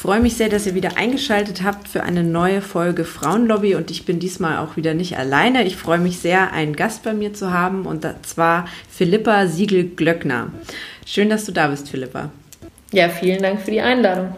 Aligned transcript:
Freue 0.00 0.20
mich 0.20 0.38
sehr, 0.38 0.48
dass 0.48 0.66
ihr 0.66 0.74
wieder 0.74 0.96
eingeschaltet 0.96 1.62
habt 1.62 1.86
für 1.86 2.02
eine 2.02 2.24
neue 2.24 2.62
Folge 2.62 3.04
Frauenlobby 3.04 3.74
und 3.74 3.90
ich 3.90 4.06
bin 4.06 4.18
diesmal 4.18 4.56
auch 4.56 4.78
wieder 4.78 4.94
nicht 4.94 5.18
alleine. 5.18 5.64
Ich 5.64 5.76
freue 5.76 5.98
mich 5.98 6.20
sehr, 6.20 6.54
einen 6.54 6.74
Gast 6.74 7.02
bei 7.02 7.12
mir 7.12 7.34
zu 7.34 7.52
haben 7.52 7.84
und 7.84 8.08
zwar 8.22 8.66
Philippa 8.88 9.46
Siegel-Glöckner. 9.46 10.52
Schön, 11.04 11.28
dass 11.28 11.44
du 11.44 11.52
da 11.52 11.66
bist, 11.66 11.90
Philippa. 11.90 12.30
Ja, 12.92 13.10
vielen 13.10 13.42
Dank 13.42 13.60
für 13.60 13.72
die 13.72 13.82
Einladung. 13.82 14.34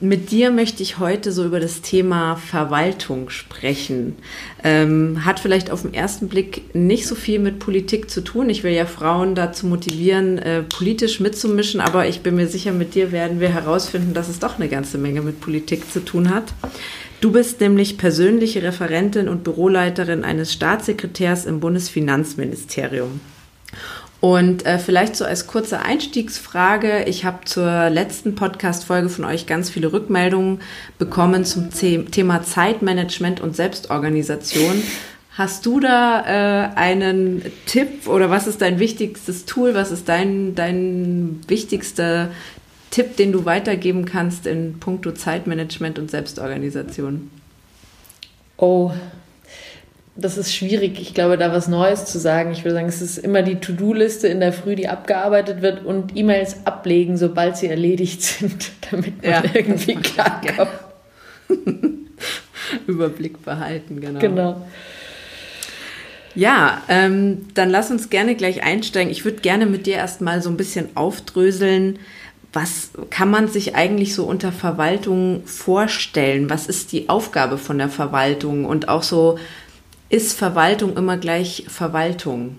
Mit 0.00 0.30
dir 0.30 0.52
möchte 0.52 0.80
ich 0.80 1.00
heute 1.00 1.32
so 1.32 1.44
über 1.44 1.58
das 1.58 1.80
Thema 1.80 2.36
Verwaltung 2.36 3.30
sprechen. 3.30 4.14
Ähm, 4.62 5.24
hat 5.24 5.40
vielleicht 5.40 5.72
auf 5.72 5.82
den 5.82 5.92
ersten 5.92 6.28
Blick 6.28 6.72
nicht 6.72 7.04
so 7.08 7.16
viel 7.16 7.40
mit 7.40 7.58
Politik 7.58 8.08
zu 8.08 8.20
tun. 8.20 8.48
Ich 8.48 8.62
will 8.62 8.70
ja 8.70 8.86
Frauen 8.86 9.34
dazu 9.34 9.66
motivieren, 9.66 10.38
äh, 10.38 10.62
politisch 10.62 11.18
mitzumischen, 11.18 11.80
aber 11.80 12.06
ich 12.06 12.20
bin 12.20 12.36
mir 12.36 12.46
sicher, 12.46 12.70
mit 12.70 12.94
dir 12.94 13.10
werden 13.10 13.40
wir 13.40 13.48
herausfinden, 13.48 14.14
dass 14.14 14.28
es 14.28 14.38
doch 14.38 14.60
eine 14.60 14.68
ganze 14.68 14.98
Menge 14.98 15.20
mit 15.20 15.40
Politik 15.40 15.90
zu 15.90 16.04
tun 16.04 16.32
hat. 16.32 16.44
Du 17.20 17.32
bist 17.32 17.60
nämlich 17.60 17.98
persönliche 17.98 18.62
Referentin 18.62 19.28
und 19.28 19.42
Büroleiterin 19.42 20.22
eines 20.22 20.52
Staatssekretärs 20.52 21.44
im 21.44 21.58
Bundesfinanzministerium. 21.58 23.18
Und 24.20 24.66
äh, 24.66 24.78
vielleicht 24.78 25.14
so 25.14 25.24
als 25.24 25.46
kurze 25.46 25.80
Einstiegsfrage, 25.80 27.04
ich 27.04 27.24
habe 27.24 27.44
zur 27.44 27.88
letzten 27.88 28.34
Podcast-Folge 28.34 29.08
von 29.08 29.24
euch 29.24 29.46
ganz 29.46 29.70
viele 29.70 29.92
Rückmeldungen 29.92 30.60
bekommen 30.98 31.44
zum 31.44 31.70
Thema 31.70 32.42
Zeitmanagement 32.42 33.40
und 33.40 33.54
Selbstorganisation. 33.54 34.82
Hast 35.38 35.66
du 35.66 35.78
da 35.78 36.24
äh, 36.26 36.74
einen 36.74 37.44
Tipp 37.66 38.08
oder 38.08 38.28
was 38.28 38.48
ist 38.48 38.60
dein 38.60 38.80
wichtigstes 38.80 39.44
Tool? 39.44 39.74
Was 39.74 39.92
ist 39.92 40.08
dein, 40.08 40.56
dein 40.56 41.38
wichtigster 41.46 42.32
Tipp, 42.90 43.16
den 43.16 43.30
du 43.30 43.44
weitergeben 43.44 44.04
kannst 44.04 44.48
in 44.48 44.80
puncto 44.80 45.12
Zeitmanagement 45.12 46.00
und 46.00 46.10
Selbstorganisation? 46.10 47.30
Oh, 48.56 48.90
das 50.20 50.36
ist 50.36 50.52
schwierig, 50.52 51.00
ich 51.00 51.14
glaube, 51.14 51.38
da 51.38 51.52
was 51.52 51.68
Neues 51.68 52.04
zu 52.04 52.18
sagen. 52.18 52.50
Ich 52.50 52.64
würde 52.64 52.74
sagen, 52.74 52.88
es 52.88 53.00
ist 53.00 53.18
immer 53.18 53.42
die 53.42 53.60
To-Do-Liste 53.60 54.26
in 54.26 54.40
der 54.40 54.52
Früh, 54.52 54.74
die 54.74 54.88
abgearbeitet 54.88 55.62
wird 55.62 55.84
und 55.84 56.16
E-Mails 56.16 56.66
ablegen, 56.66 57.16
sobald 57.16 57.56
sie 57.56 57.68
erledigt 57.68 58.20
sind, 58.20 58.70
damit 58.90 59.22
man 59.22 59.30
ja, 59.30 59.42
irgendwie 59.54 59.94
klarkommt. 60.02 60.70
Überblick 62.86 63.44
behalten, 63.44 64.00
genau. 64.00 64.18
Genau. 64.18 64.66
Ja, 66.34 66.82
ähm, 66.88 67.46
dann 67.54 67.70
lass 67.70 67.90
uns 67.90 68.10
gerne 68.10 68.34
gleich 68.34 68.62
einsteigen. 68.64 69.10
Ich 69.10 69.24
würde 69.24 69.38
gerne 69.38 69.66
mit 69.66 69.86
dir 69.86 69.94
erstmal 69.94 70.42
so 70.42 70.50
ein 70.50 70.56
bisschen 70.56 70.88
aufdröseln. 70.96 72.00
Was 72.52 72.90
kann 73.10 73.30
man 73.30 73.48
sich 73.48 73.76
eigentlich 73.76 74.14
so 74.14 74.24
unter 74.24 74.50
Verwaltung 74.50 75.42
vorstellen? 75.46 76.50
Was 76.50 76.66
ist 76.66 76.92
die 76.92 77.08
Aufgabe 77.08 77.56
von 77.56 77.78
der 77.78 77.88
Verwaltung? 77.88 78.64
Und 78.64 78.88
auch 78.88 79.02
so 79.02 79.38
ist 80.08 80.38
Verwaltung 80.38 80.96
immer 80.96 81.16
gleich 81.16 81.64
Verwaltung? 81.68 82.58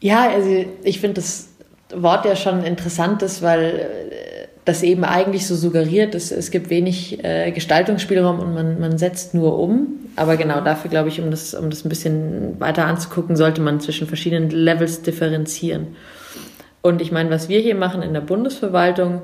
Ja, 0.00 0.30
also 0.30 0.64
ich 0.82 1.00
finde 1.00 1.20
das 1.20 1.48
Wort 1.94 2.24
ja 2.24 2.36
schon 2.36 2.64
interessant 2.64 3.22
ist, 3.22 3.42
weil 3.42 3.64
äh, 3.64 4.46
das 4.64 4.82
eben 4.82 5.04
eigentlich 5.04 5.46
so 5.46 5.56
suggeriert, 5.56 6.14
dass 6.14 6.30
es 6.30 6.50
gibt 6.50 6.70
wenig 6.70 7.24
äh, 7.24 7.50
Gestaltungsspielraum 7.50 8.38
und 8.38 8.54
man, 8.54 8.80
man 8.80 8.98
setzt 8.98 9.34
nur 9.34 9.58
um. 9.58 9.88
Aber 10.16 10.36
genau 10.36 10.60
dafür, 10.60 10.90
glaube 10.90 11.08
ich, 11.08 11.20
um 11.20 11.30
das, 11.30 11.54
um 11.54 11.70
das 11.70 11.84
ein 11.84 11.88
bisschen 11.88 12.60
weiter 12.60 12.86
anzugucken, 12.86 13.36
sollte 13.36 13.60
man 13.60 13.80
zwischen 13.80 14.06
verschiedenen 14.06 14.50
Levels 14.50 15.02
differenzieren. 15.02 15.88
Und 16.82 17.02
ich 17.02 17.12
meine, 17.12 17.30
was 17.30 17.48
wir 17.48 17.60
hier 17.60 17.74
machen 17.74 18.02
in 18.02 18.14
der 18.14 18.20
Bundesverwaltung, 18.20 19.22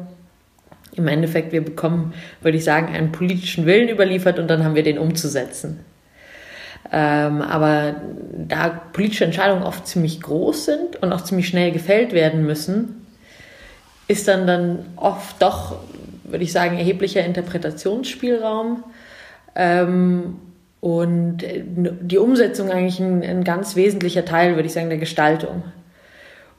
im 0.95 1.09
Endeffekt, 1.09 1.53
wir 1.53 1.65
bekommen, 1.65 2.15
würde 2.41 2.59
ich 2.59 2.65
sagen, 2.65 2.95
einen 2.95 3.13
politischen 3.13 3.67
Willen 3.67 3.89
überliefert 3.89 4.39
und 4.39 4.49
dann 4.49 4.65
haben 4.65 4.75
wir 4.75 4.83
den 4.83 4.99
umzusetzen. 4.99 5.81
Ähm, 6.93 7.43
aber 7.43 7.97
da 8.49 8.69
politische 8.69 9.25
Entscheidungen 9.25 9.63
oft 9.63 9.87
ziemlich 9.87 10.21
groß 10.21 10.67
sind 10.67 11.03
und 11.03 11.13
auch 11.13 11.23
ziemlich 11.23 11.49
schnell 11.49 11.73
gefällt 11.73 12.13
werden 12.13 12.45
müssen, 12.45 13.07
ist 14.09 14.29
dann 14.29 14.47
dann 14.47 14.87
oft 14.97 15.41
doch, 15.43 15.77
würde 16.25 16.45
ich 16.45 16.53
sagen, 16.53 16.79
erheblicher 16.79 17.25
Interpretationsspielraum. 17.25 18.85
Ähm, 19.55 20.37
und 20.81 21.39
die 21.43 22.19
Umsetzung 22.19 22.71
eigentlich 22.71 23.01
ein, 23.01 23.23
ein, 23.23 23.43
ganz 23.43 23.75
wesentlicher 23.75 24.25
Teil, 24.25 24.55
würde 24.55 24.67
ich 24.67 24.73
sagen, 24.73 24.89
der 24.89 24.99
Gestaltung. 24.99 25.65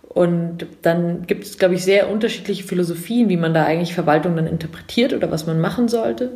Und 0.02 0.66
dann 0.82 1.28
gibt 1.28 1.46
es, 1.46 1.58
glaube 1.58 1.76
ich, 1.76 1.84
sehr 1.84 2.10
unterschiedliche 2.10 2.64
Philosophien, 2.64 3.30
wie 3.30 3.38
man 3.38 3.54
da 3.54 3.64
eigentlich 3.64 3.94
Verwaltung 3.94 4.36
dann 4.36 4.48
interpretiert 4.48 5.14
oder 5.14 5.32
was 5.32 5.46
man 5.46 5.62
machen 5.62 5.88
sollte 5.88 6.32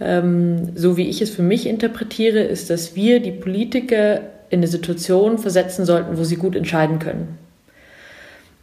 ähm, 0.00 0.76
so 0.76 0.96
wie 0.96 1.08
ich 1.08 1.22
es 1.22 1.30
für 1.30 1.42
mich 1.42 1.66
interpretiere, 1.66 2.40
ist, 2.40 2.70
dass 2.70 2.96
wir 2.96 3.20
die 3.20 3.32
Politiker 3.32 4.20
in 4.50 4.60
eine 4.60 4.66
Situation 4.66 5.38
versetzen 5.38 5.84
sollten, 5.84 6.18
wo 6.18 6.24
sie 6.24 6.36
gut 6.36 6.56
entscheiden 6.56 6.98
können. 6.98 7.38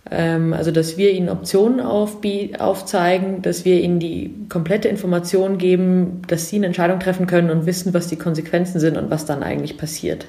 Ähm, 0.09 0.53
also, 0.53 0.71
dass 0.71 0.97
wir 0.97 1.11
ihnen 1.11 1.29
Optionen 1.29 1.79
aufzeigen, 1.79 3.41
dass 3.41 3.65
wir 3.65 3.81
ihnen 3.81 4.00
die 4.00 4.33
komplette 4.50 4.88
Information 4.88 5.57
geben, 5.57 6.21
dass 6.27 6.50
sie 6.50 6.57
eine 6.57 6.67
Entscheidung 6.67 7.00
treffen 7.00 7.27
können 7.27 7.50
und 7.50 7.65
wissen, 7.65 7.94
was 7.94 8.07
die 8.07 8.17
Konsequenzen 8.17 8.79
sind 8.79 8.97
und 8.97 9.09
was 9.09 9.25
dann 9.25 9.44
eigentlich 9.44 9.77
passiert. 9.77 10.27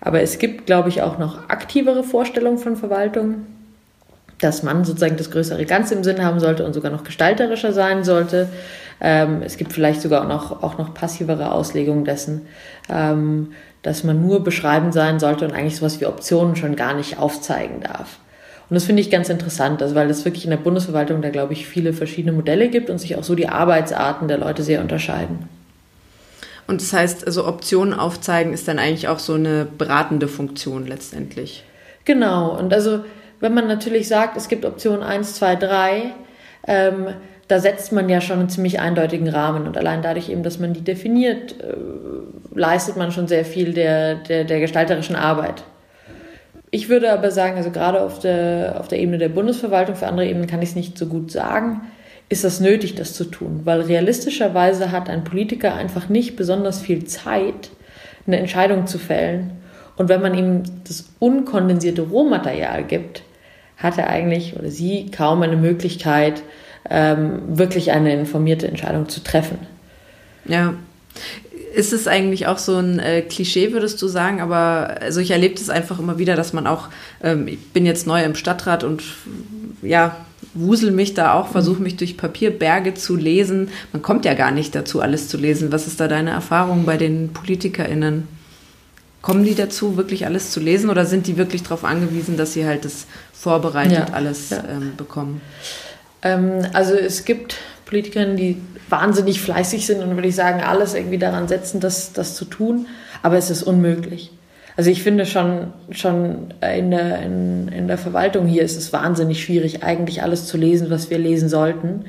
Aber 0.00 0.20
es 0.22 0.38
gibt, 0.38 0.66
glaube 0.66 0.88
ich, 0.88 1.02
auch 1.02 1.18
noch 1.18 1.48
aktivere 1.48 2.04
Vorstellungen 2.04 2.58
von 2.58 2.76
Verwaltung, 2.76 3.46
dass 4.40 4.62
man 4.62 4.84
sozusagen 4.84 5.16
das 5.16 5.30
größere 5.30 5.66
Ganze 5.66 5.94
im 5.94 6.04
Sinn 6.04 6.24
haben 6.24 6.40
sollte 6.40 6.64
und 6.64 6.72
sogar 6.72 6.90
noch 6.90 7.04
gestalterischer 7.04 7.72
sein 7.72 8.04
sollte. 8.04 8.48
Ähm, 9.00 9.42
es 9.44 9.56
gibt 9.56 9.72
vielleicht 9.72 10.00
sogar 10.00 10.22
auch 10.22 10.28
noch, 10.28 10.62
auch 10.62 10.78
noch 10.78 10.94
passivere 10.94 11.52
Auslegungen 11.52 12.04
dessen, 12.04 12.46
ähm, 12.88 13.52
dass 13.82 14.04
man 14.04 14.20
nur 14.20 14.42
beschreibend 14.42 14.92
sein 14.92 15.20
sollte 15.20 15.44
und 15.46 15.52
eigentlich 15.52 15.76
sowas 15.76 16.00
wie 16.00 16.06
Optionen 16.06 16.56
schon 16.56 16.76
gar 16.76 16.94
nicht 16.94 17.18
aufzeigen 17.18 17.80
darf. 17.80 18.18
Und 18.68 18.74
das 18.74 18.84
finde 18.84 19.02
ich 19.02 19.10
ganz 19.10 19.28
interessant, 19.28 19.82
also 19.82 19.94
weil 19.94 20.08
es 20.10 20.24
wirklich 20.24 20.44
in 20.44 20.50
der 20.50 20.56
Bundesverwaltung 20.56 21.22
da, 21.22 21.30
glaube 21.30 21.54
ich, 21.54 21.66
viele 21.66 21.92
verschiedene 21.92 22.32
Modelle 22.32 22.68
gibt 22.68 22.88
und 22.88 22.98
sich 22.98 23.16
auch 23.16 23.24
so 23.24 23.34
die 23.34 23.48
Arbeitsarten 23.48 24.28
der 24.28 24.38
Leute 24.38 24.62
sehr 24.62 24.80
unterscheiden. 24.80 25.48
Und 26.68 26.80
das 26.80 26.92
heißt, 26.92 27.26
also 27.26 27.48
Optionen 27.48 27.92
aufzeigen 27.92 28.52
ist 28.52 28.68
dann 28.68 28.78
eigentlich 28.78 29.08
auch 29.08 29.18
so 29.18 29.34
eine 29.34 29.66
beratende 29.66 30.28
Funktion 30.28 30.86
letztendlich. 30.86 31.64
Genau. 32.04 32.56
Und 32.56 32.72
also, 32.72 33.00
wenn 33.40 33.54
man 33.54 33.66
natürlich 33.66 34.08
sagt, 34.08 34.36
es 34.36 34.48
gibt 34.48 34.64
Option 34.64 35.02
1, 35.02 35.34
2, 35.34 35.56
3, 35.56 36.02
ähm, 36.66 37.08
da 37.48 37.58
setzt 37.58 37.90
man 37.90 38.08
ja 38.08 38.20
schon 38.20 38.38
einen 38.38 38.48
ziemlich 38.48 38.78
eindeutigen 38.78 39.28
Rahmen 39.28 39.66
und 39.66 39.76
allein 39.76 40.02
dadurch 40.02 40.28
eben, 40.28 40.42
dass 40.42 40.60
man 40.60 40.72
die 40.72 40.82
definiert, 40.82 41.60
äh, 41.60 41.74
leistet 42.54 42.96
man 42.96 43.10
schon 43.10 43.26
sehr 43.26 43.44
viel 43.44 43.72
der, 43.72 44.16
der, 44.16 44.44
der 44.44 44.60
gestalterischen 44.60 45.16
Arbeit. 45.16 45.64
Ich 46.70 46.88
würde 46.88 47.12
aber 47.12 47.32
sagen, 47.32 47.56
also 47.56 47.70
gerade 47.70 48.00
auf 48.00 48.20
der, 48.20 48.76
auf 48.78 48.86
der 48.86 49.00
Ebene 49.00 49.18
der 49.18 49.30
Bundesverwaltung, 49.30 49.96
für 49.96 50.06
andere 50.06 50.28
Ebenen 50.28 50.46
kann 50.46 50.62
ich 50.62 50.70
es 50.70 50.76
nicht 50.76 50.96
so 50.96 51.06
gut 51.06 51.32
sagen, 51.32 51.80
ist 52.28 52.44
das 52.44 52.60
nötig, 52.60 52.94
das 52.94 53.14
zu 53.14 53.24
tun, 53.24 53.62
weil 53.64 53.80
realistischerweise 53.80 54.92
hat 54.92 55.10
ein 55.10 55.24
Politiker 55.24 55.74
einfach 55.74 56.08
nicht 56.08 56.36
besonders 56.36 56.80
viel 56.80 57.04
Zeit, 57.06 57.70
eine 58.26 58.38
Entscheidung 58.38 58.86
zu 58.86 58.98
fällen. 58.98 59.50
Und 59.96 60.08
wenn 60.08 60.22
man 60.22 60.34
ihm 60.34 60.62
das 60.86 61.10
unkondensierte 61.18 62.02
Rohmaterial 62.02 62.84
gibt, 62.84 63.24
hat 63.80 63.98
er 63.98 64.08
eigentlich 64.08 64.56
oder 64.56 64.70
sie 64.70 65.10
kaum 65.10 65.42
eine 65.42 65.56
Möglichkeit, 65.56 66.42
ähm, 66.88 67.40
wirklich 67.48 67.90
eine 67.90 68.14
informierte 68.14 68.68
Entscheidung 68.68 69.08
zu 69.08 69.22
treffen. 69.24 69.58
Ja. 70.46 70.74
Ist 71.74 71.92
es 71.92 72.08
eigentlich 72.08 72.46
auch 72.46 72.58
so 72.58 72.76
ein 72.76 72.98
äh, 72.98 73.22
Klischee, 73.22 73.72
würdest 73.72 74.00
du 74.02 74.08
sagen? 74.08 74.40
Aber 74.40 74.96
also 75.00 75.20
ich 75.20 75.30
erlebe 75.30 75.54
das 75.54 75.70
einfach 75.70 75.98
immer 75.98 76.18
wieder, 76.18 76.36
dass 76.36 76.52
man 76.52 76.66
auch, 76.66 76.88
ähm, 77.22 77.46
ich 77.48 77.72
bin 77.72 77.86
jetzt 77.86 78.06
neu 78.06 78.22
im 78.22 78.34
Stadtrat 78.34 78.82
und 78.84 79.02
ja, 79.82 80.16
wusel 80.52 80.90
mich 80.90 81.14
da 81.14 81.34
auch, 81.34 81.48
versuche 81.48 81.80
mich 81.80 81.96
durch 81.96 82.16
Papierberge 82.16 82.94
zu 82.94 83.14
lesen. 83.16 83.68
Man 83.92 84.02
kommt 84.02 84.24
ja 84.24 84.34
gar 84.34 84.50
nicht 84.50 84.74
dazu, 84.74 85.00
alles 85.00 85.28
zu 85.28 85.36
lesen. 85.36 85.70
Was 85.70 85.86
ist 85.86 86.00
da 86.00 86.08
deine 86.08 86.30
Erfahrung 86.30 86.84
bei 86.84 86.96
den 86.96 87.32
PolitikerInnen? 87.32 88.26
Kommen 89.22 89.44
die 89.44 89.54
dazu, 89.54 89.96
wirklich 89.96 90.24
alles 90.24 90.50
zu 90.50 90.60
lesen 90.60 90.88
oder 90.88 91.04
sind 91.04 91.26
die 91.26 91.36
wirklich 91.36 91.62
darauf 91.62 91.84
angewiesen, 91.84 92.36
dass 92.36 92.54
sie 92.54 92.64
halt 92.64 92.84
das 92.84 93.06
vorbereitet 93.32 94.08
ja, 94.08 94.14
alles 94.14 94.50
ja. 94.50 94.64
Ähm, 94.68 94.94
bekommen? 94.96 95.42
Ähm, 96.22 96.66
also 96.72 96.94
es 96.94 97.24
gibt 97.24 97.56
Politikerinnen, 97.84 98.36
die 98.36 98.60
wahnsinnig 98.88 99.40
fleißig 99.40 99.86
sind 99.86 100.02
und 100.02 100.14
würde 100.14 100.28
ich 100.28 100.34
sagen, 100.34 100.62
alles 100.62 100.94
irgendwie 100.94 101.18
daran 101.18 101.48
setzen, 101.48 101.80
das, 101.80 102.12
das 102.12 102.34
zu 102.34 102.44
tun. 102.44 102.86
Aber 103.22 103.36
es 103.36 103.50
ist 103.50 103.62
unmöglich. 103.62 104.30
Also 104.76 104.90
ich 104.90 105.02
finde 105.02 105.26
schon, 105.26 105.72
schon 105.90 106.54
in 106.62 106.90
der, 106.90 107.20
in, 107.20 107.68
in 107.68 107.88
der 107.88 107.98
Verwaltung 107.98 108.46
hier 108.46 108.62
ist 108.62 108.78
es 108.78 108.92
wahnsinnig 108.92 109.42
schwierig, 109.42 109.82
eigentlich 109.82 110.22
alles 110.22 110.46
zu 110.46 110.56
lesen, 110.56 110.88
was 110.88 111.10
wir 111.10 111.18
lesen 111.18 111.48
sollten. 111.48 112.06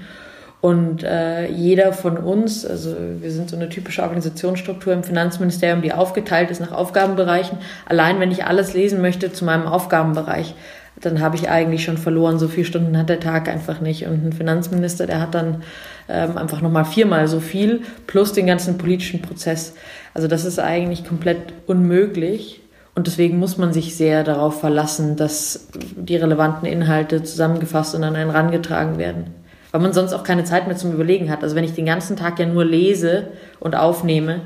Und 0.61 1.03
äh, 1.03 1.47
jeder 1.49 1.91
von 1.91 2.17
uns, 2.17 2.65
also 2.67 2.95
wir 3.19 3.31
sind 3.31 3.49
so 3.49 3.55
eine 3.55 3.69
typische 3.69 4.03
Organisationsstruktur 4.03 4.93
im 4.93 5.03
Finanzministerium, 5.03 5.81
die 5.81 5.91
aufgeteilt 5.91 6.51
ist 6.51 6.61
nach 6.61 6.71
Aufgabenbereichen. 6.71 7.57
Allein 7.87 8.19
wenn 8.19 8.31
ich 8.31 8.45
alles 8.45 8.73
lesen 8.73 9.01
möchte 9.01 9.33
zu 9.33 9.43
meinem 9.43 9.65
Aufgabenbereich, 9.65 10.53
dann 10.99 11.19
habe 11.19 11.35
ich 11.35 11.49
eigentlich 11.49 11.83
schon 11.83 11.97
verloren. 11.97 12.37
So 12.37 12.47
viele 12.47 12.67
Stunden 12.67 12.95
hat 12.95 13.09
der 13.09 13.19
Tag 13.19 13.49
einfach 13.49 13.81
nicht. 13.81 14.05
Und 14.05 14.23
ein 14.23 14.33
Finanzminister, 14.33 15.07
der 15.07 15.19
hat 15.19 15.33
dann 15.33 15.63
ähm, 16.07 16.37
einfach 16.37 16.61
nochmal 16.61 16.85
viermal 16.85 17.27
so 17.27 17.39
viel 17.39 17.81
plus 18.05 18.33
den 18.33 18.45
ganzen 18.45 18.77
politischen 18.77 19.21
Prozess. 19.21 19.73
Also 20.13 20.27
das 20.27 20.45
ist 20.45 20.59
eigentlich 20.59 21.03
komplett 21.03 21.53
unmöglich. 21.65 22.61
Und 22.93 23.07
deswegen 23.07 23.39
muss 23.39 23.57
man 23.57 23.73
sich 23.73 23.95
sehr 23.95 24.23
darauf 24.23 24.59
verlassen, 24.59 25.15
dass 25.15 25.69
die 25.95 26.17
relevanten 26.17 26.67
Inhalte 26.67 27.23
zusammengefasst 27.23 27.95
und 27.95 28.03
an 28.03 28.15
einen 28.15 28.29
rangetragen 28.29 28.99
werden. 28.99 29.40
Weil 29.71 29.81
man 29.81 29.93
sonst 29.93 30.13
auch 30.13 30.23
keine 30.23 30.43
Zeit 30.43 30.67
mehr 30.67 30.75
zum 30.75 30.91
Überlegen 30.93 31.29
hat. 31.29 31.43
Also 31.43 31.55
wenn 31.55 31.63
ich 31.63 31.73
den 31.73 31.85
ganzen 31.85 32.17
Tag 32.17 32.39
ja 32.39 32.45
nur 32.45 32.65
lese 32.65 33.27
und 33.59 33.75
aufnehme, 33.75 34.41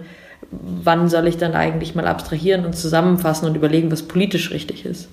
wann 0.51 1.09
soll 1.09 1.27
ich 1.27 1.37
dann 1.37 1.53
eigentlich 1.53 1.95
mal 1.95 2.07
abstrahieren 2.07 2.65
und 2.65 2.75
zusammenfassen 2.75 3.47
und 3.47 3.55
überlegen, 3.55 3.91
was 3.91 4.03
politisch 4.03 4.51
richtig 4.51 4.85
ist? 4.85 5.09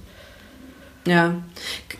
Ja. 1.07 1.35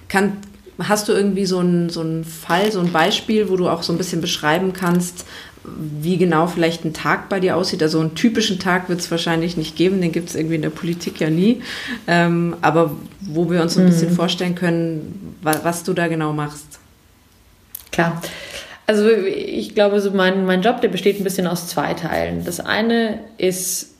Kann, 0.09 0.39
hast 0.79 1.09
du 1.09 1.13
irgendwie 1.13 1.47
so 1.47 1.59
einen, 1.59 1.89
so 1.91 2.01
einen 2.01 2.25
Fall, 2.25 2.71
so 2.71 2.81
ein 2.81 2.93
Beispiel, 2.93 3.49
wo 3.49 3.57
du 3.57 3.69
auch 3.69 3.83
so 3.83 3.93
ein 3.93 3.99
bisschen 3.99 4.21
beschreiben 4.21 4.73
kannst, 4.73 5.25
wie 5.65 6.17
genau 6.17 6.49
vielleicht 6.49 6.85
ein 6.85 6.93
Tag 6.93 7.29
bei 7.29 7.39
dir 7.41 7.57
aussieht? 7.57 7.83
Also 7.83 8.01
einen 8.01 8.15
typischen 8.15 8.59
Tag 8.59 8.89
wird 8.89 9.01
es 9.01 9.11
wahrscheinlich 9.11 9.57
nicht 9.57 9.77
geben, 9.77 10.01
den 10.01 10.13
gibt 10.13 10.29
es 10.29 10.35
irgendwie 10.35 10.57
in 10.57 10.63
der 10.63 10.71
Politik 10.71 11.21
ja 11.21 11.31
nie. 11.31 11.63
Ähm, 12.07 12.57
aber 12.63 12.97
wo 13.21 13.49
wir 13.51 13.63
uns 13.63 13.75
so 13.75 13.81
ein 13.81 13.87
bisschen 13.87 14.11
mhm. 14.11 14.17
vorstellen 14.17 14.55
können, 14.55 15.37
was, 15.43 15.65
was 15.65 15.85
du 15.85 15.93
da 15.93 16.09
genau 16.09 16.33
machst. 16.33 16.81
Klar. 17.93 18.21
Also 18.87 19.09
ich 19.09 19.75
glaube, 19.75 20.01
so 20.01 20.11
mein, 20.11 20.45
mein 20.45 20.63
Job, 20.63 20.81
der 20.81 20.89
besteht 20.89 21.21
ein 21.21 21.25
bisschen 21.25 21.47
aus 21.47 21.69
zwei 21.69 21.95
Teilen. 21.95 22.45
Das 22.45 22.59
eine 22.59 23.21
ist 23.39 23.95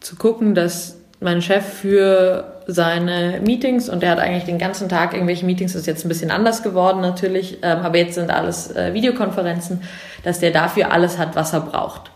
zu 0.00 0.16
gucken, 0.16 0.54
dass 0.54 0.96
mein 1.20 1.42
Chef 1.42 1.64
für 1.64 2.60
seine 2.66 3.40
Meetings 3.44 3.88
und 3.88 4.02
er 4.02 4.10
hat 4.10 4.18
eigentlich 4.18 4.44
den 4.44 4.58
ganzen 4.58 4.88
Tag 4.88 5.12
irgendwelche 5.12 5.44
Meetings, 5.44 5.72
das 5.72 5.82
ist 5.82 5.86
jetzt 5.86 6.04
ein 6.04 6.08
bisschen 6.08 6.30
anders 6.30 6.62
geworden 6.62 7.00
natürlich, 7.00 7.58
ähm, 7.62 7.78
aber 7.80 7.98
jetzt 7.98 8.14
sind 8.14 8.30
alles 8.30 8.74
äh, 8.74 8.94
Videokonferenzen, 8.94 9.82
dass 10.22 10.40
der 10.40 10.50
dafür 10.50 10.92
alles 10.92 11.18
hat, 11.18 11.36
was 11.36 11.52
er 11.52 11.60
braucht. 11.60 12.10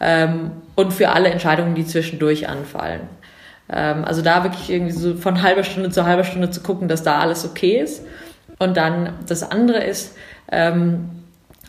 Ähm, 0.00 0.50
und 0.74 0.92
für 0.92 1.10
alle 1.10 1.28
Entscheidungen, 1.30 1.74
die 1.74 1.86
zwischendurch 1.86 2.48
anfallen. 2.48 3.02
Ähm, 3.72 4.04
also 4.04 4.20
da 4.20 4.42
wirklich 4.44 4.70
irgendwie 4.70 4.92
so 4.92 5.14
von 5.14 5.42
halber 5.42 5.64
Stunde 5.64 5.90
zu 5.90 6.04
halber 6.04 6.24
Stunde 6.24 6.50
zu 6.50 6.60
gucken, 6.60 6.88
dass 6.88 7.02
da 7.02 7.20
alles 7.20 7.44
okay 7.44 7.78
ist. 7.78 8.02
Und 8.58 8.76
dann 8.76 9.14
das 9.26 9.48
andere 9.50 9.82
ist, 9.82 10.16
ähm, 10.50 11.10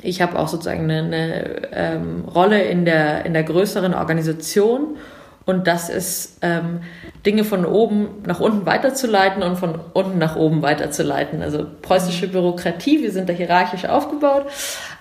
ich 0.01 0.21
habe 0.21 0.37
auch 0.37 0.47
sozusagen 0.47 0.83
eine, 0.83 0.99
eine 0.99 1.61
ähm, 1.71 2.25
Rolle 2.25 2.63
in 2.63 2.85
der, 2.85 3.25
in 3.25 3.33
der 3.33 3.43
größeren 3.43 3.93
Organisation 3.93 4.97
und 5.45 5.67
das 5.67 5.89
ist 5.89 6.39
ähm, 6.41 6.81
Dinge 7.25 7.43
von 7.43 7.65
oben 7.65 8.23
nach 8.25 8.39
unten 8.39 8.65
weiterzuleiten 8.65 9.43
und 9.43 9.57
von 9.57 9.79
unten 9.93 10.17
nach 10.17 10.35
oben 10.35 10.63
weiterzuleiten. 10.63 11.43
Also 11.43 11.65
preußische 11.81 12.27
Bürokratie, 12.27 13.03
wir 13.03 13.11
sind 13.11 13.29
da 13.29 13.33
hierarchisch 13.33 13.85
aufgebaut. 13.85 14.47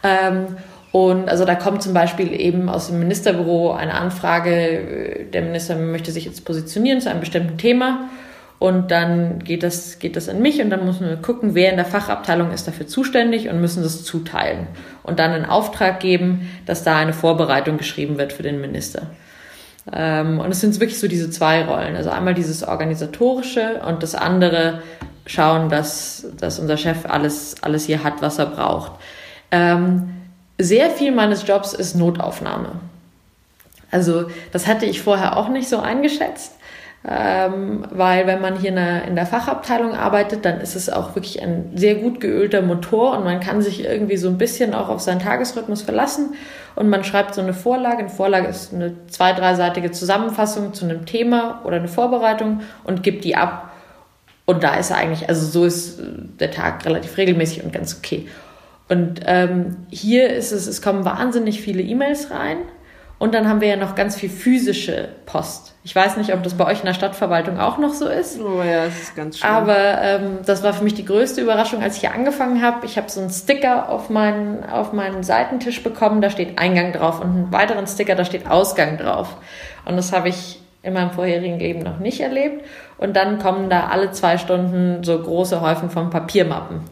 Ähm, 0.03 0.57
und 0.93 1.29
also 1.29 1.45
da 1.45 1.55
kommt 1.55 1.83
zum 1.83 1.95
Beispiel 1.95 2.39
eben 2.39 2.69
aus 2.69 2.89
dem 2.89 2.99
Ministerbüro 2.99 3.73
eine 3.73 3.95
Anfrage, 3.95 5.27
der 5.33 5.43
Minister 5.43 5.77
möchte 5.77 6.13
sich 6.13 6.27
jetzt 6.27 6.45
positionieren 6.45 7.01
zu 7.01 7.11
einem 7.11 7.21
bestimmten 7.21 7.57
Thema. 7.57 8.11
Und 8.65 8.91
dann 8.91 9.41
geht 9.41 9.63
das, 9.63 9.99
geht 9.99 10.17
das 10.17 10.31
an 10.31 10.41
mich 10.41 10.63
und 10.63 10.71
dann 10.71 10.87
müssen 10.87 11.07
wir 11.07 11.17
gucken, 11.17 11.55
wer 11.55 11.69
in 11.69 11.77
der 11.77 11.85
Fachabteilung 11.85 12.51
ist 12.51 12.67
dafür 12.67 12.87
zuständig 12.87 13.51
und 13.51 13.61
müssen 13.61 13.83
das 13.83 14.05
zuteilen. 14.05 14.69
Und 15.03 15.19
dann 15.19 15.33
einen 15.33 15.45
Auftrag 15.45 16.01
geben, 16.01 16.49
dass 16.65 16.83
da 16.83 16.97
eine 16.97 17.13
Vorbereitung 17.13 17.77
geschrieben 17.77 18.17
wird 18.17 18.33
für 18.33 18.43
den 18.43 18.63
Minister. 18.63 19.09
Ähm, 19.93 20.41
und 20.41 20.51
es 20.51 20.63
sind 20.63 20.81
wirklich 20.81 20.99
so 20.99 21.09
diese 21.09 21.29
zwei 21.29 21.63
Rollen. 21.67 21.95
Also 21.95 22.09
einmal 22.09 22.33
dieses 22.33 22.67
organisatorische 22.67 23.83
und 23.87 24.03
das 24.03 24.15
andere 24.15 24.81
schauen, 25.27 25.69
dass, 25.69 26.27
dass 26.41 26.59
unser 26.59 26.79
Chef 26.79 27.05
alles, 27.05 27.57
alles 27.61 27.85
hier 27.85 28.03
hat, 28.03 28.23
was 28.23 28.39
er 28.39 28.47
braucht. 28.47 28.93
Ähm, 29.51 30.09
sehr 30.57 30.89
viel 30.89 31.13
meines 31.13 31.47
Jobs 31.47 31.75
ist 31.75 31.97
Notaufnahme. 31.97 32.81
Also 33.91 34.31
das 34.53 34.67
hatte 34.67 34.87
ich 34.87 35.03
vorher 35.03 35.37
auch 35.37 35.51
nicht 35.51 35.69
so 35.69 35.81
eingeschätzt. 35.81 36.55
Ähm, 37.07 37.85
weil 37.91 38.27
wenn 38.27 38.41
man 38.41 38.57
hier 38.57 38.71
in 38.71 39.15
der, 39.15 39.27
Fachabteilung 39.27 39.93
arbeitet, 39.93 40.47
dann 40.47 40.61
ist 40.63 40.75
es 40.75 40.89
auch 40.89 41.15
wirklich 41.15 41.43
ein 41.43 41.73
sehr 41.75 41.97
gut 41.97 42.19
geölter 42.19 42.63
Motor 42.63 43.19
und 43.19 43.25
man 43.25 43.41
kann 43.41 43.61
sich 43.61 43.85
irgendwie 43.85 44.17
so 44.17 44.29
ein 44.29 44.39
bisschen 44.39 44.73
auch 44.73 44.89
auf 44.89 45.03
seinen 45.03 45.19
Tagesrhythmus 45.19 45.83
verlassen 45.83 46.35
und 46.77 46.89
man 46.89 47.05
schreibt 47.05 47.35
so 47.35 47.43
eine 47.43 47.53
Vorlage. 47.53 47.99
Eine 47.99 48.09
Vorlage 48.09 48.49
ist 48.49 48.73
eine 48.73 48.95
zwei-, 49.09 49.35
dreiseitige 49.35 49.91
Zusammenfassung 49.91 50.73
zu 50.73 50.87
einem 50.87 51.05
Thema 51.05 51.61
oder 51.65 51.77
eine 51.77 51.89
Vorbereitung 51.89 52.61
und 52.85 53.03
gibt 53.03 53.25
die 53.25 53.37
ab. 53.37 53.71
Und 54.47 54.63
da 54.63 54.77
ist 54.77 54.91
er 54.91 54.97
eigentlich, 54.97 55.29
also 55.29 55.47
so 55.47 55.67
ist 55.67 56.01
der 56.41 56.51
Tag 56.51 56.87
relativ 56.87 57.19
regelmäßig 57.19 57.65
und 57.65 57.73
ganz 57.73 57.97
okay. 57.99 58.29
Und 58.89 59.21
ähm, 59.27 59.77
hier 59.91 60.31
ist 60.31 60.53
es, 60.53 60.67
es 60.67 60.81
kommen 60.81 61.05
wahnsinnig 61.05 61.61
viele 61.61 61.83
E-Mails 61.83 62.31
rein 62.31 62.59
und 63.25 63.33
dann 63.33 63.49
haben 63.49 63.63
wir 63.63 63.69
ja 63.69 63.77
noch 63.77 63.95
ganz 63.95 64.17
viel 64.17 64.29
physische 64.29 65.09
Post. 65.25 65.75
Ich 65.83 65.97
weiß 65.97 66.19
nicht, 66.19 66.35
ob 66.35 66.43
das 66.43 66.53
bei 66.53 66.67
euch 66.67 66.81
in 66.81 66.85
der 66.85 66.93
Stadtverwaltung 66.93 67.59
auch 67.59 67.79
noch 67.79 67.95
so 67.95 68.07
ist. 68.07 68.39
Oh 68.39 68.63
ja, 68.63 68.85
das 68.85 69.01
ist 69.01 69.17
ganz 69.17 69.39
schön. 69.39 69.49
Aber 69.49 69.79
ähm, 70.03 70.41
das 70.45 70.63
war 70.63 70.75
für 70.75 70.85
mich 70.85 70.93
die 70.93 71.07
größte 71.07 71.41
Überraschung, 71.41 71.83
als 71.83 71.95
ich 71.95 72.01
hier 72.03 72.13
angefangen 72.13 72.61
habe. 72.61 72.85
Ich 72.85 72.99
habe 72.99 73.11
so 73.11 73.23
einen 73.23 73.31
Sticker 73.31 73.89
auf 73.89 74.11
meinen, 74.11 74.63
auf 74.63 74.93
meinen 74.93 75.23
Seitentisch 75.23 75.83
bekommen, 75.83 76.21
da 76.21 76.29
steht 76.29 76.59
Eingang 76.59 76.93
drauf 76.93 77.23
und 77.23 77.31
einen 77.31 77.51
weiteren 77.51 77.87
Sticker, 77.87 78.15
da 78.15 78.27
steht 78.27 78.47
Ausgang 78.47 78.99
drauf. 78.99 79.39
Und 79.87 79.97
das 79.97 80.13
habe 80.13 80.29
ich 80.29 80.61
in 80.83 80.93
meinem 80.93 81.11
vorherigen 81.11 81.59
Leben 81.59 81.81
noch 81.81 82.01
nicht 82.01 82.21
erlebt. 82.21 82.63
Und 82.99 83.17
dann 83.17 83.39
kommen 83.39 83.71
da 83.71 83.87
alle 83.87 84.11
zwei 84.11 84.37
Stunden 84.37 85.03
so 85.03 85.19
große 85.19 85.63
Häufen 85.63 85.89
von 85.89 86.11
Papiermappen. 86.11 86.83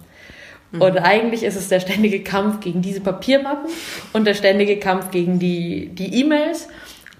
Mhm. 0.73 0.83
Und 0.83 0.99
eigentlich 0.99 1.45
ist 1.45 1.57
es 1.57 1.69
der 1.69 1.81
ständige 1.81 2.23
Kampf 2.23 2.61
gegen 2.61 2.83
diese 2.83 3.01
Papiermappen 3.01 3.71
und 4.13 4.27
der 4.27 4.35
ständige 4.35 4.79
Kampf 4.79 5.11
gegen 5.11 5.39
die, 5.39 5.89
die 5.89 6.21
E-Mails 6.21 6.69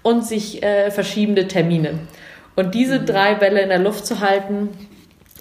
und 0.01 0.25
sich 0.25 0.61
äh, 0.63 0.91
verschiebende 0.91 1.47
Termine. 1.47 1.99
Und 2.55 2.75
diese 2.75 2.99
mhm. 2.99 3.05
drei 3.05 3.35
Bälle 3.35 3.61
in 3.61 3.69
der 3.69 3.79
Luft 3.79 4.05
zu 4.05 4.19
halten, 4.19 4.69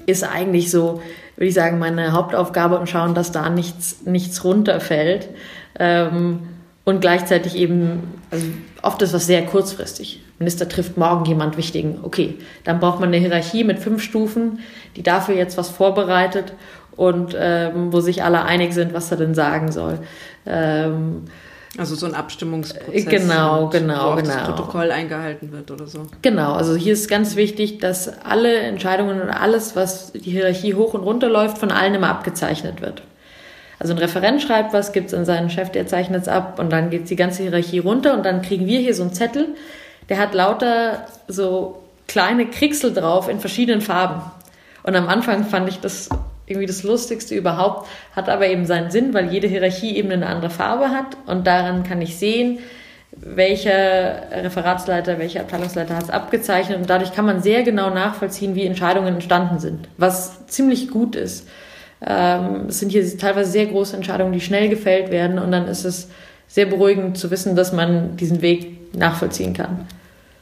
ist 0.06 0.24
eigentlich 0.24 0.70
so, 0.70 1.02
würde 1.36 1.48
ich 1.48 1.54
sagen, 1.54 1.78
meine 1.78 2.12
Hauptaufgabe 2.12 2.78
und 2.78 2.88
schauen, 2.88 3.14
dass 3.14 3.32
da 3.32 3.50
nichts, 3.50 4.02
nichts 4.04 4.44
runterfällt. 4.44 5.28
Ähm, 5.78 6.48
und 6.84 7.00
gleichzeitig 7.00 7.56
eben, 7.56 8.20
also 8.30 8.46
oft 8.82 9.00
ist 9.02 9.14
was 9.14 9.26
sehr 9.26 9.46
kurzfristig. 9.46 10.20
Minister 10.40 10.68
trifft 10.68 10.96
morgen 10.96 11.24
jemand 11.24 11.56
Wichtigen. 11.56 12.00
Okay, 12.02 12.34
dann 12.64 12.80
braucht 12.80 12.98
man 12.98 13.10
eine 13.10 13.18
Hierarchie 13.18 13.62
mit 13.62 13.78
fünf 13.78 14.02
Stufen, 14.02 14.58
die 14.96 15.04
dafür 15.04 15.36
jetzt 15.36 15.56
was 15.56 15.68
vorbereitet 15.68 16.54
und 16.96 17.36
ähm, 17.38 17.92
wo 17.92 18.00
sich 18.00 18.22
alle 18.22 18.42
einig 18.42 18.72
sind, 18.72 18.94
was 18.94 19.10
er 19.10 19.16
denn 19.16 19.34
sagen 19.34 19.72
soll. 19.72 19.98
Ähm, 20.46 21.24
also 21.78 21.94
so 21.94 22.04
ein 22.04 22.14
Abstimmungsprozess. 22.14 23.06
Genau, 23.06 23.68
genau, 23.68 23.94
wo 23.94 24.10
auch 24.10 24.16
genau. 24.16 24.28
Das 24.28 24.44
Protokoll 24.44 24.90
eingehalten 24.90 25.52
wird 25.52 25.70
oder 25.70 25.86
so. 25.86 26.06
Genau, 26.20 26.52
also 26.52 26.74
hier 26.74 26.92
ist 26.92 27.08
ganz 27.08 27.34
wichtig, 27.34 27.78
dass 27.78 28.22
alle 28.22 28.54
Entscheidungen 28.58 29.22
und 29.22 29.30
alles, 29.30 29.74
was 29.74 30.12
die 30.12 30.30
Hierarchie 30.30 30.74
hoch 30.74 30.92
und 30.92 31.02
runter 31.02 31.30
läuft, 31.30 31.56
von 31.56 31.70
allen 31.70 31.94
immer 31.94 32.10
abgezeichnet 32.10 32.82
wird. 32.82 33.02
Also 33.78 33.94
ein 33.94 33.98
Referent 33.98 34.42
schreibt 34.42 34.74
was, 34.74 34.92
gibt 34.92 35.08
es 35.08 35.14
an 35.14 35.24
seinen 35.24 35.48
Chef, 35.48 35.70
der 35.70 35.86
zeichnet 35.86 36.22
es 36.22 36.28
ab 36.28 36.58
und 36.58 36.70
dann 36.70 36.90
geht 36.90 37.08
die 37.08 37.16
ganze 37.16 37.42
Hierarchie 37.42 37.78
runter 37.78 38.14
und 38.14 38.24
dann 38.24 38.42
kriegen 38.42 38.66
wir 38.66 38.78
hier 38.78 38.94
so 38.94 39.02
einen 39.02 39.14
Zettel, 39.14 39.48
der 40.08 40.18
hat 40.18 40.34
lauter 40.34 41.06
so 41.26 41.82
kleine 42.06 42.46
Kricksel 42.46 42.92
drauf 42.92 43.28
in 43.30 43.40
verschiedenen 43.40 43.80
Farben. 43.80 44.20
Und 44.82 44.94
am 44.94 45.08
Anfang 45.08 45.44
fand 45.44 45.68
ich 45.68 45.80
das 45.80 46.10
irgendwie 46.46 46.66
das 46.66 46.82
Lustigste 46.82 47.34
überhaupt, 47.34 47.88
hat 48.14 48.28
aber 48.28 48.46
eben 48.46 48.66
seinen 48.66 48.90
Sinn, 48.90 49.14
weil 49.14 49.32
jede 49.32 49.46
Hierarchie 49.46 49.96
eben 49.96 50.10
eine 50.10 50.26
andere 50.26 50.50
Farbe 50.50 50.90
hat 50.90 51.16
und 51.26 51.46
daran 51.46 51.84
kann 51.84 52.02
ich 52.02 52.16
sehen, 52.16 52.58
welcher 53.14 54.22
Referatsleiter, 54.32 55.18
welcher 55.18 55.40
Abteilungsleiter 55.40 55.94
hat 55.94 56.04
es 56.04 56.10
abgezeichnet 56.10 56.78
und 56.78 56.88
dadurch 56.88 57.12
kann 57.12 57.26
man 57.26 57.42
sehr 57.42 57.62
genau 57.62 57.90
nachvollziehen, 57.90 58.54
wie 58.54 58.64
Entscheidungen 58.64 59.14
entstanden 59.14 59.58
sind, 59.58 59.88
was 59.98 60.46
ziemlich 60.46 60.88
gut 60.88 61.14
ist. 61.14 61.46
Ähm, 62.04 62.66
es 62.68 62.80
sind 62.80 62.90
hier 62.90 63.18
teilweise 63.18 63.50
sehr 63.50 63.66
große 63.66 63.94
Entscheidungen, 63.94 64.32
die 64.32 64.40
schnell 64.40 64.68
gefällt 64.68 65.10
werden 65.10 65.38
und 65.38 65.52
dann 65.52 65.68
ist 65.68 65.84
es 65.84 66.08
sehr 66.48 66.66
beruhigend 66.66 67.16
zu 67.18 67.30
wissen, 67.30 67.54
dass 67.54 67.72
man 67.72 68.16
diesen 68.16 68.42
Weg 68.42 68.94
nachvollziehen 68.96 69.54
kann. 69.54 69.86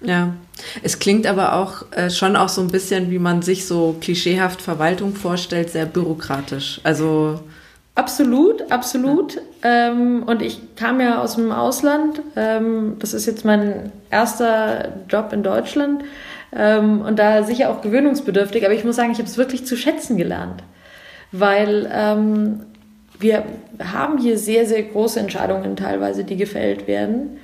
Ja, 0.03 0.35
es 0.83 0.99
klingt 0.99 1.27
aber 1.27 1.55
auch 1.55 1.85
äh, 1.93 2.11
schon 2.11 2.37
auch 2.37 2.49
so 2.49 2.61
ein 2.61 2.69
bisschen, 2.69 3.11
wie 3.11 3.19
man 3.19 3.43
sich 3.43 3.67
so 3.67 3.97
klischeehaft 4.01 4.63
Verwaltung 4.63 5.15
vorstellt, 5.15 5.71
sehr 5.71 5.87
bürokratisch. 5.87 6.81
Also 6.85 7.41
Absolut, 7.95 8.71
absolut. 8.71 9.35
Ja. 9.35 9.89
Ähm, 9.89 10.23
und 10.23 10.41
ich 10.41 10.75
kam 10.77 11.01
ja 11.01 11.21
aus 11.21 11.35
dem 11.35 11.53
Ausland. 11.53 12.23
Ähm, 12.35 12.97
das 12.99 13.13
ist 13.13 13.27
jetzt 13.27 13.45
mein 13.45 13.93
erster 14.11 14.93
Job 15.09 15.33
in 15.35 15.43
Deutschland. 15.43 16.05
Ähm, 16.57 17.03
und 17.03 17.19
da 17.19 17.43
sicher 17.43 17.69
auch 17.69 17.83
gewöhnungsbedürftig. 17.83 18.65
Aber 18.65 18.73
ich 18.73 18.85
muss 18.85 18.97
sagen, 18.97 19.11
ich 19.13 19.19
habe 19.19 19.29
es 19.29 19.37
wirklich 19.37 19.67
zu 19.67 19.77
schätzen 19.77 20.17
gelernt. 20.17 20.63
Weil 21.33 21.91
ähm, 21.93 22.61
wir 23.19 23.45
haben 23.85 24.19
hier 24.19 24.39
sehr, 24.39 24.67
sehr 24.67 24.83
große 24.83 25.21
Entscheidungen 25.21 25.77
teilweise, 25.77 26.25
die 26.25 26.37
gefällt 26.37 26.87
werden 26.87 27.39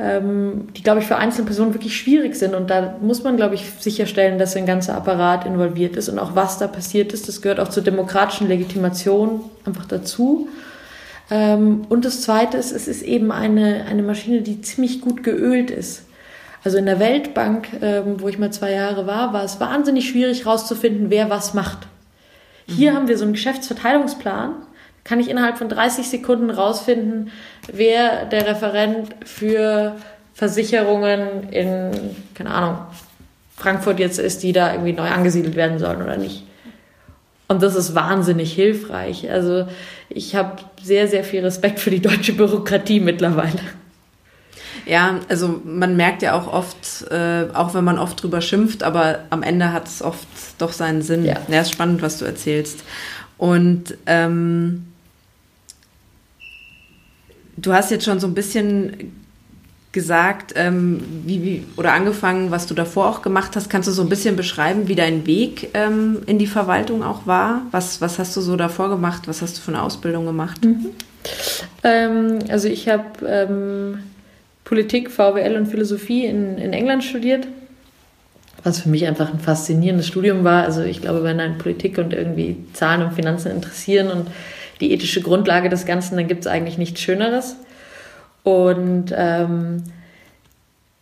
die, 0.00 0.82
glaube 0.84 1.00
ich, 1.00 1.06
für 1.06 1.16
einzelne 1.16 1.46
Personen 1.46 1.74
wirklich 1.74 1.96
schwierig 1.96 2.36
sind. 2.36 2.54
Und 2.54 2.70
da 2.70 2.96
muss 3.00 3.24
man, 3.24 3.36
glaube 3.36 3.56
ich, 3.56 3.64
sicherstellen, 3.80 4.38
dass 4.38 4.54
ein 4.54 4.64
ganzer 4.64 4.94
Apparat 4.94 5.44
involviert 5.44 5.96
ist 5.96 6.08
und 6.08 6.20
auch 6.20 6.36
was 6.36 6.58
da 6.58 6.68
passiert 6.68 7.12
ist. 7.12 7.26
Das 7.26 7.42
gehört 7.42 7.58
auch 7.58 7.68
zur 7.68 7.82
demokratischen 7.82 8.46
Legitimation 8.46 9.40
einfach 9.64 9.86
dazu. 9.86 10.48
Ähm, 11.32 11.82
und 11.88 12.04
das 12.04 12.22
Zweite 12.22 12.56
ist, 12.58 12.70
es 12.70 12.86
ist 12.86 13.02
eben 13.02 13.32
eine, 13.32 13.86
eine 13.86 14.04
Maschine, 14.04 14.42
die 14.42 14.60
ziemlich 14.60 15.00
gut 15.00 15.24
geölt 15.24 15.72
ist. 15.72 16.04
Also 16.62 16.78
in 16.78 16.86
der 16.86 17.00
Weltbank, 17.00 17.68
ähm, 17.82 18.20
wo 18.20 18.28
ich 18.28 18.38
mal 18.38 18.52
zwei 18.52 18.72
Jahre 18.72 19.08
war, 19.08 19.32
war 19.32 19.42
es 19.42 19.58
wahnsinnig 19.58 20.08
schwierig 20.08 20.44
herauszufinden, 20.44 21.10
wer 21.10 21.28
was 21.28 21.54
macht. 21.54 21.88
Hier 22.68 22.92
mhm. 22.92 22.96
haben 22.96 23.08
wir 23.08 23.18
so 23.18 23.24
einen 23.24 23.32
Geschäftsverteilungsplan 23.32 24.52
kann 25.08 25.20
ich 25.20 25.30
innerhalb 25.30 25.56
von 25.56 25.70
30 25.70 26.08
Sekunden 26.08 26.50
rausfinden, 26.50 27.30
wer 27.72 28.26
der 28.26 28.46
Referent 28.46 29.08
für 29.24 29.96
Versicherungen 30.34 31.48
in, 31.50 31.90
keine 32.34 32.50
Ahnung, 32.50 32.76
Frankfurt 33.56 33.98
jetzt 33.98 34.18
ist, 34.18 34.42
die 34.42 34.52
da 34.52 34.72
irgendwie 34.72 34.92
neu 34.92 35.08
angesiedelt 35.08 35.56
werden 35.56 35.78
sollen 35.78 36.02
oder 36.02 36.18
nicht. 36.18 36.44
Und 37.48 37.62
das 37.62 37.74
ist 37.74 37.94
wahnsinnig 37.94 38.52
hilfreich. 38.52 39.30
Also 39.30 39.66
ich 40.10 40.36
habe 40.36 40.58
sehr, 40.82 41.08
sehr 41.08 41.24
viel 41.24 41.40
Respekt 41.40 41.80
für 41.80 41.90
die 41.90 42.00
deutsche 42.00 42.34
Bürokratie 42.34 43.00
mittlerweile. 43.00 43.60
Ja, 44.84 45.20
also 45.28 45.60
man 45.64 45.96
merkt 45.96 46.20
ja 46.22 46.34
auch 46.38 46.52
oft, 46.52 47.10
äh, 47.10 47.46
auch 47.54 47.72
wenn 47.72 47.84
man 47.84 47.98
oft 47.98 48.22
drüber 48.22 48.42
schimpft, 48.42 48.82
aber 48.82 49.20
am 49.30 49.42
Ende 49.42 49.72
hat 49.72 49.88
es 49.88 50.02
oft 50.02 50.28
doch 50.58 50.72
seinen 50.72 51.00
Sinn. 51.00 51.24
Ja, 51.24 51.38
ja 51.48 51.62
ist 51.62 51.72
spannend, 51.72 52.02
was 52.02 52.18
du 52.18 52.26
erzählst. 52.26 52.84
Und 53.38 53.96
ähm, 54.06 54.84
Du 57.60 57.72
hast 57.72 57.90
jetzt 57.90 58.04
schon 58.04 58.20
so 58.20 58.26
ein 58.26 58.34
bisschen 58.34 59.12
gesagt, 59.92 60.52
ähm, 60.54 61.02
wie, 61.24 61.42
wie, 61.42 61.64
oder 61.76 61.92
angefangen, 61.92 62.50
was 62.50 62.66
du 62.66 62.74
davor 62.74 63.08
auch 63.08 63.22
gemacht 63.22 63.56
hast. 63.56 63.70
Kannst 63.70 63.88
du 63.88 63.92
so 63.92 64.02
ein 64.02 64.08
bisschen 64.08 64.36
beschreiben, 64.36 64.86
wie 64.86 64.94
dein 64.94 65.26
Weg 65.26 65.70
ähm, 65.74 66.18
in 66.26 66.38
die 66.38 66.46
Verwaltung 66.46 67.02
auch 67.02 67.26
war? 67.26 67.62
Was, 67.70 68.00
was 68.00 68.18
hast 68.18 68.36
du 68.36 68.40
so 68.40 68.56
davor 68.56 68.90
gemacht? 68.90 69.22
Was 69.26 69.40
hast 69.40 69.56
du 69.56 69.62
für 69.62 69.72
eine 69.72 69.82
Ausbildung 69.82 70.26
gemacht? 70.26 70.64
Mhm. 70.64 70.86
Ähm, 71.82 72.38
also 72.48 72.68
ich 72.68 72.88
habe 72.88 73.26
ähm, 73.26 73.98
Politik, 74.64 75.10
VWL 75.10 75.56
und 75.56 75.66
Philosophie 75.66 76.26
in, 76.26 76.58
in 76.58 76.72
England 76.74 77.02
studiert, 77.02 77.46
was 78.62 78.80
für 78.80 78.90
mich 78.90 79.06
einfach 79.06 79.32
ein 79.32 79.40
faszinierendes 79.40 80.06
Studium 80.06 80.44
war. 80.44 80.64
Also 80.64 80.82
ich 80.82 81.00
glaube, 81.00 81.24
wenn 81.24 81.40
ein 81.40 81.56
Politik 81.56 81.96
und 81.96 82.12
irgendwie 82.12 82.56
Zahlen 82.74 83.02
und 83.02 83.14
Finanzen 83.14 83.50
interessieren 83.50 84.10
und 84.10 84.26
die 84.80 84.92
ethische 84.92 85.20
Grundlage 85.20 85.68
des 85.68 85.86
Ganzen, 85.86 86.16
dann 86.16 86.28
gibt 86.28 86.42
es 86.42 86.46
eigentlich 86.46 86.78
nichts 86.78 87.00
Schöneres. 87.00 87.56
Und 88.42 89.12
ähm, 89.16 89.84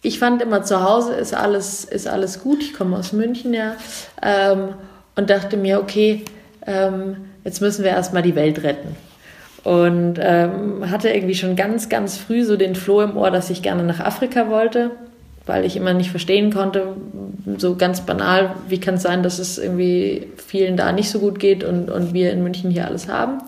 ich 0.02 0.18
fand 0.18 0.42
immer 0.42 0.62
zu 0.62 0.82
Hause 0.82 1.14
ist 1.14 1.34
alles, 1.34 1.84
ist 1.84 2.06
alles 2.06 2.40
gut. 2.40 2.62
Ich 2.62 2.74
komme 2.74 2.96
aus 2.96 3.12
München 3.12 3.54
ja. 3.54 3.76
Ähm, 4.22 4.74
und 5.14 5.30
dachte 5.30 5.56
mir, 5.56 5.80
okay, 5.80 6.24
ähm, 6.66 7.16
jetzt 7.44 7.60
müssen 7.60 7.84
wir 7.84 7.90
erstmal 7.90 8.22
die 8.22 8.34
Welt 8.34 8.62
retten. 8.62 8.96
Und 9.64 10.18
ähm, 10.20 10.90
hatte 10.90 11.08
irgendwie 11.08 11.34
schon 11.34 11.56
ganz, 11.56 11.88
ganz 11.88 12.16
früh 12.16 12.44
so 12.44 12.56
den 12.56 12.74
Floh 12.74 13.00
im 13.02 13.16
Ohr, 13.16 13.30
dass 13.30 13.50
ich 13.50 13.62
gerne 13.62 13.82
nach 13.82 14.00
Afrika 14.00 14.48
wollte 14.48 14.92
weil 15.46 15.64
ich 15.64 15.76
immer 15.76 15.94
nicht 15.94 16.10
verstehen 16.10 16.52
konnte, 16.52 16.88
so 17.56 17.76
ganz 17.76 18.00
banal, 18.00 18.56
wie 18.68 18.80
kann 18.80 18.96
es 18.96 19.02
sein, 19.02 19.22
dass 19.22 19.38
es 19.38 19.58
irgendwie 19.58 20.26
vielen 20.36 20.76
da 20.76 20.92
nicht 20.92 21.08
so 21.08 21.20
gut 21.20 21.38
geht 21.38 21.62
und, 21.62 21.88
und 21.88 22.12
wir 22.12 22.32
in 22.32 22.42
München 22.42 22.70
hier 22.70 22.86
alles 22.86 23.08
haben. 23.08 23.38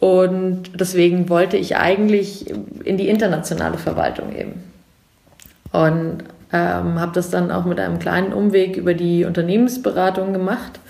Und 0.00 0.78
deswegen 0.78 1.28
wollte 1.28 1.56
ich 1.56 1.76
eigentlich 1.76 2.50
in 2.84 2.96
die 2.96 3.08
internationale 3.08 3.78
Verwaltung 3.78 4.36
eben. 4.36 4.64
Und 5.72 6.24
ähm, 6.52 7.00
habe 7.00 7.12
das 7.14 7.30
dann 7.30 7.50
auch 7.50 7.64
mit 7.64 7.80
einem 7.80 7.98
kleinen 7.98 8.32
Umweg 8.32 8.76
über 8.76 8.94
die 8.94 9.24
Unternehmensberatung 9.24 10.32
gemacht. 10.32 10.80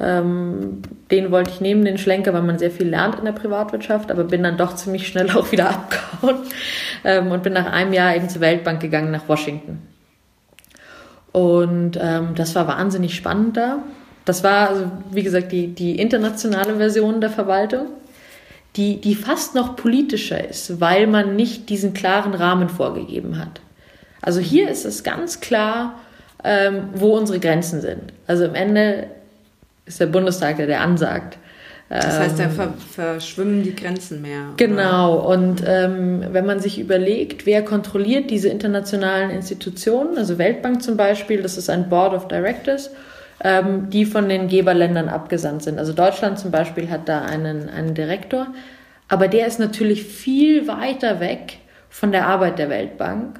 Ähm, 0.00 0.82
den 1.10 1.30
wollte 1.30 1.50
ich 1.50 1.60
nehmen, 1.60 1.84
den 1.84 1.98
Schlenker, 1.98 2.32
weil 2.32 2.42
man 2.42 2.58
sehr 2.58 2.70
viel 2.70 2.88
lernt 2.88 3.18
in 3.18 3.26
der 3.26 3.32
Privatwirtschaft, 3.32 4.10
aber 4.10 4.24
bin 4.24 4.42
dann 4.42 4.56
doch 4.56 4.74
ziemlich 4.74 5.06
schnell 5.06 5.30
auch 5.36 5.52
wieder 5.52 5.68
abgehauen 5.70 6.36
ähm, 7.04 7.30
und 7.30 7.42
bin 7.42 7.52
nach 7.52 7.70
einem 7.70 7.92
Jahr 7.92 8.16
eben 8.16 8.28
zur 8.28 8.40
Weltbank 8.40 8.80
gegangen 8.80 9.10
nach 9.10 9.28
Washington. 9.28 9.82
Und 11.32 11.98
ähm, 12.00 12.34
das 12.34 12.54
war 12.54 12.68
wahnsinnig 12.68 13.14
spannend 13.14 13.56
da. 13.56 13.78
Das 14.24 14.44
war, 14.44 14.68
also, 14.68 14.90
wie 15.10 15.22
gesagt, 15.22 15.52
die, 15.52 15.68
die 15.68 15.98
internationale 15.98 16.76
Version 16.76 17.20
der 17.20 17.30
Verwaltung, 17.30 17.86
die, 18.76 19.00
die 19.00 19.14
fast 19.14 19.54
noch 19.54 19.76
politischer 19.76 20.48
ist, 20.48 20.80
weil 20.80 21.06
man 21.06 21.36
nicht 21.36 21.68
diesen 21.68 21.92
klaren 21.92 22.34
Rahmen 22.34 22.68
vorgegeben 22.68 23.38
hat. 23.38 23.60
Also 24.22 24.40
hier 24.40 24.68
ist 24.68 24.84
es 24.84 25.02
ganz 25.02 25.40
klar, 25.40 25.98
ähm, 26.44 26.88
wo 26.94 27.16
unsere 27.16 27.40
Grenzen 27.40 27.80
sind. 27.80 28.12
Also 28.26 28.44
am 28.44 28.54
Ende 28.54 29.08
ist 29.86 30.00
der 30.00 30.06
Bundestag, 30.06 30.56
der, 30.56 30.66
der 30.66 30.80
ansagt. 30.80 31.38
Das 31.88 32.18
heißt, 32.18 32.38
da 32.38 32.44
ähm, 32.44 32.50
ver 32.50 32.74
verschwimmen 32.90 33.62
die 33.62 33.76
Grenzen 33.76 34.22
mehr. 34.22 34.54
Genau. 34.56 35.18
Oder? 35.18 35.26
Und 35.28 35.62
ähm, 35.66 36.24
wenn 36.30 36.46
man 36.46 36.58
sich 36.58 36.80
überlegt, 36.80 37.44
wer 37.44 37.62
kontrolliert 37.62 38.30
diese 38.30 38.48
internationalen 38.48 39.28
Institutionen, 39.30 40.16
also 40.16 40.38
Weltbank 40.38 40.82
zum 40.82 40.96
Beispiel, 40.96 41.42
das 41.42 41.58
ist 41.58 41.68
ein 41.68 41.90
Board 41.90 42.14
of 42.14 42.28
Directors, 42.28 42.90
ähm, 43.44 43.90
die 43.90 44.06
von 44.06 44.30
den 44.30 44.48
Geberländern 44.48 45.10
abgesandt 45.10 45.64
sind. 45.64 45.78
Also 45.78 45.92
Deutschland 45.92 46.38
zum 46.38 46.50
Beispiel 46.50 46.88
hat 46.88 47.10
da 47.10 47.22
einen, 47.26 47.68
einen 47.68 47.92
Direktor, 47.92 48.46
aber 49.08 49.28
der 49.28 49.46
ist 49.46 49.58
natürlich 49.58 50.04
viel 50.04 50.66
weiter 50.68 51.20
weg 51.20 51.58
von 51.90 52.10
der 52.10 52.26
Arbeit 52.26 52.58
der 52.58 52.70
Weltbank 52.70 53.38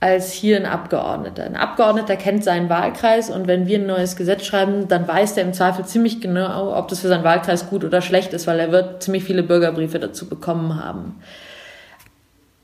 als 0.00 0.32
hier 0.32 0.56
ein 0.56 0.64
Abgeordneter. 0.64 1.44
Ein 1.44 1.56
Abgeordneter 1.56 2.16
kennt 2.16 2.42
seinen 2.42 2.70
Wahlkreis 2.70 3.28
und 3.28 3.46
wenn 3.46 3.66
wir 3.66 3.78
ein 3.78 3.86
neues 3.86 4.16
Gesetz 4.16 4.46
schreiben, 4.46 4.88
dann 4.88 5.06
weiß 5.06 5.34
der 5.34 5.44
im 5.44 5.52
Zweifel 5.52 5.84
ziemlich 5.84 6.22
genau, 6.22 6.74
ob 6.74 6.88
das 6.88 7.00
für 7.00 7.08
seinen 7.08 7.22
Wahlkreis 7.24 7.68
gut 7.68 7.84
oder 7.84 8.00
schlecht 8.00 8.32
ist, 8.32 8.46
weil 8.46 8.58
er 8.58 8.72
wird 8.72 9.02
ziemlich 9.02 9.24
viele 9.24 9.42
Bürgerbriefe 9.42 9.98
dazu 9.98 10.26
bekommen 10.26 10.82
haben. 10.82 11.20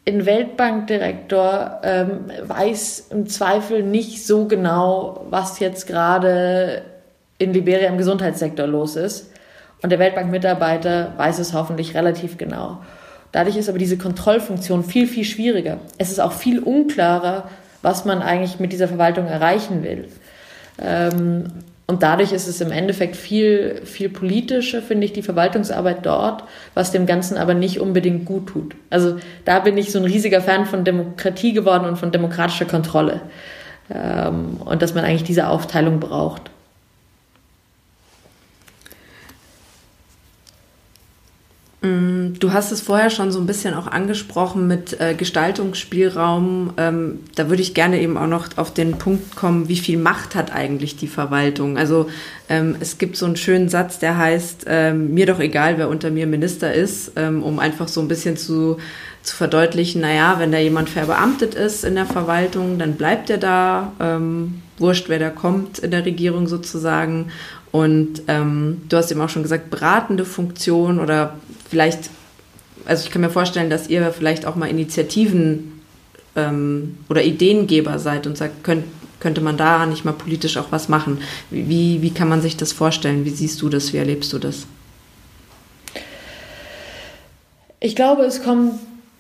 Ein 0.09 0.25
Weltbankdirektor 0.25 1.81
ähm, 1.83 2.31
weiß 2.43 3.09
im 3.11 3.27
Zweifel 3.27 3.83
nicht 3.83 4.27
so 4.27 4.47
genau, 4.47 5.27
was 5.29 5.59
jetzt 5.59 5.87
gerade 5.87 6.83
in 7.39 7.53
Liberia 7.53 7.89
im 7.89 7.99
Gesundheitssektor 7.99 8.67
los 8.67 8.97
ist. 8.97 9.31
Und 9.83 9.91
der 9.91 9.99
Weltbankmitarbeiter 9.99 11.13
weiß 11.19 11.39
es 11.39 11.53
hoffentlich 11.53 11.95
relativ 11.95 12.39
genau. 12.39 12.79
Dadurch 13.33 13.57
ist 13.57 13.69
aber 13.69 13.79
diese 13.79 13.99
Kontrollfunktion 13.99 14.85
viel, 14.85 15.07
viel 15.07 15.25
schwieriger. 15.25 15.79
Es 15.99 16.11
ist 16.11 16.21
auch 16.21 16.33
viel 16.33 16.59
unklarer, 16.59 17.49
was 17.83 18.05
man 18.05 18.23
eigentlich 18.23 18.59
mit 18.61 18.73
dieser 18.73 18.89
Verwaltung 18.89 19.27
erreichen 19.27 19.83
will. 19.83 20.09
Ähm, 20.81 21.45
und 21.89 22.03
dadurch 22.03 22.33
ist 22.33 22.49
es 22.49 22.61
im 22.61 22.73
Endeffekt 22.73 23.15
viel, 23.15 23.81
viel 23.85 24.09
politischer, 24.09 24.83
finde 24.83 25.05
ich, 25.05 25.13
die 25.13 25.23
Verwaltungsarbeit 25.23 26.05
dort, 26.05 26.43
was 26.75 26.91
dem 26.91 27.07
Ganzen 27.07 27.37
aber 27.37 27.55
nicht 27.55 27.79
unbedingt 27.79 28.25
gut 28.25 28.49
tut. 28.49 28.75
Also 28.91 29.19
da 29.45 29.61
bin 29.61 29.79
ich 29.79 29.93
so 29.93 30.01
ein 30.01 30.05
riesiger 30.05 30.41
Fan 30.41 30.67
von 30.67 30.83
Demokratie 30.83 31.53
geworden 31.53 31.85
und 31.85 31.97
von 31.97 32.11
demokratischer 32.11 32.65
Kontrolle. 32.65 33.21
Ähm, 33.89 34.57
und 34.65 34.83
dass 34.83 34.95
man 34.95 35.05
eigentlich 35.05 35.23
diese 35.23 35.47
Aufteilung 35.47 36.01
braucht. 36.01 36.51
Du 42.39 42.53
hast 42.53 42.73
es 42.73 42.81
vorher 42.81 43.11
schon 43.11 43.33
so 43.33 43.39
ein 43.39 43.47
bisschen 43.47 43.75
auch 43.75 43.87
angesprochen 43.87 44.67
mit 44.67 45.01
äh, 45.01 45.15
Gestaltungsspielraum. 45.15 46.73
Ähm, 46.77 47.21
da 47.35 47.49
würde 47.49 47.63
ich 47.63 47.75
gerne 47.75 48.01
eben 48.01 48.17
auch 48.17 48.27
noch 48.27 48.49
auf 48.57 48.73
den 48.73 48.99
Punkt 48.99 49.37
kommen, 49.37 49.69
wie 49.69 49.77
viel 49.77 49.99
Macht 49.99 50.35
hat 50.35 50.53
eigentlich 50.53 50.97
die 50.97 51.09
Verwaltung? 51.09 51.79
Also 51.79 52.09
ähm, 52.49 52.77
es 52.81 52.99
gibt 52.99 53.17
so 53.17 53.27
einen 53.27 53.37
schönen 53.37 53.69
Satz, 53.69 53.99
der 53.99 54.17
heißt, 54.17 54.65
ähm, 54.69 55.15
mir 55.15 55.27
doch 55.27 55.41
egal, 55.41 55.79
wer 55.79 55.89
unter 55.89 56.11
mir 56.11 56.27
Minister 56.27 56.73
ist, 56.73 57.13
ähm, 57.17 57.43
um 57.43 57.59
einfach 57.59 57.89
so 57.89 58.01
ein 58.01 58.09
bisschen 58.09 58.37
zu, 58.37 58.79
zu 59.23 59.37
verdeutlichen, 59.37 60.01
naja, 60.01 60.37
wenn 60.39 60.53
da 60.53 60.59
jemand 60.59 60.89
verbeamtet 60.89 61.55
ist 61.55 61.85
in 61.85 61.95
der 61.95 62.07
Verwaltung, 62.07 62.79
dann 62.79 62.95
bleibt 62.95 63.31
er 63.31 63.39
da, 63.39 63.93
ähm, 64.01 64.63
wurscht, 64.79 65.09
wer 65.09 65.19
da 65.19 65.31
kommt 65.31 65.79
in 65.79 65.91
der 65.91 66.05
Regierung 66.05 66.47
sozusagen. 66.47 67.31
Und 67.73 68.23
ähm, 68.29 68.83
du 68.89 68.97
hast 68.97 69.11
eben 69.11 69.21
auch 69.21 69.29
schon 69.29 69.43
gesagt, 69.43 69.71
beratende 69.71 70.25
Funktion 70.25 71.01
oder 71.01 71.35
vielleicht, 71.69 72.11
also 72.85 73.05
ich 73.05 73.11
kann 73.11 73.23
mir 73.23 73.31
vorstellen, 73.31 73.71
dass 73.71 73.89
ihr 73.89 74.13
vielleicht 74.13 74.47
auch 74.47 74.57
mal 74.57 74.69
Initiativen 74.69 75.81
ähm, 76.35 76.99
oder 77.09 77.23
Ideengeber 77.23 77.99
seid 77.99 78.27
und 78.27 78.37
sagt, 78.37 78.65
könnt, 78.65 78.85
könnte 79.21 79.41
man 79.41 79.57
da 79.57 79.87
nicht 79.87 80.05
mal 80.05 80.13
politisch 80.13 80.57
auch 80.57 80.71
was 80.71 80.89
machen? 80.89 81.19
Wie, 81.51 82.03
wie 82.03 82.11
kann 82.11 82.29
man 82.29 82.43
sich 82.43 82.57
das 82.57 82.73
vorstellen? 82.73 83.25
Wie 83.25 83.31
siehst 83.31 83.63
du 83.63 83.69
das? 83.69 83.93
Wie 83.93 83.97
erlebst 83.97 84.33
du 84.33 84.39
das? 84.39 84.67
Ich 87.81 87.97
glaube, 87.97 88.23
es 88.23 88.43
kommt 88.43 88.75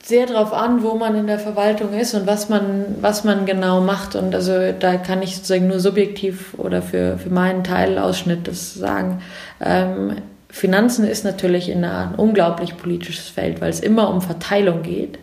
sehr 0.06 0.26
darauf 0.26 0.52
an, 0.52 0.84
wo 0.84 0.94
man 0.94 1.16
in 1.16 1.26
der 1.26 1.40
Verwaltung 1.40 1.92
ist 1.92 2.14
und 2.14 2.28
was 2.28 2.48
man, 2.48 2.96
was 3.00 3.24
man 3.24 3.44
genau 3.44 3.80
macht. 3.80 4.14
Und 4.14 4.34
also 4.34 4.72
da 4.78 4.96
kann 4.98 5.22
ich 5.22 5.34
sozusagen 5.34 5.66
nur 5.66 5.80
subjektiv 5.80 6.54
oder 6.58 6.80
für, 6.80 7.18
für 7.18 7.30
meinen 7.30 7.64
Teilausschnitt 7.64 8.46
das 8.46 8.74
sagen. 8.74 9.20
Ähm, 9.60 10.18
Finanzen 10.56 11.06
ist 11.06 11.22
natürlich 11.22 11.68
in 11.68 11.84
ein 11.84 12.14
unglaublich 12.14 12.78
politisches 12.78 13.28
Feld, 13.28 13.60
weil 13.60 13.68
es 13.68 13.80
immer 13.80 14.08
um 14.08 14.22
Verteilung 14.22 14.82
geht. 14.82 15.18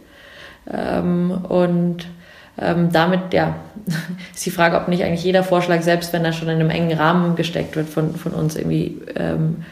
Ähm, 0.72 1.32
und 1.50 2.06
ähm, 2.60 2.92
damit, 2.92 3.34
ja, 3.34 3.56
ist 4.34 4.46
die 4.46 4.52
Frage, 4.52 4.78
ob 4.78 4.88
nicht 4.90 5.04
eigentlich 5.04 5.24
jeder 5.24 5.44
Vorschlag, 5.44 5.82
selbst 5.82 6.14
wenn 6.14 6.24
er 6.24 6.34
schon 6.34 6.50
in 6.50 6.60
einem 6.60 6.70
engen 6.70 6.96
Rahmen 6.96 7.36
gesteckt 7.36 7.76
wird, 7.76 7.90
von, 7.90 8.16
von 8.16 8.34
uns 8.34 8.56
irgendwie 8.56 9.02
ähm, 9.16 9.66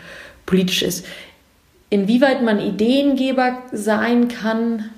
politisch 0.48 0.82
ist. 0.82 1.06
Inwieweit 1.92 2.42
man 2.42 2.60
Ideengeber 2.60 3.60
sein 3.72 4.30
kann, 4.30 4.90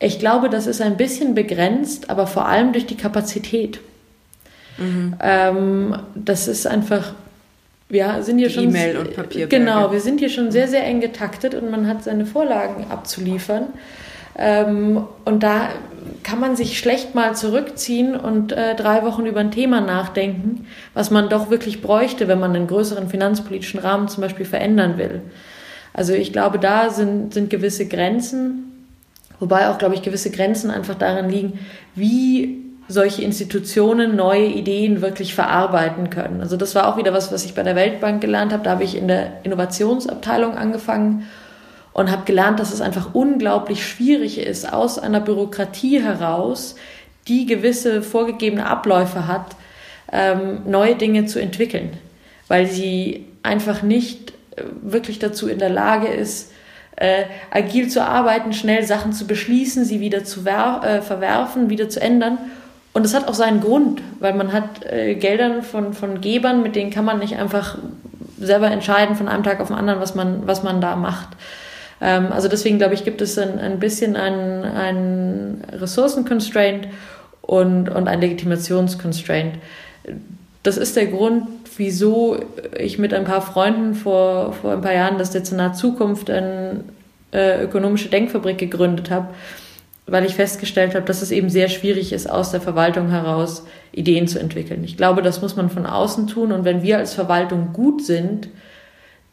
ich 0.00 0.18
glaube, 0.18 0.50
das 0.50 0.66
ist 0.66 0.82
ein 0.82 0.98
bisschen 0.98 1.34
begrenzt, 1.34 2.10
aber 2.10 2.26
vor 2.26 2.46
allem 2.46 2.74
durch 2.74 2.84
die 2.84 2.98
Kapazität. 2.98 3.80
Mhm. 4.76 5.16
Ähm, 5.18 5.96
das 6.14 6.46
ist 6.46 6.66
einfach 6.66 7.14
wir 7.88 8.22
sind 8.22 8.38
hier 8.38 8.50
schon 8.50 8.64
E-Mail 8.64 8.96
und 8.96 9.14
Papier. 9.14 9.46
Genau, 9.46 9.92
wir 9.92 10.00
sind 10.00 10.18
hier 10.18 10.30
schon 10.30 10.50
sehr, 10.50 10.68
sehr 10.68 10.84
eng 10.84 11.00
getaktet 11.00 11.54
und 11.54 11.70
man 11.70 11.86
hat 11.86 12.02
seine 12.02 12.26
Vorlagen 12.26 12.86
abzuliefern. 12.90 13.68
Ähm, 14.36 15.04
und 15.24 15.42
da 15.42 15.68
kann 16.22 16.40
man 16.40 16.56
sich 16.56 16.78
schlecht 16.78 17.14
mal 17.14 17.36
zurückziehen 17.36 18.16
und 18.16 18.52
äh, 18.52 18.74
drei 18.74 19.04
Wochen 19.04 19.26
über 19.26 19.40
ein 19.40 19.52
Thema 19.52 19.80
nachdenken, 19.80 20.66
was 20.92 21.10
man 21.10 21.28
doch 21.28 21.50
wirklich 21.50 21.82
bräuchte, 21.82 22.26
wenn 22.26 22.40
man 22.40 22.54
einen 22.54 22.66
größeren 22.66 23.08
finanzpolitischen 23.08 23.80
Rahmen 23.80 24.08
zum 24.08 24.22
Beispiel 24.22 24.46
verändern 24.46 24.98
will. 24.98 25.22
Also 25.92 26.12
ich 26.12 26.32
glaube, 26.32 26.58
da 26.58 26.90
sind, 26.90 27.32
sind 27.32 27.50
gewisse 27.50 27.86
Grenzen, 27.86 28.88
wobei 29.38 29.68
auch, 29.68 29.78
glaube 29.78 29.94
ich, 29.94 30.02
gewisse 30.02 30.30
Grenzen 30.30 30.70
einfach 30.70 30.96
darin 30.96 31.28
liegen, 31.28 31.58
wie 31.94 32.63
solche 32.88 33.22
Institutionen 33.22 34.14
neue 34.14 34.46
Ideen 34.46 35.00
wirklich 35.00 35.34
verarbeiten 35.34 36.10
können. 36.10 36.40
Also 36.40 36.56
das 36.56 36.74
war 36.74 36.88
auch 36.88 36.96
wieder 36.96 37.12
was, 37.12 37.32
was 37.32 37.44
ich 37.44 37.54
bei 37.54 37.62
der 37.62 37.76
Weltbank 37.76 38.20
gelernt 38.20 38.52
habe. 38.52 38.62
Da 38.62 38.72
habe 38.72 38.84
ich 38.84 38.96
in 38.96 39.08
der 39.08 39.44
Innovationsabteilung 39.44 40.56
angefangen 40.56 41.26
und 41.92 42.10
habe 42.10 42.24
gelernt, 42.24 42.60
dass 42.60 42.72
es 42.72 42.80
einfach 42.80 43.14
unglaublich 43.14 43.86
schwierig 43.86 44.38
ist, 44.38 44.70
aus 44.70 44.98
einer 44.98 45.20
Bürokratie 45.20 46.02
heraus, 46.02 46.74
die 47.26 47.46
gewisse 47.46 48.02
vorgegebene 48.02 48.66
Abläufe 48.66 49.26
hat, 49.26 49.56
ähm, 50.12 50.58
neue 50.66 50.96
Dinge 50.96 51.24
zu 51.24 51.40
entwickeln, 51.40 51.96
weil 52.48 52.66
sie 52.66 53.26
einfach 53.42 53.82
nicht 53.82 54.32
äh, 54.56 54.64
wirklich 54.82 55.18
dazu 55.18 55.48
in 55.48 55.58
der 55.58 55.70
Lage 55.70 56.08
ist, 56.08 56.52
äh, 56.96 57.24
agil 57.50 57.88
zu 57.88 58.04
arbeiten, 58.04 58.52
schnell 58.52 58.84
Sachen 58.84 59.12
zu 59.14 59.26
beschließen, 59.26 59.84
sie 59.84 60.00
wieder 60.00 60.24
zu 60.24 60.40
äh, 60.46 61.00
verwerfen, 61.00 61.70
wieder 61.70 61.88
zu 61.88 62.00
ändern 62.00 62.38
und 62.94 63.04
es 63.04 63.12
hat 63.12 63.26
auch 63.26 63.34
seinen 63.34 63.60
Grund, 63.60 64.00
weil 64.20 64.34
man 64.34 64.52
hat 64.52 64.86
äh, 64.86 65.16
Geldern 65.16 65.62
von, 65.62 65.92
von 65.94 66.20
Gebern, 66.20 66.62
mit 66.62 66.76
denen 66.76 66.90
kann 66.90 67.04
man 67.04 67.18
nicht 67.18 67.36
einfach 67.36 67.76
selber 68.38 68.70
entscheiden 68.70 69.16
von 69.16 69.28
einem 69.28 69.42
Tag 69.42 69.60
auf 69.60 69.66
den 69.68 69.76
anderen, 69.76 70.00
was 70.00 70.14
man, 70.14 70.46
was 70.46 70.62
man 70.62 70.80
da 70.80 70.94
macht. 70.94 71.30
Ähm, 72.00 72.28
also 72.30 72.46
deswegen 72.46 72.78
glaube 72.78 72.94
ich, 72.94 73.04
gibt 73.04 73.20
es 73.20 73.36
ein, 73.36 73.58
ein 73.58 73.80
bisschen 73.80 74.14
ein, 74.14 74.62
ein 74.62 75.64
Ressourcen-Constraint 75.72 76.86
und, 77.42 77.88
und 77.88 78.06
ein 78.06 78.20
Legitimationsconstraint. 78.20 79.56
Das 80.62 80.76
ist 80.76 80.94
der 80.94 81.06
Grund, 81.06 81.48
wieso 81.76 82.38
ich 82.78 82.98
mit 82.98 83.12
ein 83.12 83.24
paar 83.24 83.42
Freunden 83.42 83.94
vor, 83.94 84.52
vor 84.52 84.72
ein 84.72 84.82
paar 84.82 84.94
Jahren 84.94 85.18
das 85.18 85.32
Dezernat 85.32 85.76
Zukunft 85.76 86.30
eine 86.30 86.84
äh, 87.32 87.64
ökonomische 87.64 88.08
Denkfabrik 88.08 88.56
gegründet 88.56 89.10
habe 89.10 89.28
weil 90.06 90.26
ich 90.26 90.34
festgestellt 90.34 90.94
habe, 90.94 91.06
dass 91.06 91.22
es 91.22 91.30
eben 91.30 91.48
sehr 91.48 91.68
schwierig 91.68 92.12
ist, 92.12 92.28
aus 92.28 92.50
der 92.50 92.60
Verwaltung 92.60 93.08
heraus 93.08 93.64
Ideen 93.92 94.28
zu 94.28 94.38
entwickeln. 94.38 94.84
Ich 94.84 94.96
glaube, 94.96 95.22
das 95.22 95.40
muss 95.40 95.56
man 95.56 95.70
von 95.70 95.86
außen 95.86 96.26
tun. 96.26 96.52
Und 96.52 96.64
wenn 96.64 96.82
wir 96.82 96.98
als 96.98 97.14
Verwaltung 97.14 97.72
gut 97.72 98.04
sind, 98.04 98.48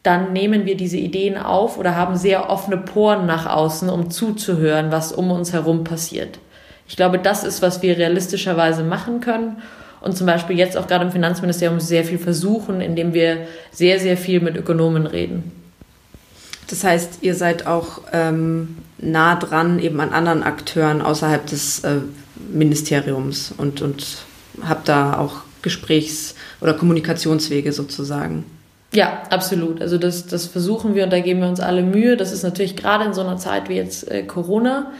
dann 0.02 0.32
nehmen 0.32 0.64
wir 0.64 0.76
diese 0.76 0.96
Ideen 0.96 1.36
auf 1.36 1.78
oder 1.78 1.94
haben 1.94 2.16
sehr 2.16 2.50
offene 2.50 2.78
Poren 2.78 3.26
nach 3.26 3.46
außen, 3.46 3.88
um 3.88 4.10
zuzuhören, 4.10 4.90
was 4.90 5.12
um 5.12 5.30
uns 5.30 5.52
herum 5.52 5.84
passiert. 5.84 6.38
Ich 6.88 6.96
glaube, 6.96 7.18
das 7.18 7.44
ist, 7.44 7.62
was 7.62 7.82
wir 7.82 7.96
realistischerweise 7.96 8.82
machen 8.82 9.20
können 9.20 9.62
und 10.00 10.16
zum 10.16 10.26
Beispiel 10.26 10.58
jetzt 10.58 10.76
auch 10.76 10.88
gerade 10.88 11.04
im 11.04 11.12
Finanzministerium 11.12 11.78
sehr 11.78 12.04
viel 12.04 12.18
versuchen, 12.18 12.80
indem 12.80 13.14
wir 13.14 13.46
sehr, 13.70 14.00
sehr 14.00 14.16
viel 14.16 14.40
mit 14.40 14.56
Ökonomen 14.56 15.06
reden. 15.06 15.61
Das 16.72 16.84
heißt, 16.84 17.18
ihr 17.20 17.34
seid 17.34 17.66
auch 17.66 18.00
ähm, 18.14 18.78
nah 18.96 19.34
dran 19.34 19.78
eben 19.78 20.00
an 20.00 20.14
anderen 20.14 20.42
Akteuren 20.42 21.02
außerhalb 21.02 21.44
des 21.44 21.80
äh, 21.80 21.96
Ministeriums 22.50 23.52
und, 23.54 23.82
und 23.82 24.24
habt 24.66 24.88
da 24.88 25.18
auch 25.18 25.42
Gesprächs- 25.60 26.34
oder 26.62 26.72
Kommunikationswege 26.72 27.74
sozusagen. 27.74 28.46
Ja, 28.94 29.22
absolut. 29.28 29.82
Also 29.82 29.98
das, 29.98 30.26
das 30.28 30.46
versuchen 30.46 30.94
wir 30.94 31.04
und 31.04 31.12
da 31.12 31.20
geben 31.20 31.40
wir 31.40 31.48
uns 31.48 31.60
alle 31.60 31.82
Mühe. 31.82 32.16
Das 32.16 32.32
ist 32.32 32.42
natürlich 32.42 32.74
gerade 32.74 33.04
in 33.04 33.12
so 33.12 33.20
einer 33.20 33.36
Zeit 33.36 33.68
wie 33.68 33.76
jetzt 33.76 34.10
äh, 34.10 34.22
Corona 34.22 34.92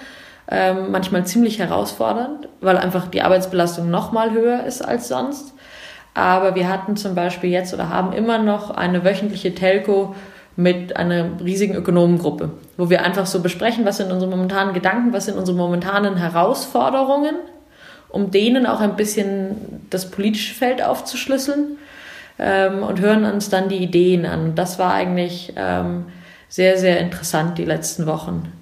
ähm, 0.50 0.90
manchmal 0.90 1.24
ziemlich 1.24 1.58
herausfordernd, 1.58 2.48
weil 2.60 2.76
einfach 2.76 3.08
die 3.08 3.22
Arbeitsbelastung 3.22 3.90
noch 3.90 4.12
mal 4.12 4.32
höher 4.32 4.64
ist 4.64 4.86
als 4.86 5.08
sonst. 5.08 5.54
Aber 6.12 6.54
wir 6.54 6.68
hatten 6.68 6.98
zum 6.98 7.14
Beispiel 7.14 7.48
jetzt 7.48 7.72
oder 7.72 7.88
haben 7.88 8.12
immer 8.12 8.36
noch 8.36 8.70
eine 8.70 9.06
wöchentliche 9.06 9.54
Telco 9.54 10.14
mit 10.56 10.96
einer 10.96 11.40
riesigen 11.42 11.74
Ökonomengruppe, 11.74 12.50
wo 12.76 12.90
wir 12.90 13.04
einfach 13.04 13.26
so 13.26 13.40
besprechen, 13.40 13.84
was 13.84 13.96
sind 13.96 14.12
unsere 14.12 14.30
momentanen 14.30 14.74
Gedanken, 14.74 15.12
was 15.12 15.26
sind 15.26 15.36
unsere 15.36 15.56
momentanen 15.56 16.16
Herausforderungen, 16.16 17.36
um 18.08 18.30
denen 18.30 18.66
auch 18.66 18.80
ein 18.80 18.96
bisschen 18.96 19.86
das 19.88 20.10
politische 20.10 20.54
Feld 20.54 20.82
aufzuschlüsseln 20.82 21.78
ähm, 22.38 22.82
und 22.82 23.00
hören 23.00 23.24
uns 23.24 23.48
dann 23.48 23.68
die 23.68 23.78
Ideen 23.78 24.26
an. 24.26 24.44
Und 24.50 24.54
das 24.56 24.78
war 24.78 24.92
eigentlich 24.92 25.54
ähm, 25.56 26.06
sehr, 26.48 26.76
sehr 26.76 27.00
interessant 27.00 27.56
die 27.56 27.64
letzten 27.64 28.06
Wochen. 28.06 28.52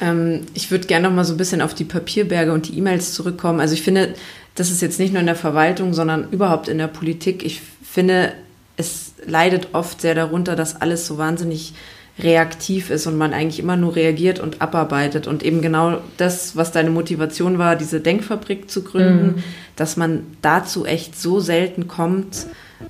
Ähm, 0.00 0.46
ich 0.54 0.70
würde 0.70 0.86
gerne 0.86 1.08
noch 1.08 1.14
mal 1.14 1.24
so 1.24 1.34
ein 1.34 1.38
bisschen 1.38 1.62
auf 1.62 1.74
die 1.74 1.84
Papierberge 1.84 2.52
und 2.52 2.68
die 2.68 2.76
E-Mails 2.76 3.14
zurückkommen. 3.14 3.60
Also 3.60 3.74
ich 3.74 3.82
finde, 3.82 4.14
das 4.54 4.70
ist 4.70 4.82
jetzt 4.82 4.98
nicht 4.98 5.12
nur 5.12 5.20
in 5.20 5.26
der 5.26 5.36
Verwaltung, 5.36 5.94
sondern 5.94 6.30
überhaupt 6.30 6.68
in 6.68 6.78
der 6.78 6.88
Politik. 6.88 7.44
Ich 7.44 7.62
finde, 7.82 8.32
es 8.78 9.12
leidet 9.26 9.68
oft 9.72 10.00
sehr 10.00 10.14
darunter, 10.14 10.56
dass 10.56 10.80
alles 10.80 11.06
so 11.06 11.18
wahnsinnig 11.18 11.74
reaktiv 12.20 12.90
ist 12.90 13.06
und 13.06 13.16
man 13.16 13.32
eigentlich 13.32 13.60
immer 13.60 13.76
nur 13.76 13.94
reagiert 13.94 14.40
und 14.40 14.62
abarbeitet. 14.62 15.26
Und 15.26 15.42
eben 15.42 15.62
genau 15.62 15.98
das, 16.16 16.56
was 16.56 16.72
deine 16.72 16.90
Motivation 16.90 17.58
war, 17.58 17.76
diese 17.76 18.00
Denkfabrik 18.00 18.70
zu 18.70 18.82
gründen, 18.82 19.26
mhm. 19.26 19.42
dass 19.76 19.96
man 19.96 20.26
dazu 20.42 20.86
echt 20.86 21.20
so 21.20 21.40
selten 21.40 21.86
kommt, 21.86 22.46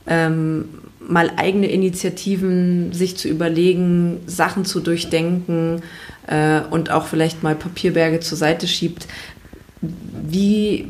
ähm, 0.06 0.68
mal 1.00 1.30
eigene 1.36 1.70
Initiativen 1.70 2.92
sich 2.92 3.16
zu 3.16 3.28
überlegen, 3.28 4.20
Sachen 4.26 4.66
zu 4.66 4.80
durchdenken 4.80 5.82
äh, 6.26 6.60
und 6.70 6.90
auch 6.90 7.06
vielleicht 7.06 7.42
mal 7.42 7.54
Papierberge 7.54 8.20
zur 8.20 8.36
Seite 8.36 8.68
schiebt. 8.68 9.06
Wie 9.80 10.88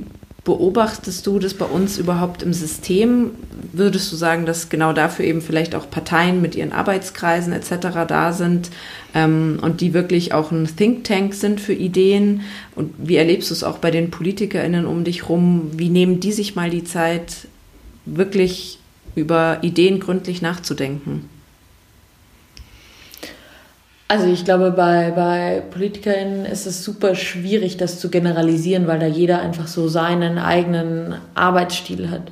beobachtest 0.49 1.27
du 1.27 1.39
das 1.39 1.53
bei 1.53 1.67
uns 1.67 1.99
überhaupt 1.99 2.43
im 2.43 2.55
System? 2.55 3.33
Würdest 3.75 4.11
du 4.11 4.17
sagen, 4.17 4.47
dass 4.47 4.71
genau 4.71 4.95
dafür 4.95 5.27
eben 5.27 5.43
vielleicht 5.43 5.75
auch 5.75 5.91
Parteien 5.91 6.41
mit 6.41 6.55
ihren 6.55 6.73
Arbeitskreisen 6.73 7.53
etc. 7.53 8.07
da 8.09 8.33
sind 8.33 8.71
ähm, 9.15 9.59
und 9.61 9.83
die 9.83 9.93
wirklich 9.93 10.33
auch 10.33 10.51
ein 10.51 10.67
Think 10.75 11.05
Tank 11.05 11.35
sind 11.35 11.61
für 11.61 11.75
Ideen? 11.75 12.41
Und 12.75 12.95
wie 12.97 13.17
erlebst 13.17 13.51
du 13.51 13.55
es 13.55 13.63
auch 13.63 13.77
bei 13.77 13.91
den 13.91 14.11
PolitikerInnen 14.11 14.87
um 14.87 15.05
dich 15.05 15.29
rum? 15.29 15.71
Wie 15.75 15.91
nehmen 15.91 16.19
die 16.19 16.33
sich 16.33 16.57
mal 16.57 16.71
die 16.71 16.85
Zeit, 16.85 17.47
wirklich 18.07 18.79
über 19.17 19.59
Ideen 19.61 20.01
gründlich 20.01 20.41
nachzudenken? 20.41 21.29
Also 24.11 24.27
ich 24.27 24.47
glaube, 24.47 24.71
bei, 24.71 25.11
bei 25.11 25.63
PolitikerInnen 25.71 26.47
ist 26.47 26.67
es 26.67 26.83
super 26.83 27.15
schwierig, 27.15 27.77
das 27.77 28.01
zu 28.01 28.09
generalisieren, 28.09 28.87
weil 28.87 28.99
da 28.99 29.07
jeder 29.07 29.41
einfach 29.41 29.67
so 29.67 29.87
seinen 29.87 30.39
eigenen 30.39 31.17
Arbeitsstil 31.35 32.11
hat. 32.11 32.23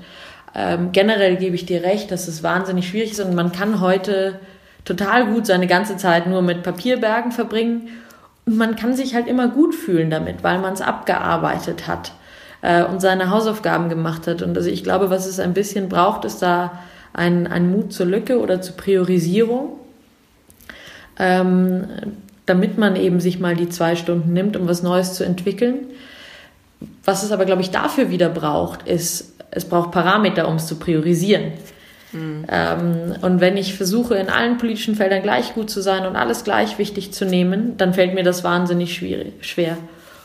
Ähm, 0.54 0.92
generell 0.92 1.36
gebe 1.36 1.54
ich 1.54 1.66
dir 1.66 1.82
recht, 1.82 2.10
dass 2.10 2.28
es 2.28 2.42
wahnsinnig 2.42 2.88
schwierig 2.88 3.10
ist 3.10 3.20
und 3.20 3.34
man 3.34 3.52
kann 3.52 3.82
heute 3.82 4.40
total 4.86 5.26
gut 5.26 5.44
seine 5.44 5.66
ganze 5.66 5.98
Zeit 5.98 6.26
nur 6.26 6.40
mit 6.40 6.62
Papierbergen 6.62 7.30
verbringen 7.30 7.88
und 8.46 8.56
man 8.56 8.74
kann 8.76 8.94
sich 8.94 9.14
halt 9.14 9.26
immer 9.26 9.48
gut 9.48 9.74
fühlen 9.74 10.08
damit, 10.08 10.42
weil 10.42 10.58
man 10.60 10.72
es 10.72 10.80
abgearbeitet 10.80 11.86
hat 11.86 12.12
äh, 12.62 12.84
und 12.84 13.02
seine 13.02 13.28
Hausaufgaben 13.28 13.90
gemacht 13.90 14.26
hat. 14.26 14.40
Und 14.40 14.56
also 14.56 14.70
ich 14.70 14.82
glaube, 14.82 15.10
was 15.10 15.26
es 15.26 15.38
ein 15.38 15.52
bisschen 15.52 15.90
braucht, 15.90 16.24
ist 16.24 16.40
da 16.40 16.78
ein, 17.12 17.46
ein 17.46 17.70
Mut 17.70 17.92
zur 17.92 18.06
Lücke 18.06 18.40
oder 18.40 18.62
zur 18.62 18.78
Priorisierung 18.78 19.78
ähm, 21.18 21.86
damit 22.46 22.78
man 22.78 22.96
eben 22.96 23.20
sich 23.20 23.38
mal 23.38 23.56
die 23.56 23.68
zwei 23.68 23.96
Stunden 23.96 24.32
nimmt, 24.32 24.56
um 24.56 24.68
was 24.68 24.82
Neues 24.82 25.14
zu 25.14 25.24
entwickeln. 25.24 25.78
Was 27.04 27.22
es 27.22 27.32
aber, 27.32 27.44
glaube 27.44 27.62
ich, 27.62 27.70
dafür 27.70 28.10
wieder 28.10 28.28
braucht, 28.28 28.86
ist, 28.86 29.34
es 29.50 29.64
braucht 29.64 29.90
Parameter, 29.90 30.48
um 30.48 30.56
es 30.56 30.66
zu 30.66 30.76
priorisieren. 30.76 31.52
Mhm. 32.12 32.44
Ähm, 32.48 33.14
und 33.22 33.40
wenn 33.40 33.56
ich 33.56 33.74
versuche, 33.74 34.14
in 34.14 34.28
allen 34.28 34.58
politischen 34.58 34.94
Feldern 34.94 35.22
gleich 35.22 35.54
gut 35.54 35.70
zu 35.70 35.80
sein 35.80 36.06
und 36.06 36.16
alles 36.16 36.44
gleich 36.44 36.78
wichtig 36.78 37.12
zu 37.12 37.24
nehmen, 37.24 37.76
dann 37.76 37.94
fällt 37.94 38.14
mir 38.14 38.22
das 38.22 38.44
wahnsinnig 38.44 38.94
schwierig, 38.94 39.32
schwer. 39.40 39.76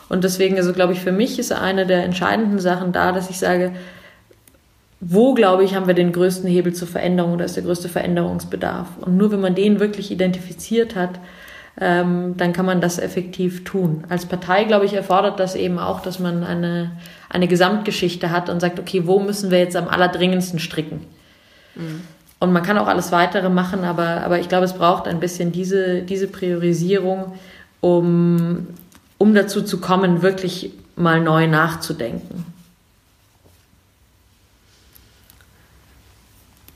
Und 0.10 0.24
deswegen, 0.24 0.58
also 0.58 0.74
glaube 0.74 0.94
ich, 0.94 1.00
für 1.00 1.14
mich 1.14 1.40
ist 1.40 1.54
eine 1.54 1.86
der 1.86 2.04
entscheidenden 2.04 2.60
Sachen 2.60 2.92
da, 2.92 3.12
dass 3.12 3.30
ich 3.30 3.40
sage, 3.40 3.72
wo, 5.04 5.34
glaube 5.34 5.64
ich, 5.64 5.74
haben 5.74 5.88
wir 5.88 5.96
den 5.96 6.12
größten 6.12 6.48
Hebel 6.48 6.74
zur 6.74 6.88
Veränderung 6.88 7.34
oder 7.34 7.46
ist 7.46 7.56
der 7.56 7.64
größte 7.64 7.90
Veränderungsbedarf. 7.90 8.88
Und 9.02 9.18
nur 9.18 9.32
wenn 9.32 9.42
man 9.42 9.56
den 9.56 9.80
wirklich 9.80 10.12
identifiziert 10.12 10.96
hat, 10.96 11.20
ähm, 11.80 12.36
dann 12.38 12.54
kann 12.54 12.68
man 12.68 12.82
das 12.82 13.00
effektiv 13.00 13.64
tun. 13.64 14.04
Als 14.10 14.28
Partei, 14.28 14.66
glaube 14.66 14.86
ich, 14.86 14.94
erfordert 14.94 15.40
das 15.40 15.56
eben 15.56 15.80
auch, 15.80 16.02
dass 16.02 16.20
man 16.20 16.44
eine, 16.44 16.92
eine 17.30 17.48
Gesamtgeschichte 17.48 18.30
hat 18.30 18.50
und 18.50 18.60
sagt, 18.60 18.80
okay, 18.80 19.08
wo 19.08 19.20
müssen 19.20 19.50
wir 19.50 19.58
jetzt 19.58 19.76
am 19.76 19.88
allerdringendsten 19.88 20.60
stricken? 20.60 21.02
Mhm. 21.74 22.02
Und 22.40 22.54
man 22.54 22.62
kann 22.62 22.78
auch 22.78 22.88
alles 22.88 23.12
weitere 23.12 23.50
machen, 23.50 23.84
aber, 23.84 24.24
aber 24.24 24.40
ich 24.40 24.50
glaube, 24.50 24.66
es 24.66 24.74
braucht 24.74 25.08
ein 25.08 25.20
bisschen 25.20 25.52
diese, 25.52 26.04
diese 26.04 26.28
Priorisierung, 26.28 27.34
um, 27.80 28.68
um 29.18 29.34
dazu 29.34 29.64
zu 29.64 29.80
kommen, 29.80 30.22
wirklich 30.22 30.74
mal 30.96 31.22
neu 31.22 31.48
nachzudenken. 31.48 32.46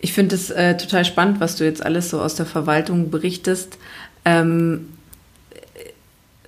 Ich 0.05 0.13
finde 0.13 0.35
es 0.35 0.51
äh, 0.51 0.77
total 0.77 1.03
spannend, 1.03 1.39
was 1.39 1.55
du 1.55 1.63
jetzt 1.63 1.83
alles 1.83 2.11
so 2.11 2.21
aus 2.21 2.35
der 2.35 2.45
Verwaltung 2.45 3.09
berichtest. 3.09 3.79
Ähm, 4.23 4.89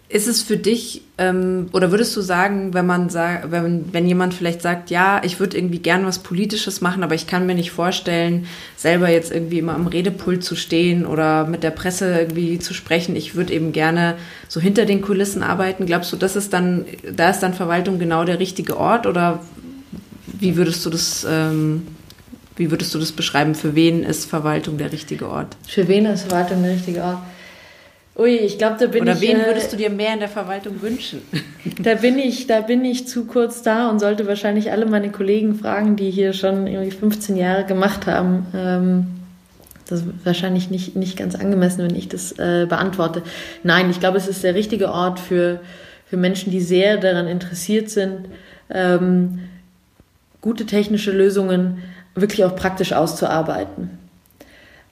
ist 0.09 0.27
es 0.27 0.43
für 0.43 0.57
dich 0.57 1.01
ähm, 1.17 1.67
oder 1.73 1.89
würdest 1.89 2.15
du 2.15 2.21
sagen, 2.21 2.75
wenn 2.75 2.85
man 2.85 3.09
sagt, 3.09 3.49
wenn, 3.49 3.91
wenn 3.91 4.05
jemand 4.05 4.35
vielleicht 4.35 4.61
sagt, 4.61 4.91
ja, 4.91 5.21
ich 5.23 5.39
würde 5.39 5.57
irgendwie 5.57 5.79
gern 5.79 6.05
was 6.05 6.19
Politisches 6.19 6.81
machen, 6.81 7.01
aber 7.01 7.15
ich 7.15 7.25
kann 7.25 7.47
mir 7.47 7.55
nicht 7.55 7.71
vorstellen, 7.71 8.45
selber 8.75 9.09
jetzt 9.09 9.31
irgendwie 9.31 9.57
immer 9.57 9.73
am 9.73 9.87
Redepult 9.87 10.43
zu 10.43 10.55
stehen 10.55 11.07
oder 11.07 11.47
mit 11.47 11.63
der 11.63 11.71
Presse 11.71 12.15
irgendwie 12.15 12.59
zu 12.59 12.75
sprechen. 12.75 13.15
Ich 13.15 13.33
würde 13.33 13.53
eben 13.53 13.71
gerne 13.71 14.17
so 14.47 14.61
hinter 14.61 14.85
den 14.85 15.01
Kulissen 15.01 15.41
arbeiten. 15.41 15.87
Glaubst 15.87 16.13
du, 16.13 16.15
das 16.15 16.35
ist 16.35 16.53
dann, 16.53 16.85
da 17.11 17.31
ist 17.31 17.39
dann 17.39 17.55
Verwaltung 17.55 17.97
genau 17.97 18.23
der 18.23 18.37
richtige 18.37 18.77
Ort 18.77 19.07
oder 19.07 19.43
wie 20.27 20.57
würdest 20.57 20.85
du 20.85 20.91
das 20.91 21.25
ähm, 21.27 21.81
wie 22.57 22.71
würdest 22.71 22.93
du 22.93 22.99
das 22.99 23.11
beschreiben? 23.11 23.55
Für 23.55 23.75
wen 23.75 24.03
ist 24.03 24.29
Verwaltung 24.29 24.77
der 24.77 24.91
richtige 24.91 25.29
Ort? 25.29 25.55
Für 25.67 25.87
wen 25.87 26.05
ist 26.05 26.23
Verwaltung 26.23 26.63
der 26.63 26.73
richtige 26.73 27.03
Ort? 27.03 27.19
Ui, 28.17 28.35
ich 28.35 28.57
glaube, 28.57 28.77
da 28.79 28.87
bin 28.87 29.03
Oder 29.03 29.11
ich. 29.13 29.17
Oder 29.19 29.27
wen 29.27 29.39
äh, 29.39 29.45
würdest 29.45 29.73
du 29.73 29.77
dir 29.77 29.91
mehr 29.91 30.13
in 30.13 30.19
der 30.19 30.29
Verwaltung 30.29 30.81
wünschen? 30.81 31.21
Da 31.79 31.95
bin 31.95 32.17
ich, 32.17 32.47
da 32.47 32.61
bin 32.61 32.85
ich 32.85 33.07
zu 33.07 33.25
kurz 33.25 33.61
da 33.61 33.89
und 33.89 33.99
sollte 33.99 34.25
wahrscheinlich 34.25 34.71
alle 34.71 34.85
meine 34.85 35.11
Kollegen 35.11 35.55
fragen, 35.55 35.97
die 35.97 36.09
hier 36.09 36.31
schon 36.31 36.65
irgendwie 36.65 36.91
15 36.91 37.35
Jahre 37.35 37.65
gemacht 37.65 38.07
haben. 38.07 38.45
Ähm, 38.55 39.07
das 39.87 39.99
ist 39.99 40.07
wahrscheinlich 40.23 40.69
nicht, 40.69 40.95
nicht 40.95 41.17
ganz 41.17 41.35
angemessen, 41.35 41.83
wenn 41.83 41.95
ich 41.95 42.07
das 42.07 42.31
äh, 42.39 42.65
beantworte. 42.67 43.21
Nein, 43.63 43.89
ich 43.91 43.99
glaube, 43.99 44.17
es 44.17 44.27
ist 44.27 44.43
der 44.43 44.55
richtige 44.55 44.91
Ort 44.91 45.19
für, 45.19 45.59
für 46.05 46.17
Menschen, 46.17 46.51
die 46.51 46.61
sehr 46.61 46.97
daran 46.97 47.27
interessiert 47.27 47.89
sind, 47.89 48.29
ähm, 48.69 49.39
gute 50.41 50.65
technische 50.65 51.11
Lösungen 51.11 51.83
wirklich 52.19 52.43
auch 52.45 52.55
praktisch 52.55 52.93
auszuarbeiten. 52.93 53.97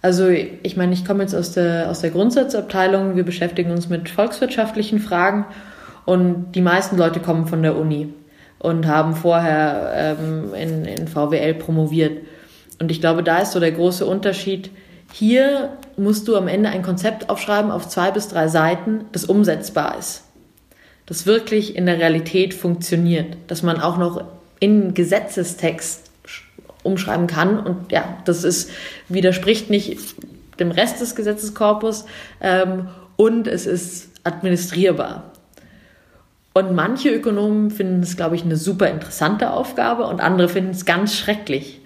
Also 0.01 0.27
ich 0.27 0.77
meine, 0.77 0.93
ich 0.93 1.03
komme 1.03 1.23
jetzt 1.23 1.33
aus 1.33 1.53
der, 1.53 1.89
aus 1.89 2.01
der 2.01 2.11
Grundsatzabteilung, 2.11 3.15
wir 3.15 3.25
beschäftigen 3.25 3.71
uns 3.71 3.89
mit 3.89 4.07
volkswirtschaftlichen 4.07 4.99
Fragen 4.99 5.45
und 6.05 6.51
die 6.53 6.61
meisten 6.61 6.95
Leute 6.95 7.19
kommen 7.19 7.47
von 7.47 7.63
der 7.63 7.75
Uni 7.75 8.13
und 8.59 8.85
haben 8.85 9.15
vorher 9.15 10.17
ähm, 10.19 10.53
in, 10.53 10.85
in 10.85 11.07
VWL 11.07 11.55
promoviert. 11.55 12.19
Und 12.79 12.91
ich 12.91 13.01
glaube, 13.01 13.23
da 13.23 13.39
ist 13.39 13.53
so 13.53 13.59
der 13.59 13.71
große 13.71 14.05
Unterschied. 14.05 14.69
Hier 15.11 15.69
musst 15.97 16.27
du 16.27 16.35
am 16.35 16.47
Ende 16.47 16.69
ein 16.69 16.83
Konzept 16.83 17.29
aufschreiben 17.29 17.71
auf 17.71 17.87
zwei 17.87 18.11
bis 18.11 18.27
drei 18.27 18.47
Seiten, 18.47 19.05
das 19.11 19.25
umsetzbar 19.25 19.97
ist. 19.97 20.23
Das 21.05 21.25
wirklich 21.25 21.75
in 21.75 21.85
der 21.85 21.99
Realität 21.99 22.53
funktioniert. 22.53 23.37
Dass 23.47 23.63
man 23.63 23.79
auch 23.79 23.97
noch 23.97 24.23
in 24.59 24.93
Gesetzestext 24.93 26.04
umschreiben 26.85 27.27
kann. 27.27 27.59
Und 27.59 27.91
ja, 27.91 28.17
das 28.25 28.43
ist, 28.43 28.69
widerspricht 29.09 29.69
nicht 29.69 29.99
dem 30.59 30.71
Rest 30.71 31.01
des 31.01 31.15
Gesetzeskorpus 31.15 32.05
ähm, 32.41 32.87
und 33.17 33.47
es 33.47 33.65
ist 33.65 34.09
administrierbar. 34.23 35.31
Und 36.53 36.73
manche 36.73 37.09
Ökonomen 37.09 37.69
finden 37.69 38.01
es, 38.01 38.15
glaube 38.15 38.35
ich, 38.35 38.45
eine 38.45 38.55
super 38.55 38.89
interessante 38.89 39.51
Aufgabe 39.51 40.05
und 40.05 40.21
andere 40.21 40.47
finden 40.47 40.71
es 40.71 40.85
ganz 40.85 41.13
schrecklich. 41.13 41.81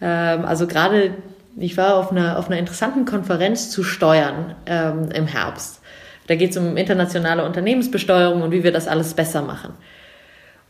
Ähm, 0.00 0.44
also 0.44 0.68
gerade, 0.68 1.14
ich 1.56 1.76
war 1.76 1.96
auf 1.96 2.12
einer, 2.12 2.38
auf 2.38 2.46
einer 2.46 2.58
interessanten 2.58 3.04
Konferenz 3.04 3.70
zu 3.70 3.82
Steuern 3.82 4.54
ähm, 4.66 5.08
im 5.12 5.26
Herbst. 5.26 5.80
Da 6.28 6.36
geht 6.36 6.50
es 6.50 6.56
um 6.56 6.76
internationale 6.76 7.44
Unternehmensbesteuerung 7.44 8.42
und 8.42 8.52
wie 8.52 8.62
wir 8.62 8.72
das 8.72 8.88
alles 8.88 9.14
besser 9.14 9.42
machen. 9.42 9.74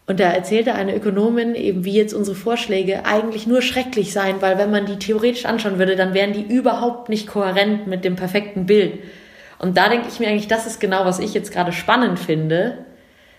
Und 0.07 0.21
da 0.21 0.31
erzählte 0.31 0.75
eine 0.75 0.95
Ökonomin 0.95 1.57
eben, 1.57 1.85
wie 1.85 1.97
jetzt 1.97 2.14
unsere 2.14 2.37
Vorschläge 2.37 3.05
eigentlich 3.07 3.49
nur 3.49 3.61
schrecklich 3.61 4.12
seien, 4.12 4.40
weil 4.40 4.57
wenn 4.57 4.71
man 4.71 4.87
die 4.87 4.99
theoretisch 4.99 5.47
anschauen 5.47 5.79
würde, 5.79 5.97
dann 5.97 6.14
wären 6.14 6.33
die 6.33 6.42
überhaupt 6.42 7.09
nicht 7.09 7.27
kohärent 7.27 7.88
mit 7.88 8.05
dem 8.05 8.14
perfekten 8.14 8.66
Bild. 8.66 9.01
Und 9.59 9.77
da 9.77 9.88
denke 9.88 10.07
ich 10.09 10.21
mir 10.21 10.29
eigentlich, 10.29 10.49
das 10.49 10.66
ist 10.66 10.81
genau, 10.81 11.05
was 11.05 11.19
ich 11.19 11.35
jetzt 11.35 11.53
gerade 11.53 11.73
spannend 11.73 12.21
finde. 12.21 12.79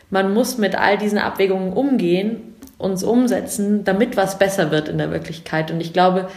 Man 0.09 0.33
muss 0.33 0.57
mit 0.57 0.75
all 0.75 0.97
diesen 0.97 1.19
Abwägungen 1.19 1.71
umgehen, 1.71 2.55
uns 2.77 3.03
umsetzen, 3.03 3.85
damit 3.85 4.17
was 4.17 4.37
besser 4.37 4.69
wird 4.69 4.89
in 4.89 4.97
der 4.97 5.11
Wirklichkeit. 5.11 5.71
Und 5.71 5.79
ich 5.79 5.93
glaube, 5.93 6.27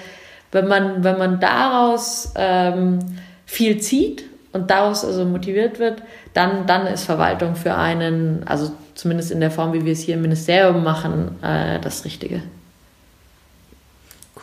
wenn 0.53 0.69
man, 0.69 1.03
wenn 1.03 1.19
man 1.19 1.41
daraus 1.41 2.33
ähm, 2.37 3.01
viel 3.47 3.79
zieht 3.79 4.25
und 4.53 4.71
daraus 4.71 5.05
also 5.05 5.25
motiviert 5.25 5.79
wird, 5.79 6.03
dann, 6.35 6.67
dann 6.67 6.87
ist 6.87 7.05
Verwaltung 7.05 7.57
für 7.57 7.75
einen, 7.75 8.43
also 8.47 8.73
zumindest 9.01 9.31
in 9.31 9.41
der 9.41 9.51
Form, 9.51 9.73
wie 9.73 9.85
wir 9.85 9.93
es 9.93 10.01
hier 10.01 10.15
im 10.15 10.23
Ministerium 10.23 10.85
machen, 10.85 11.43
äh, 11.43 11.81
das 11.81 12.05
Richtige. 12.05 12.43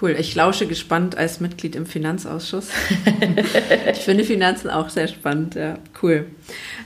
Cool, 0.01 0.15
ich 0.19 0.33
lausche 0.35 0.67
gespannt 0.67 1.17
als 1.17 1.39
Mitglied 1.39 1.75
im 1.75 1.85
Finanzausschuss. 1.85 2.69
ich 3.91 3.99
finde 3.99 4.23
Finanzen 4.23 4.69
auch 4.69 4.89
sehr 4.89 5.07
spannend, 5.07 5.55
ja, 5.55 5.77
cool. 6.01 6.25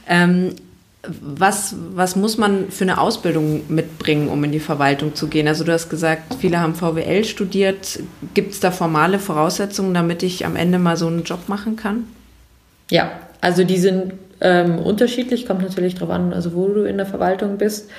Ähm, 0.07 0.55
was, 1.03 1.75
was 1.93 2.15
muss 2.15 2.37
man 2.37 2.69
für 2.69 2.83
eine 2.83 2.99
Ausbildung 2.99 3.63
mitbringen, 3.69 4.27
um 4.27 4.43
in 4.43 4.51
die 4.51 4.59
Verwaltung 4.59 5.15
zu 5.15 5.27
gehen? 5.27 5.47
Also 5.47 5.63
du 5.63 5.71
hast 5.71 5.89
gesagt, 5.89 6.35
viele 6.39 6.59
haben 6.59 6.75
VWL 6.75 7.23
studiert. 7.23 7.99
Gibt 8.33 8.51
es 8.53 8.59
da 8.59 8.69
formale 8.71 9.17
Voraussetzungen, 9.17 9.93
damit 9.93 10.23
ich 10.23 10.45
am 10.45 10.55
Ende 10.55 10.77
mal 10.77 10.97
so 10.97 11.07
einen 11.07 11.23
Job 11.23 11.47
machen 11.49 11.75
kann? 11.75 12.05
Ja, 12.91 13.11
also 13.39 13.63
die 13.63 13.77
sind 13.77 14.13
ähm, 14.41 14.79
unterschiedlich, 14.79 15.45
kommt 15.45 15.61
natürlich 15.61 15.95
darauf 15.95 16.09
an, 16.09 16.33
also 16.33 16.53
wo 16.53 16.67
du 16.67 16.83
in 16.83 16.97
der 16.97 17.05
Verwaltung 17.05 17.57
bist. 17.57 17.89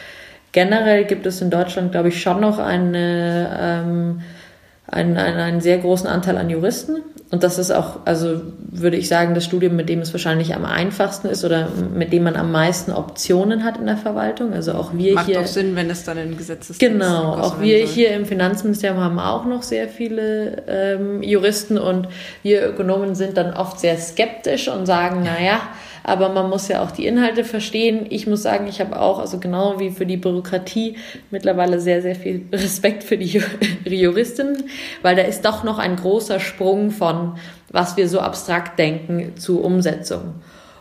Generell 0.53 1.05
gibt 1.05 1.25
es 1.25 1.41
in 1.41 1.51
Deutschland, 1.51 1.93
glaube 1.93 2.09
ich, 2.09 2.21
schon 2.21 2.41
noch 2.41 2.59
eine, 2.59 3.59
ähm, 3.59 4.21
einen, 4.87 5.17
einen, 5.17 5.39
einen 5.39 5.61
sehr 5.61 5.79
großen 5.79 6.07
Anteil 6.07 6.37
an 6.37 6.51
Juristen. 6.51 6.97
Und 7.33 7.43
das 7.43 7.59
ist 7.59 7.71
auch, 7.71 8.01
also 8.05 8.43
würde 8.61 8.99
ich 8.99 9.09
sagen, 9.09 9.35
das 9.35 9.47
Studium, 9.47 9.75
mit 9.75 9.89
dem 9.89 10.01
es 10.01 10.13
wahrscheinlich 10.13 10.55
am 10.55 10.67
einfachsten 10.67 11.29
ist 11.29 11.47
oder 11.47 11.67
mit 11.95 12.13
dem 12.13 12.25
man 12.25 12.37
am 12.37 12.53
meisten 12.53 12.93
Optionen 12.93 13.65
hat 13.65 13.79
in 13.79 13.87
der 13.87 13.97
Verwaltung. 13.97 14.53
Also 14.53 14.73
auch 14.73 14.93
wir 14.93 15.15
Macht 15.15 15.27
hier. 15.27 15.39
Macht 15.39 15.47
auch 15.47 15.51
Sinn, 15.51 15.75
wenn 15.75 15.89
es 15.89 16.05
dann 16.05 16.19
in 16.19 16.37
Gesetzes 16.37 16.77
Genau, 16.77 17.33
auch 17.33 17.59
wir 17.59 17.79
soll. 17.79 17.87
hier 17.87 18.11
im 18.11 18.27
Finanzministerium 18.27 19.01
haben 19.01 19.19
auch 19.19 19.47
noch 19.47 19.63
sehr 19.63 19.89
viele 19.89 20.63
ähm, 20.69 21.23
Juristen 21.23 21.79
und 21.79 22.07
wir 22.43 22.69
Ökonomen 22.69 23.15
sind 23.15 23.39
dann 23.39 23.55
oft 23.55 23.81
sehr 23.81 23.97
skeptisch 23.97 24.69
und 24.69 24.85
sagen, 24.85 25.23
naja, 25.23 25.63
aber 26.05 26.29
man 26.31 26.51
muss 26.51 26.69
ja 26.69 26.83
auch 26.83 26.91
die 26.91 27.07
Inhalte 27.07 27.45
verstehen. 27.45 28.07
Ich 28.11 28.27
muss 28.27 28.43
sagen, 28.43 28.67
ich 28.67 28.81
habe 28.81 29.01
auch, 29.01 29.19
also 29.19 29.39
genau 29.39 29.79
wie 29.79 29.91
für 29.91 30.07
die 30.07 30.17
Bürokratie, 30.17 30.97
mittlerweile 31.31 31.81
sehr, 31.81 32.03
sehr 32.03 32.17
viel 32.17 32.47
Respekt 32.53 33.05
für 33.05 33.17
die 33.17 33.41
Juristinnen, 33.85 34.65
weil 35.03 35.17
da 35.17 35.23
ist 35.23 35.45
doch 35.45 35.65
noch 35.65 35.79
ein 35.79 35.97
großer 35.97 36.41
Sprung 36.41 36.91
von, 36.91 37.22
was 37.71 37.97
wir 37.97 38.09
so 38.09 38.21
abstrakt 38.21 38.79
denken, 38.79 39.37
zu 39.37 39.61
Umsetzung. 39.61 40.35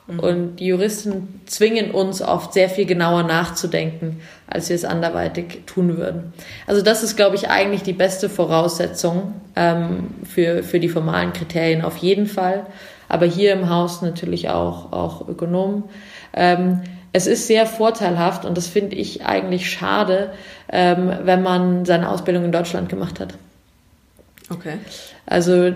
Mhm. 0.07 0.19
Und 0.19 0.55
die 0.57 0.67
Juristen 0.67 1.41
zwingen 1.45 1.91
uns 1.91 2.21
oft 2.21 2.53
sehr 2.53 2.69
viel 2.69 2.85
genauer 2.85 3.23
nachzudenken, 3.23 4.21
als 4.47 4.69
wir 4.69 4.75
es 4.75 4.85
anderweitig 4.85 5.61
tun 5.65 5.97
würden. 5.97 6.33
Also 6.67 6.81
das 6.81 7.03
ist, 7.03 7.15
glaube 7.15 7.35
ich, 7.35 7.49
eigentlich 7.49 7.83
die 7.83 7.93
beste 7.93 8.29
Voraussetzung 8.29 9.33
ähm, 9.55 10.07
für, 10.23 10.63
für 10.63 10.79
die 10.79 10.89
formalen 10.89 11.33
Kriterien 11.33 11.83
auf 11.83 11.97
jeden 11.97 12.27
Fall 12.27 12.65
aber 13.11 13.25
hier 13.25 13.51
im 13.51 13.69
Haus 13.69 14.01
natürlich 14.01 14.49
auch, 14.49 14.93
auch 14.93 15.27
Ökonomen. 15.27 15.83
Ähm, 16.33 16.81
es 17.11 17.27
ist 17.27 17.45
sehr 17.45 17.65
vorteilhaft 17.65 18.45
und 18.45 18.55
das 18.55 18.67
finde 18.67 18.95
ich 18.95 19.25
eigentlich 19.25 19.69
schade, 19.69 20.31
ähm, 20.71 21.11
wenn 21.23 21.43
man 21.43 21.83
seine 21.83 22.09
Ausbildung 22.09 22.45
in 22.45 22.53
Deutschland 22.53 22.87
gemacht 22.87 23.19
hat. 23.19 23.33
Okay. 24.49 24.77
Also 25.25 25.71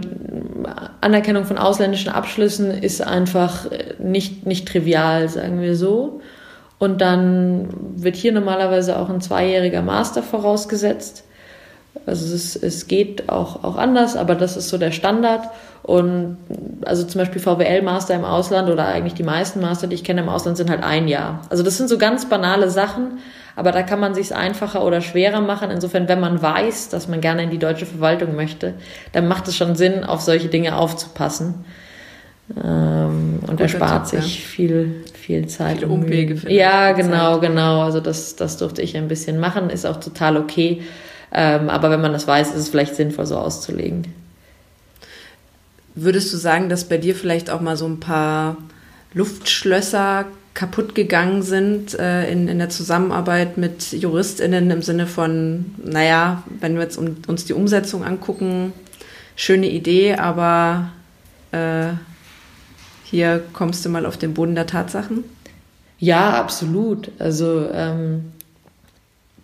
Anerkennung 1.01 1.45
von 1.45 1.57
ausländischen 1.57 2.11
Abschlüssen 2.11 2.71
ist 2.71 3.01
einfach 3.01 3.67
nicht, 3.99 4.45
nicht 4.45 4.67
trivial, 4.67 5.29
sagen 5.29 5.61
wir 5.61 5.75
so. 5.75 6.21
Und 6.77 6.99
dann 6.99 7.69
wird 7.95 8.15
hier 8.15 8.31
normalerweise 8.31 8.99
auch 8.99 9.09
ein 9.09 9.21
zweijähriger 9.21 9.81
Master 9.81 10.23
vorausgesetzt. 10.23 11.23
Also 12.05 12.35
es, 12.35 12.55
es 12.55 12.87
geht 12.87 13.29
auch, 13.29 13.63
auch 13.63 13.77
anders, 13.77 14.17
aber 14.17 14.35
das 14.35 14.57
ist 14.57 14.69
so 14.69 14.77
der 14.77 14.91
Standard. 14.91 15.47
Und 15.83 16.37
also 16.83 17.03
zum 17.03 17.19
Beispiel 17.19 17.41
VWL-Master 17.41 18.15
im 18.15 18.25
Ausland 18.25 18.69
oder 18.69 18.87
eigentlich 18.87 19.13
die 19.13 19.23
meisten 19.23 19.61
Master, 19.61 19.87
die 19.87 19.95
ich 19.95 20.03
kenne 20.03 20.21
im 20.21 20.29
Ausland, 20.29 20.57
sind 20.57 20.69
halt 20.69 20.83
ein 20.83 21.07
Jahr. 21.07 21.41
Also 21.49 21.63
das 21.63 21.77
sind 21.77 21.87
so 21.87 21.97
ganz 21.97 22.27
banale 22.27 22.69
Sachen, 22.69 23.19
aber 23.55 23.71
da 23.71 23.83
kann 23.83 23.99
man 23.99 24.13
sich 24.13 24.35
einfacher 24.35 24.83
oder 24.83 25.01
schwerer 25.01 25.41
machen. 25.41 25.71
Insofern, 25.71 26.07
wenn 26.07 26.19
man 26.19 26.41
weiß, 26.41 26.89
dass 26.89 27.07
man 27.07 27.21
gerne 27.21 27.43
in 27.43 27.49
die 27.49 27.57
deutsche 27.57 27.85
Verwaltung 27.85 28.35
möchte, 28.35 28.73
dann 29.13 29.27
macht 29.27 29.47
es 29.47 29.55
schon 29.55 29.75
Sinn, 29.75 30.03
auf 30.03 30.21
solche 30.21 30.49
Dinge 30.49 30.77
aufzupassen. 30.77 31.65
Ähm, 32.61 33.39
und 33.47 33.59
erspart 33.59 34.09
Tipp, 34.09 34.21
sich 34.21 34.39
ja. 34.39 34.45
viel, 34.45 35.03
viel 35.13 35.47
Zeit. 35.47 35.77
Viele 35.77 35.87
Umwege. 35.87 36.51
Ja, 36.51 36.91
genau, 36.91 37.39
Zeit. 37.39 37.49
genau. 37.49 37.81
Also 37.81 38.01
das, 38.01 38.35
das 38.35 38.57
durfte 38.57 38.81
ich 38.81 38.95
ein 38.97 39.07
bisschen 39.07 39.39
machen, 39.39 39.69
ist 39.69 39.85
auch 39.85 39.99
total 39.99 40.37
okay. 40.37 40.81
Ähm, 41.31 41.69
aber 41.69 41.89
wenn 41.89 42.01
man 42.01 42.13
das 42.13 42.27
weiß, 42.27 42.49
ist 42.49 42.55
es 42.55 42.69
vielleicht 42.69 42.95
sinnvoll, 42.95 43.25
so 43.25 43.37
auszulegen. 43.37 44.13
Würdest 45.95 46.31
du 46.33 46.37
sagen, 46.37 46.69
dass 46.69 46.83
bei 46.83 46.97
dir 46.97 47.15
vielleicht 47.15 47.49
auch 47.49 47.61
mal 47.61 47.77
so 47.77 47.85
ein 47.85 47.99
paar 47.99 48.57
Luftschlösser 49.13 50.25
kaputt 50.55 50.95
gegangen 50.95 51.43
sind 51.43 51.99
äh, 51.99 52.31
in, 52.31 52.47
in 52.47 52.57
der 52.57 52.69
Zusammenarbeit 52.69 53.57
mit 53.57 53.91
JuristInnen 53.91 54.71
im 54.71 54.81
Sinne 54.81 55.05
von, 55.05 55.75
naja, 55.83 56.43
wenn 56.59 56.75
wir 56.75 56.83
jetzt 56.83 56.97
um, 56.97 57.17
uns 57.27 57.45
die 57.45 57.53
Umsetzung 57.53 58.03
angucken, 58.03 58.73
schöne 59.35 59.69
Idee, 59.69 60.15
aber 60.15 60.91
äh, 61.51 61.89
hier 63.03 63.43
kommst 63.53 63.85
du 63.85 63.89
mal 63.89 64.05
auf 64.05 64.17
den 64.17 64.33
Boden 64.33 64.55
der 64.55 64.65
Tatsachen? 64.65 65.25
Ja, 65.99 66.39
absolut. 66.39 67.11
Also 67.19 67.69
ähm, 67.71 68.31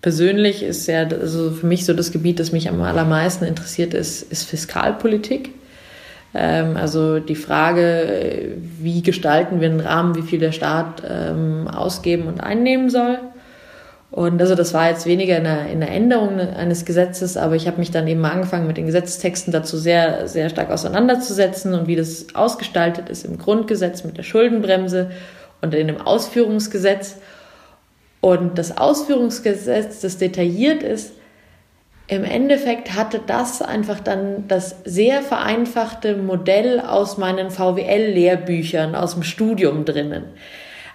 persönlich 0.02 0.63
ist 0.63 0.88
ja 0.88 1.04
also 1.04 1.52
für 1.52 1.65
mich 1.65 1.86
so 1.86 1.93
das 1.93 2.12
Gebiet, 2.12 2.39
das 2.39 2.54
mich 2.54 2.69
am 2.69 2.82
allermeisten 2.82 3.45
interessiert, 3.45 3.93
ist, 3.93 4.24
ist 4.32 4.43
Fiskalpolitik. 4.43 5.52
Ähm, 6.34 6.78
also 6.78 7.20
die 7.20 7.36
Frage, 7.36 8.58
wie 8.80 9.02
gestalten 9.02 9.60
wir 9.60 9.70
einen 9.70 9.80
Rahmen, 9.80 10.15
wie 10.15 10.22
viel 10.22 10.39
der 10.39 10.52
Staat 10.52 11.04
ähm, 11.08 11.67
ausgeben 11.67 12.28
und 12.28 12.41
einnehmen 12.41 12.89
soll. 12.89 13.20
Und 14.12 14.41
also 14.41 14.56
das 14.56 14.74
war 14.74 14.89
jetzt 14.89 15.06
weniger 15.06 15.38
in 15.38 15.46
der, 15.46 15.67
in 15.67 15.80
der 15.80 15.89
Änderung 15.89 16.38
eines 16.38 16.84
Gesetzes, 16.84 17.38
aber 17.38 17.56
ich 17.56 17.65
habe 17.65 17.80
mich 17.80 17.91
dann 17.91 18.08
eben 18.08 18.24
angefangen, 18.26 18.67
mit 18.67 18.76
den 18.76 18.86
Gesetzestexten 18.86 19.54
dazu 19.54 19.78
sehr, 19.78 20.28
sehr 20.28 20.50
stark 20.50 20.70
auseinanderzusetzen 20.70 21.74
und 21.74 21.88
wie 21.88 21.96
das 21.96 22.36
ausgestaltet 22.36 23.08
ist 23.08 23.24
im 23.24 23.38
Grundgesetz 23.38 24.04
mit 24.04 24.17
der 24.17 24.24
Schuldenbremse 24.24 25.12
und 25.62 25.74
in 25.74 25.88
dem 25.88 26.02
Ausführungsgesetz. 26.02 27.20
Und 28.20 28.58
das 28.58 28.78
Ausführungsgesetz, 28.78 30.02
das 30.02 30.17
detailliert 30.17 30.84
ist, 30.84 31.13
im 32.12 32.26
Endeffekt 32.26 32.93
hatte 32.93 33.21
das 33.26 33.62
einfach 33.62 34.02
dann 34.02 34.45
das 34.50 34.76
sehr 34.84 35.21
vereinfachte 35.21 36.17
Modell 36.17 36.82
aus 36.82 37.17
meinen 37.17 37.50
VWL-Lehrbüchern 37.50 38.95
aus 38.95 39.13
dem 39.13 39.24
Studium 39.24 39.86
drinnen. 39.86 40.26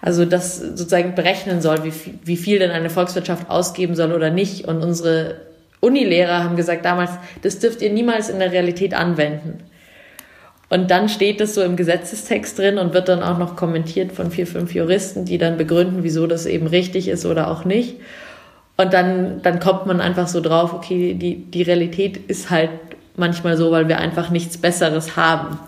Also 0.02 0.26
das 0.26 0.58
sozusagen 0.58 1.14
berechnen 1.14 1.62
soll, 1.62 1.84
wie 1.84 1.90
viel, 1.90 2.18
wie 2.22 2.36
viel 2.36 2.58
denn 2.58 2.70
eine 2.70 2.90
Volkswirtschaft 2.90 3.48
ausgeben 3.48 3.94
soll 3.94 4.12
oder 4.12 4.28
nicht. 4.28 4.68
Und 4.68 4.82
unsere 4.82 5.36
Unilehrer 5.80 6.44
haben 6.44 6.54
gesagt 6.54 6.84
damals, 6.84 7.12
das 7.40 7.60
dürft 7.60 7.80
ihr 7.80 7.90
niemals 7.90 8.28
in 8.28 8.38
der 8.38 8.52
Realität 8.52 8.92
anwenden. 8.92 9.60
Und 10.68 10.90
dann 10.90 11.08
steht 11.08 11.40
es 11.40 11.54
so 11.54 11.62
im 11.62 11.76
Gesetzestext 11.76 12.58
drin 12.58 12.76
und 12.76 12.92
wird 12.92 13.08
dann 13.08 13.22
auch 13.22 13.38
noch 13.38 13.56
kommentiert 13.56 14.12
von 14.12 14.30
vier, 14.30 14.46
fünf 14.46 14.74
Juristen, 14.74 15.24
die 15.24 15.38
dann 15.38 15.56
begründen, 15.56 16.02
wieso 16.02 16.26
das 16.26 16.44
eben 16.44 16.66
richtig 16.66 17.08
ist 17.08 17.24
oder 17.24 17.50
auch 17.50 17.64
nicht. 17.64 17.96
Und 18.76 18.92
dann, 18.92 19.42
dann 19.42 19.58
kommt 19.58 19.86
man 19.86 20.00
einfach 20.00 20.28
so 20.28 20.40
drauf, 20.40 20.74
okay, 20.74 21.14
die, 21.14 21.36
die 21.36 21.62
Realität 21.62 22.18
ist 22.28 22.50
halt 22.50 22.70
manchmal 23.16 23.56
so, 23.56 23.70
weil 23.70 23.88
wir 23.88 23.98
einfach 23.98 24.30
nichts 24.30 24.58
Besseres 24.58 25.16
haben. 25.16 25.58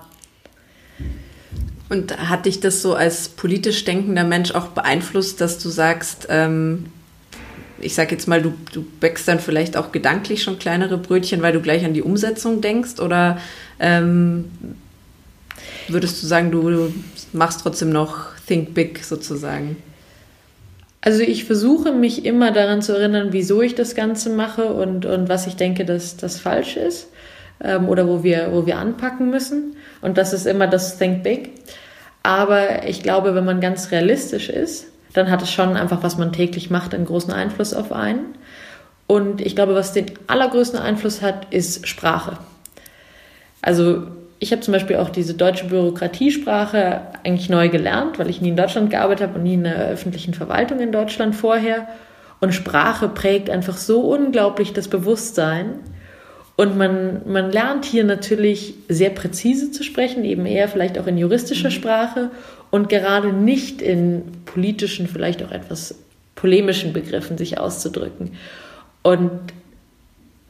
Und 1.89 2.19
hat 2.29 2.45
dich 2.45 2.61
das 2.61 2.83
so 2.83 2.95
als 2.95 3.31
politisch 3.31 3.85
denkender 3.85 4.25
Mensch 4.25 4.55
auch 4.55 4.69
beeinflusst, 4.69 5.41
dass 5.41 5.59
du 5.59 5.71
sagst, 5.71 6.27
ähm, 6.29 6.87
ich 7.81 7.95
sag 7.95 8.11
jetzt 8.11 8.29
mal, 8.29 8.43
du, 8.43 8.53
du 8.73 8.85
bäckst 9.01 9.27
dann 9.27 9.41
vielleicht 9.41 9.77
auch 9.77 9.91
gedanklich 9.91 10.43
schon 10.43 10.59
kleinere 10.59 10.99
Brötchen, 10.99 11.41
weil 11.41 11.53
du 11.55 11.61
gleich 11.61 11.87
an 11.87 11.95
die 11.95 12.03
Umsetzung 12.03 12.61
denkst? 12.61 13.01
Oder 13.01 13.39
ähm, 13.81 14.51
würdest 15.89 16.23
du 16.23 16.27
sagen, 16.27 16.51
du, 16.51 16.69
du 16.69 16.93
machst 17.33 17.61
trotzdem 17.63 17.91
noch 17.91 18.37
Think 18.47 18.75
Big 18.75 19.03
sozusagen? 19.03 19.77
Also 21.01 21.23
ich 21.23 21.45
versuche 21.45 21.93
mich 21.93 22.25
immer 22.25 22.51
daran 22.51 22.83
zu 22.83 22.93
erinnern, 22.93 23.29
wieso 23.31 23.63
ich 23.63 23.75
das 23.75 23.95
Ganze 23.95 24.31
mache 24.31 24.73
und, 24.73 25.07
und 25.07 25.29
was 25.29 25.47
ich 25.47 25.57
denke, 25.57 25.85
dass 25.85 26.17
das 26.17 26.41
falsch 26.41 26.77
ist 26.77 27.11
ähm, 27.63 27.89
oder 27.89 28.09
wo 28.09 28.23
wir, 28.25 28.49
wo 28.53 28.67
wir 28.67 28.79
anpacken 28.79 29.31
müssen. 29.31 29.77
Und 30.01 30.19
das 30.19 30.33
ist 30.33 30.47
immer 30.47 30.67
das 30.67 30.99
Think 30.99 31.23
Big. 31.23 31.51
Aber 32.23 32.87
ich 32.87 33.03
glaube, 33.03 33.35
wenn 33.35 33.45
man 33.45 33.61
ganz 33.61 33.91
realistisch 33.91 34.49
ist, 34.49 34.87
dann 35.13 35.31
hat 35.31 35.43
es 35.43 35.51
schon 35.51 35.77
einfach, 35.77 36.03
was 36.03 36.19
man 36.19 36.33
täglich 36.33 36.69
macht, 36.69 36.95
einen 36.95 37.07
großen 37.07 37.33
Einfluss 37.33 37.75
auf 37.75 37.93
einen. 37.93 38.35
Und 39.07 39.41
ich 39.41 39.57
glaube, 39.57 39.75
was 39.75 39.93
den 39.93 40.07
allergrößten 40.27 40.79
Einfluss 40.79 41.23
hat, 41.23 41.53
ist 41.55 41.87
Sprache. 41.89 42.39
Also 43.63 44.03
ich 44.41 44.53
habe 44.53 44.63
zum 44.63 44.73
Beispiel 44.73 44.97
auch 44.97 45.11
diese 45.11 45.35
deutsche 45.35 45.67
Bürokratiesprache 45.67 47.01
eigentlich 47.25 47.49
neu 47.49 47.69
gelernt, 47.69 48.19
weil 48.19 48.31
ich 48.31 48.41
nie 48.41 48.51
in 48.51 48.57
Deutschland 48.57 48.91
gearbeitet 48.91 49.29
habe 49.29 49.39
und 49.39 49.45
nie 49.45 49.55
in 49.55 49.65
der 49.65 49.89
öffentlichen 49.89 50.35
Verwaltung 50.35 50.81
in 50.81 50.93
Deutschland 50.93 51.35
vorher. 51.35 51.89
Und 52.41 52.55
Sprache 52.55 53.09
prägt 53.09 53.51
einfach 53.51 53.77
so 53.77 54.01
unglaublich 54.01 54.73
das 54.73 54.89
Bewusstsein. 54.89 55.81
Und 56.57 56.77
man, 56.77 57.23
man 57.27 57.51
lernt 57.51 57.85
hier 57.85 58.05
natürlich 58.05 58.75
sehr 58.89 59.11
präzise 59.11 59.73
zu 59.73 59.83
sprechen, 59.83 60.25
eben 60.25 60.47
eher 60.47 60.69
vielleicht 60.69 60.99
auch 60.99 61.07
in 61.07 61.19
juristischer 61.19 61.69
mhm. 61.69 61.73
Sprache 61.73 62.31
und 62.71 62.89
gerade 62.89 63.33
nicht 63.33 63.83
in 63.83 64.23
politischen, 64.45 65.09
vielleicht 65.09 65.43
auch 65.43 65.51
etwas 65.51 65.97
polemischen 66.35 66.93
Begriffen 66.93 67.39
sich 67.39 67.59
auszudrücken. 67.59 68.33
Und 69.03 69.31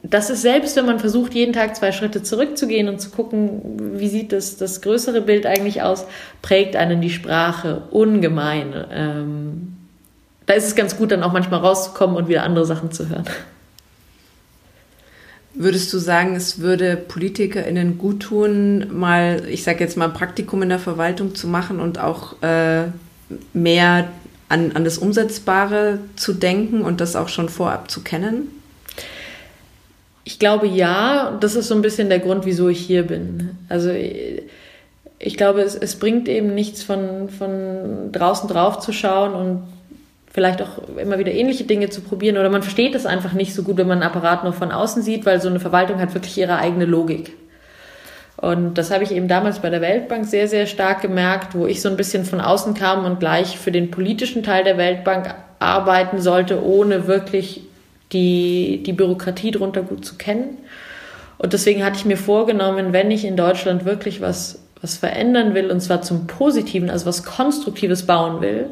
das 0.01 0.29
ist 0.29 0.41
selbst, 0.41 0.75
wenn 0.77 0.85
man 0.85 0.99
versucht, 0.99 1.33
jeden 1.33 1.53
Tag 1.53 1.75
zwei 1.75 1.91
Schritte 1.91 2.23
zurückzugehen 2.23 2.87
und 2.87 3.01
zu 3.01 3.09
gucken, 3.09 3.99
wie 3.99 4.07
sieht 4.07 4.31
das, 4.31 4.55
das 4.55 4.81
größere 4.81 5.21
Bild 5.21 5.45
eigentlich 5.45 5.81
aus, 5.81 6.05
prägt 6.41 6.75
einen 6.75 7.01
die 7.01 7.09
Sprache 7.09 7.83
ungemein. 7.91 8.73
Ähm, 8.91 9.75
da 10.45 10.53
ist 10.53 10.67
es 10.67 10.75
ganz 10.75 10.95
gut, 10.95 11.11
dann 11.11 11.21
auch 11.21 11.33
manchmal 11.33 11.59
rauszukommen 11.59 12.15
und 12.15 12.29
wieder 12.29 12.43
andere 12.43 12.65
Sachen 12.65 12.91
zu 12.91 13.09
hören. 13.09 13.25
Würdest 15.53 15.91
du 15.91 15.97
sagen, 15.97 16.35
es 16.35 16.59
würde 16.59 16.95
PolitikerInnen 16.95 17.97
gut 17.97 18.21
tun, 18.21 18.97
mal, 18.97 19.43
ich 19.49 19.63
sage 19.63 19.83
jetzt 19.83 19.97
mal, 19.97 20.05
ein 20.05 20.13
Praktikum 20.13 20.61
in 20.61 20.69
der 20.69 20.79
Verwaltung 20.79 21.35
zu 21.35 21.47
machen 21.47 21.81
und 21.81 21.99
auch 21.99 22.41
äh, 22.41 22.85
mehr 23.51 24.07
an, 24.47 24.71
an 24.73 24.83
das 24.85 24.97
Umsetzbare 24.97 25.99
zu 26.15 26.33
denken 26.33 26.81
und 26.81 27.01
das 27.01 27.17
auch 27.17 27.27
schon 27.27 27.49
vorab 27.49 27.91
zu 27.91 28.01
kennen? 28.01 28.58
Ich 30.23 30.39
glaube 30.39 30.67
ja, 30.67 31.37
das 31.39 31.55
ist 31.55 31.67
so 31.67 31.75
ein 31.75 31.81
bisschen 31.81 32.09
der 32.09 32.19
Grund, 32.19 32.45
wieso 32.45 32.69
ich 32.69 32.79
hier 32.79 33.03
bin. 33.03 33.57
Also 33.67 33.91
ich 33.91 35.37
glaube, 35.37 35.61
es, 35.61 35.75
es 35.75 35.97
bringt 35.97 36.29
eben 36.29 36.53
nichts 36.53 36.83
von, 36.83 37.29
von 37.29 38.11
draußen 38.11 38.47
drauf 38.47 38.79
zu 38.79 38.93
schauen 38.93 39.33
und 39.33 39.63
vielleicht 40.31 40.61
auch 40.61 40.97
immer 40.97 41.19
wieder 41.19 41.31
ähnliche 41.31 41.63
Dinge 41.63 41.89
zu 41.89 42.01
probieren 42.01 42.37
oder 42.37 42.49
man 42.49 42.61
versteht 42.61 42.95
es 42.95 43.05
einfach 43.05 43.33
nicht 43.33 43.53
so 43.53 43.63
gut, 43.63 43.77
wenn 43.77 43.87
man 43.87 44.01
einen 44.01 44.09
Apparat 44.09 44.43
nur 44.43 44.53
von 44.53 44.71
außen 44.71 45.01
sieht, 45.01 45.25
weil 45.25 45.41
so 45.41 45.49
eine 45.49 45.59
Verwaltung 45.59 45.99
hat 45.99 46.13
wirklich 46.13 46.37
ihre 46.37 46.57
eigene 46.57 46.85
Logik. 46.85 47.33
Und 48.37 48.77
das 48.77 48.89
habe 48.89 49.03
ich 49.03 49.11
eben 49.11 49.27
damals 49.27 49.59
bei 49.59 49.69
der 49.69 49.81
Weltbank 49.81 50.25
sehr, 50.25 50.47
sehr 50.47 50.65
stark 50.65 51.01
gemerkt, 51.01 51.55
wo 51.55 51.65
ich 51.65 51.81
so 51.81 51.89
ein 51.89 51.97
bisschen 51.97 52.23
von 52.23 52.39
außen 52.39 52.73
kam 52.73 53.03
und 53.03 53.19
gleich 53.19 53.57
für 53.57 53.71
den 53.71 53.91
politischen 53.91 54.43
Teil 54.43 54.63
der 54.63 54.77
Weltbank 54.77 55.35
arbeiten 55.59 56.21
sollte, 56.21 56.63
ohne 56.63 57.07
wirklich 57.07 57.63
die, 58.11 58.83
die 58.85 58.93
Bürokratie 58.93 59.51
drunter 59.51 59.81
gut 59.81 60.05
zu 60.05 60.15
kennen. 60.15 60.57
Und 61.37 61.53
deswegen 61.53 61.85
hatte 61.85 61.97
ich 61.97 62.05
mir 62.05 62.17
vorgenommen, 62.17 62.91
wenn 62.91 63.11
ich 63.11 63.23
in 63.23 63.37
Deutschland 63.37 63.85
wirklich 63.85 64.19
was, 64.21 64.59
was 64.81 64.97
verändern 64.97 65.53
will, 65.53 65.71
und 65.71 65.79
zwar 65.79 66.01
zum 66.01 66.27
Positiven, 66.27 66.89
also 66.89 67.05
was 67.05 67.23
Konstruktives 67.23 68.05
bauen 68.05 68.41
will, 68.41 68.67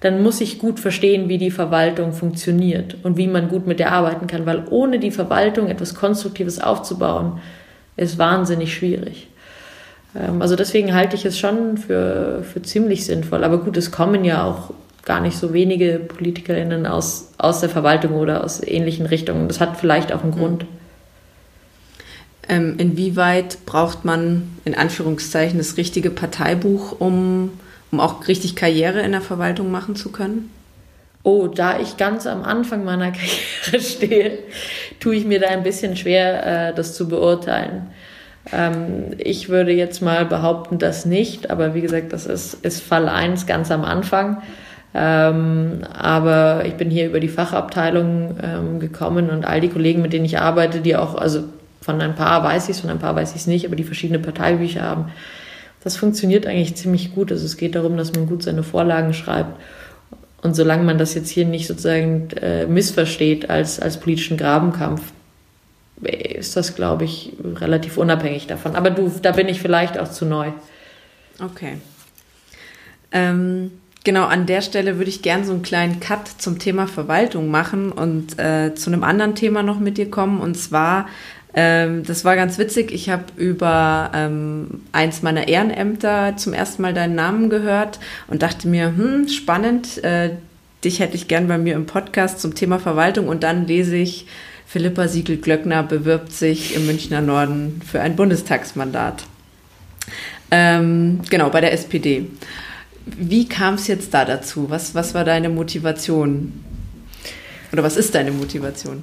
dann 0.00 0.22
muss 0.22 0.40
ich 0.40 0.58
gut 0.58 0.80
verstehen, 0.80 1.28
wie 1.28 1.38
die 1.38 1.50
Verwaltung 1.50 2.12
funktioniert 2.12 2.96
und 3.04 3.16
wie 3.16 3.26
man 3.26 3.48
gut 3.48 3.66
mit 3.66 3.78
der 3.78 3.92
arbeiten 3.92 4.26
kann, 4.26 4.44
weil 4.44 4.64
ohne 4.68 4.98
die 4.98 5.10
Verwaltung 5.10 5.68
etwas 5.68 5.94
Konstruktives 5.94 6.60
aufzubauen, 6.60 7.40
ist 7.96 8.18
wahnsinnig 8.18 8.74
schwierig. 8.74 9.28
Ähm, 10.14 10.42
also 10.42 10.56
deswegen 10.56 10.94
halte 10.94 11.16
ich 11.16 11.24
es 11.24 11.38
schon 11.38 11.78
für, 11.78 12.42
für 12.42 12.62
ziemlich 12.62 13.06
sinnvoll. 13.06 13.44
Aber 13.44 13.58
gut, 13.58 13.76
es 13.76 13.90
kommen 13.90 14.24
ja 14.24 14.44
auch 14.44 14.74
gar 15.04 15.20
nicht 15.20 15.36
so 15.36 15.52
wenige 15.52 15.98
PolitikerInnen 15.98 16.86
aus, 16.86 17.32
aus 17.38 17.60
der 17.60 17.68
Verwaltung 17.68 18.14
oder 18.14 18.42
aus 18.44 18.62
ähnlichen 18.62 19.06
Richtungen. 19.06 19.48
Das 19.48 19.60
hat 19.60 19.76
vielleicht 19.76 20.12
auch 20.12 20.22
einen 20.22 20.32
mhm. 20.32 20.38
Grund. 20.38 20.66
Ähm, 22.48 22.74
inwieweit 22.78 23.64
braucht 23.66 24.04
man 24.04 24.56
in 24.64 24.74
Anführungszeichen 24.74 25.58
das 25.58 25.76
richtige 25.76 26.10
Parteibuch, 26.10 27.00
um, 27.00 27.52
um 27.90 28.00
auch 28.00 28.28
richtig 28.28 28.56
Karriere 28.56 29.00
in 29.00 29.12
der 29.12 29.20
Verwaltung 29.20 29.70
machen 29.70 29.96
zu 29.96 30.10
können? 30.10 30.50
Oh, 31.22 31.46
da 31.46 31.80
ich 31.80 31.96
ganz 31.96 32.26
am 32.26 32.42
Anfang 32.42 32.84
meiner 32.84 33.10
Karriere 33.12 33.80
stehe, 33.80 34.38
tue 35.00 35.16
ich 35.16 35.24
mir 35.24 35.40
da 35.40 35.48
ein 35.48 35.62
bisschen 35.62 35.96
schwer, 35.96 36.68
äh, 36.70 36.74
das 36.74 36.94
zu 36.94 37.08
beurteilen. 37.08 37.88
Ähm, 38.52 39.14
ich 39.16 39.48
würde 39.48 39.72
jetzt 39.72 40.02
mal 40.02 40.26
behaupten, 40.26 40.78
das 40.78 41.06
nicht, 41.06 41.50
aber 41.50 41.74
wie 41.74 41.80
gesagt, 41.80 42.12
das 42.12 42.26
ist, 42.26 42.54
ist 42.64 42.82
Fall 42.82 43.08
1 43.08 43.46
ganz 43.46 43.70
am 43.70 43.84
Anfang. 43.84 44.42
Ähm, 44.94 45.80
aber 45.92 46.64
ich 46.66 46.74
bin 46.74 46.88
hier 46.88 47.06
über 47.06 47.18
die 47.18 47.28
Fachabteilung 47.28 48.38
ähm, 48.40 48.78
gekommen 48.78 49.28
und 49.28 49.44
all 49.44 49.60
die 49.60 49.68
Kollegen, 49.68 50.02
mit 50.02 50.12
denen 50.12 50.24
ich 50.24 50.38
arbeite, 50.38 50.80
die 50.80 50.96
auch, 50.96 51.16
also 51.16 51.44
von 51.80 52.00
ein 52.00 52.14
paar 52.14 52.44
weiß 52.44 52.64
ich 52.68 52.76
es, 52.76 52.80
von 52.80 52.90
ein 52.90 53.00
paar 53.00 53.16
weiß 53.16 53.30
ich 53.30 53.42
es 53.42 53.46
nicht, 53.48 53.66
aber 53.66 53.74
die 53.74 53.84
verschiedene 53.84 54.20
Parteibücher 54.20 54.82
haben, 54.82 55.06
das 55.82 55.96
funktioniert 55.96 56.46
eigentlich 56.46 56.76
ziemlich 56.76 57.14
gut. 57.14 57.32
Also 57.32 57.44
es 57.44 57.56
geht 57.56 57.74
darum, 57.74 57.96
dass 57.96 58.14
man 58.14 58.26
gut 58.26 58.44
seine 58.44 58.62
Vorlagen 58.62 59.12
schreibt 59.14 59.60
und 60.44 60.54
solange 60.54 60.84
man 60.84 60.98
das 60.98 61.14
jetzt 61.14 61.30
hier 61.30 61.46
nicht 61.46 61.66
sozusagen 61.66 62.28
äh, 62.40 62.66
missversteht 62.66 63.50
als, 63.50 63.80
als 63.80 63.98
politischen 63.98 64.36
Grabenkampf, 64.36 65.02
ist 66.02 66.56
das, 66.56 66.76
glaube 66.76 67.04
ich, 67.04 67.32
relativ 67.42 67.96
unabhängig 67.96 68.46
davon. 68.46 68.76
Aber 68.76 68.90
du, 68.90 69.10
da 69.22 69.32
bin 69.32 69.48
ich 69.48 69.60
vielleicht 69.60 69.98
auch 69.98 70.10
zu 70.10 70.26
neu. 70.26 70.50
Okay. 71.42 71.78
Ähm, 73.10 73.70
genau, 74.04 74.24
an 74.24 74.46
der 74.46 74.60
Stelle 74.60 74.98
würde 74.98 75.10
ich 75.10 75.22
gerne 75.22 75.44
so 75.44 75.52
einen 75.52 75.62
kleinen 75.62 76.00
Cut 76.00 76.28
zum 76.38 76.58
Thema 76.58 76.86
Verwaltung 76.86 77.50
machen 77.50 77.90
und 77.90 78.38
äh, 78.38 78.74
zu 78.74 78.90
einem 78.90 79.02
anderen 79.02 79.34
Thema 79.34 79.62
noch 79.62 79.80
mit 79.80 79.98
dir 79.98 80.10
kommen. 80.10 80.40
Und 80.40 80.56
zwar 80.56 81.06
ähm, 81.54 82.02
das 82.02 82.24
war 82.24 82.34
ganz 82.34 82.58
witzig. 82.58 82.92
Ich 82.92 83.08
habe 83.10 83.24
über 83.36 84.10
ähm, 84.12 84.82
eins 84.92 85.22
meiner 85.22 85.46
Ehrenämter 85.46 86.36
zum 86.36 86.52
ersten 86.52 86.82
Mal 86.82 86.94
deinen 86.94 87.14
Namen 87.14 87.48
gehört 87.48 88.00
und 88.26 88.42
dachte 88.42 88.66
mir, 88.66 88.86
hm, 88.86 89.28
spannend, 89.28 90.02
äh, 90.02 90.30
dich 90.82 90.98
hätte 90.98 91.14
ich 91.14 91.28
gern 91.28 91.46
bei 91.46 91.56
mir 91.56 91.74
im 91.74 91.86
Podcast 91.86 92.40
zum 92.40 92.54
Thema 92.54 92.78
Verwaltung 92.78 93.28
und 93.28 93.42
dann 93.42 93.66
lese 93.66 93.96
ich, 93.96 94.26
Philippa 94.66 95.06
Siegel-Glöckner 95.06 95.84
bewirbt 95.84 96.32
sich 96.32 96.74
im 96.74 96.86
Münchner 96.86 97.20
Norden 97.20 97.80
für 97.88 98.00
ein 98.00 98.16
Bundestagsmandat. 98.16 99.24
Ähm, 100.50 101.20
genau, 101.30 101.50
bei 101.50 101.60
der 101.60 101.72
SPD. 101.72 102.26
Wie 103.06 103.48
kam 103.48 103.74
es 103.74 103.86
jetzt 103.86 104.14
da 104.14 104.24
dazu? 104.24 104.70
Was, 104.70 104.94
was 104.94 105.14
war 105.14 105.24
deine 105.24 105.48
Motivation? 105.48 106.52
Oder 107.72 107.82
was 107.82 107.96
ist 107.96 108.14
deine 108.14 108.30
Motivation? 108.30 109.02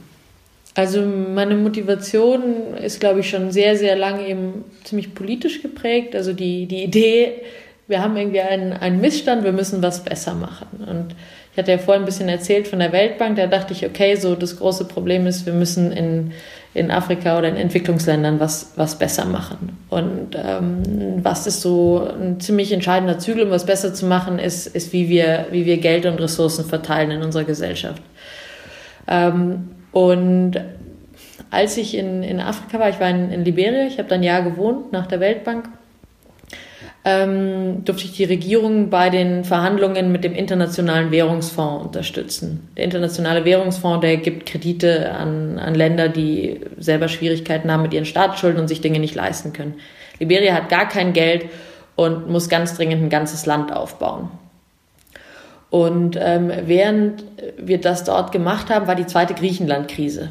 Also 0.74 1.02
meine 1.02 1.56
Motivation 1.56 2.76
ist, 2.82 3.00
glaube 3.00 3.20
ich, 3.20 3.30
schon 3.30 3.52
sehr, 3.52 3.76
sehr 3.76 3.96
lange 3.96 4.28
eben 4.28 4.64
ziemlich 4.84 5.14
politisch 5.14 5.62
geprägt. 5.62 6.16
Also 6.16 6.34
die, 6.34 6.66
die 6.66 6.84
Idee, 6.84 7.42
wir 7.88 8.02
haben 8.02 8.16
irgendwie 8.16 8.40
einen, 8.40 8.74
einen 8.74 9.02
Missstand, 9.02 9.44
wir 9.44 9.52
müssen 9.52 9.84
was 9.84 10.04
besser 10.04 10.34
machen. 10.34 10.86
Und 10.88 11.16
ich 11.52 11.58
hatte 11.58 11.72
ja 11.72 11.78
vorhin 11.78 12.04
ein 12.04 12.06
bisschen 12.06 12.30
erzählt 12.30 12.70
von 12.70 12.80
der 12.80 12.94
Weltbank, 12.94 13.36
da 13.36 13.48
dachte 13.48 13.74
ich, 13.74 13.86
okay, 13.86 14.16
so 14.16 14.36
das 14.36 14.58
große 14.58 14.86
Problem 14.86 15.28
ist, 15.28 15.46
wir 15.46 15.54
müssen 15.54 15.92
in, 15.92 16.32
in 16.74 16.90
Afrika 16.90 17.38
oder 17.38 17.50
in 17.50 17.58
Entwicklungsländern 17.58 18.40
was, 18.40 18.72
was 18.78 18.98
besser 18.98 19.26
machen. 19.26 19.78
Und 19.90 20.36
ähm, 20.36 21.20
was 21.22 21.46
ist 21.46 21.62
so 21.62 22.08
ein 22.20 22.40
ziemlich 22.40 22.72
entscheidender 22.72 23.20
Zügel, 23.20 23.44
um 23.44 23.52
was 23.52 23.66
besser 23.66 23.94
zu 23.94 24.06
machen, 24.06 24.40
ist, 24.40 24.68
ist 24.68 24.94
wie, 24.94 25.10
wir, 25.10 25.48
wie 25.52 25.66
wir 25.66 25.78
Geld 25.78 26.06
und 26.06 26.20
Ressourcen 26.22 26.64
verteilen 26.64 27.12
in 27.12 27.24
unserer 27.24 27.44
Gesellschaft. 27.44 28.02
Ähm, 29.08 29.72
und 29.92 30.54
als 31.50 31.76
ich 31.76 31.98
in, 31.98 32.24
in 32.24 32.40
Afrika 32.40 32.80
war, 32.80 32.90
ich 32.90 33.00
war 33.02 33.10
in, 33.10 33.32
in 33.32 33.44
Liberia, 33.44 33.86
ich 33.86 33.98
habe 33.98 34.08
da 34.08 34.16
ein 34.16 34.24
Jahr 34.24 34.42
gewohnt 34.42 34.94
nach 34.94 35.08
der 35.08 35.20
Weltbank, 35.20 35.68
ähm, 37.04 37.84
durfte 37.84 38.06
ich 38.06 38.12
die 38.12 38.26
Regierung 38.26 38.90
bei 38.90 39.10
den 39.10 39.44
Verhandlungen 39.44 40.12
mit 40.12 40.24
dem 40.24 40.36
Internationalen 40.36 41.10
Währungsfonds 41.10 41.86
unterstützen. 41.86 42.70
Der 42.78 42.84
Internationale 42.84 43.44
Währungsfonds, 43.44 44.02
der 44.02 44.18
gibt 44.18 44.46
Kredite 44.46 45.12
an, 45.12 45.58
an 45.58 45.74
Länder, 45.74 46.10
die 46.10 46.62
selber 46.78 47.08
Schwierigkeiten 47.08 47.72
haben 47.72 47.82
mit 47.82 47.94
ihren 47.94 48.06
Staatsschulden 48.06 48.62
und 48.62 48.68
sich 48.68 48.82
Dinge 48.82 49.00
nicht 49.00 49.16
leisten 49.16 49.52
können. 49.52 49.76
Liberia 50.20 50.54
hat 50.54 50.70
gar 50.70 50.88
kein 50.88 51.14
Geld 51.14 51.46
und 51.96 52.30
muss 52.30 52.50
ganz 52.50 52.76
dringend 52.76 53.02
ein 53.02 53.10
ganzes 53.10 53.48
Land 53.48 53.74
aufbauen. 53.74 54.30
Und 55.72 56.20
ähm, 56.22 56.52
während 56.66 57.24
wir 57.58 57.80
das 57.80 58.04
dort 58.04 58.32
gemacht 58.32 58.70
haben, 58.70 58.88
war 58.88 58.96
die 58.96 59.08
zweite 59.08 59.34
Griechenland-Krise. 59.34 60.30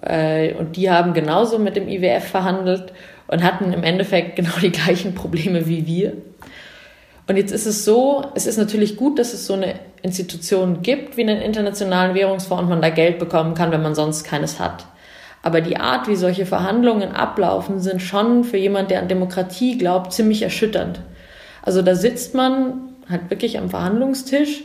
Äh, 0.00 0.54
und 0.54 0.76
die 0.76 0.90
haben 0.90 1.12
genauso 1.12 1.58
mit 1.58 1.76
dem 1.76 1.88
IWF 1.88 2.24
verhandelt 2.24 2.92
und 3.28 3.44
hatten 3.44 3.72
im 3.72 3.84
Endeffekt 3.84 4.36
genau 4.36 4.58
die 4.60 4.72
gleichen 4.72 5.14
Probleme 5.14 5.68
wie 5.68 5.86
wir. 5.86 6.14
Und 7.28 7.36
jetzt 7.36 7.52
ist 7.52 7.66
es 7.66 7.84
so, 7.84 8.24
es 8.34 8.46
ist 8.46 8.56
natürlich 8.56 8.96
gut, 8.96 9.18
dass 9.18 9.34
es 9.34 9.46
so 9.46 9.52
eine 9.52 9.74
Institution 10.02 10.82
gibt 10.82 11.16
wie 11.16 11.22
einen 11.22 11.42
internationalen 11.42 12.14
Währungsfonds 12.14 12.64
und 12.64 12.68
man 12.70 12.82
da 12.82 12.88
Geld 12.88 13.18
bekommen 13.18 13.54
kann, 13.54 13.70
wenn 13.70 13.82
man 13.82 13.94
sonst 13.94 14.24
keines 14.24 14.58
hat. 14.58 14.86
Aber 15.42 15.60
die 15.60 15.76
Art, 15.76 16.08
wie 16.08 16.16
solche 16.16 16.46
Verhandlungen 16.46 17.12
ablaufen, 17.12 17.80
sind 17.80 18.02
schon 18.02 18.44
für 18.44 18.56
jemand, 18.56 18.90
der 18.90 19.00
an 19.00 19.08
Demokratie 19.08 19.78
glaubt, 19.78 20.12
ziemlich 20.12 20.42
erschütternd. 20.42 21.00
Also 21.62 21.82
da 21.82 21.94
sitzt 21.94 22.34
man 22.34 22.94
halt 23.08 23.30
wirklich 23.30 23.58
am 23.58 23.70
Verhandlungstisch 23.70 24.64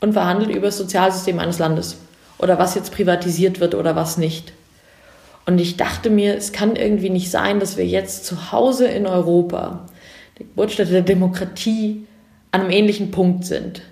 und 0.00 0.12
verhandelt 0.12 0.50
über 0.50 0.66
das 0.66 0.78
Sozialsystem 0.78 1.38
eines 1.38 1.58
Landes 1.58 1.98
oder 2.38 2.58
was 2.58 2.74
jetzt 2.74 2.92
privatisiert 2.92 3.60
wird 3.60 3.74
oder 3.74 3.96
was 3.96 4.16
nicht. 4.16 4.52
Und 5.46 5.60
ich 5.60 5.76
dachte 5.76 6.10
mir, 6.10 6.36
es 6.36 6.52
kann 6.52 6.74
irgendwie 6.76 7.10
nicht 7.10 7.30
sein, 7.30 7.60
dass 7.60 7.76
wir 7.76 7.86
jetzt 7.86 8.26
zu 8.26 8.50
Hause 8.52 8.88
in 8.88 9.06
Europa, 9.06 9.86
der 10.38 10.46
Geburtsstätte 10.46 10.90
der 10.90 11.02
Demokratie, 11.02 12.04
an 12.50 12.62
einem 12.62 12.70
ähnlichen 12.70 13.10
Punkt 13.12 13.44
sind. 13.44 13.82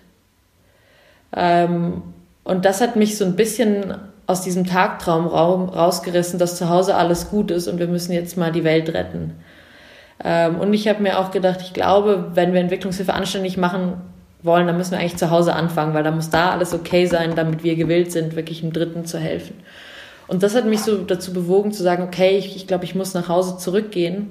Ähm, 1.35 2.03
und 2.43 2.65
das 2.65 2.81
hat 2.81 2.97
mich 2.97 3.17
so 3.17 3.25
ein 3.25 3.37
bisschen 3.37 3.95
aus 4.27 4.43
diesem 4.43 4.67
Tagtraum 4.67 5.27
rausgerissen, 5.27 6.39
dass 6.39 6.57
zu 6.57 6.69
Hause 6.69 6.95
alles 6.97 7.31
gut 7.31 7.51
ist 7.51 7.69
und 7.69 7.79
wir 7.79 7.89
müssen 7.89 8.13
jetzt 8.13 8.37
mal 8.37 8.53
die 8.53 8.65
Welt 8.65 8.89
retten. 8.93 9.35
Ähm, 10.23 10.59
und 10.61 10.73
ich 10.73 10.89
habe 10.89 11.03
mir 11.03 11.19
auch 11.19 11.31
gedacht, 11.31 11.61
ich 11.61 11.73
glaube, 11.73 12.31
wenn 12.35 12.53
wir 12.53 12.61
Entwicklungshilfe 12.61 13.13
anständig 13.13 13.57
machen 13.57 13.95
wollen, 14.43 14.67
dann 14.67 14.77
müssen 14.77 14.93
wir 14.93 14.99
eigentlich 14.99 15.17
zu 15.17 15.31
Hause 15.31 15.55
anfangen, 15.55 15.95
weil 15.95 16.05
da 16.05 16.11
muss 16.11 16.31
da 16.31 16.51
alles 16.51 16.75
okay 16.75 17.07
sein, 17.07 17.35
damit 17.35 17.65
wir 17.65 17.77
gewillt 17.77 18.13
sind, 18.13 18.37
wirklich 18.37 18.61
dem 18.61 18.73
Dritten 18.73 19.05
zu 19.05 19.19
helfen. 19.19 19.55
Und 20.27 20.43
das 20.43 20.55
hat 20.55 20.65
mich 20.65 20.81
so 20.81 20.99
dazu 20.99 21.33
bewogen 21.33 21.73
zu 21.73 21.83
sagen, 21.83 22.03
okay, 22.03 22.37
ich, 22.39 22.57
ich 22.57 22.67
glaube, 22.67 22.85
ich 22.85 22.95
muss 22.95 23.15
nach 23.15 23.29
Hause 23.29 23.59
zurückgehen 23.59 24.31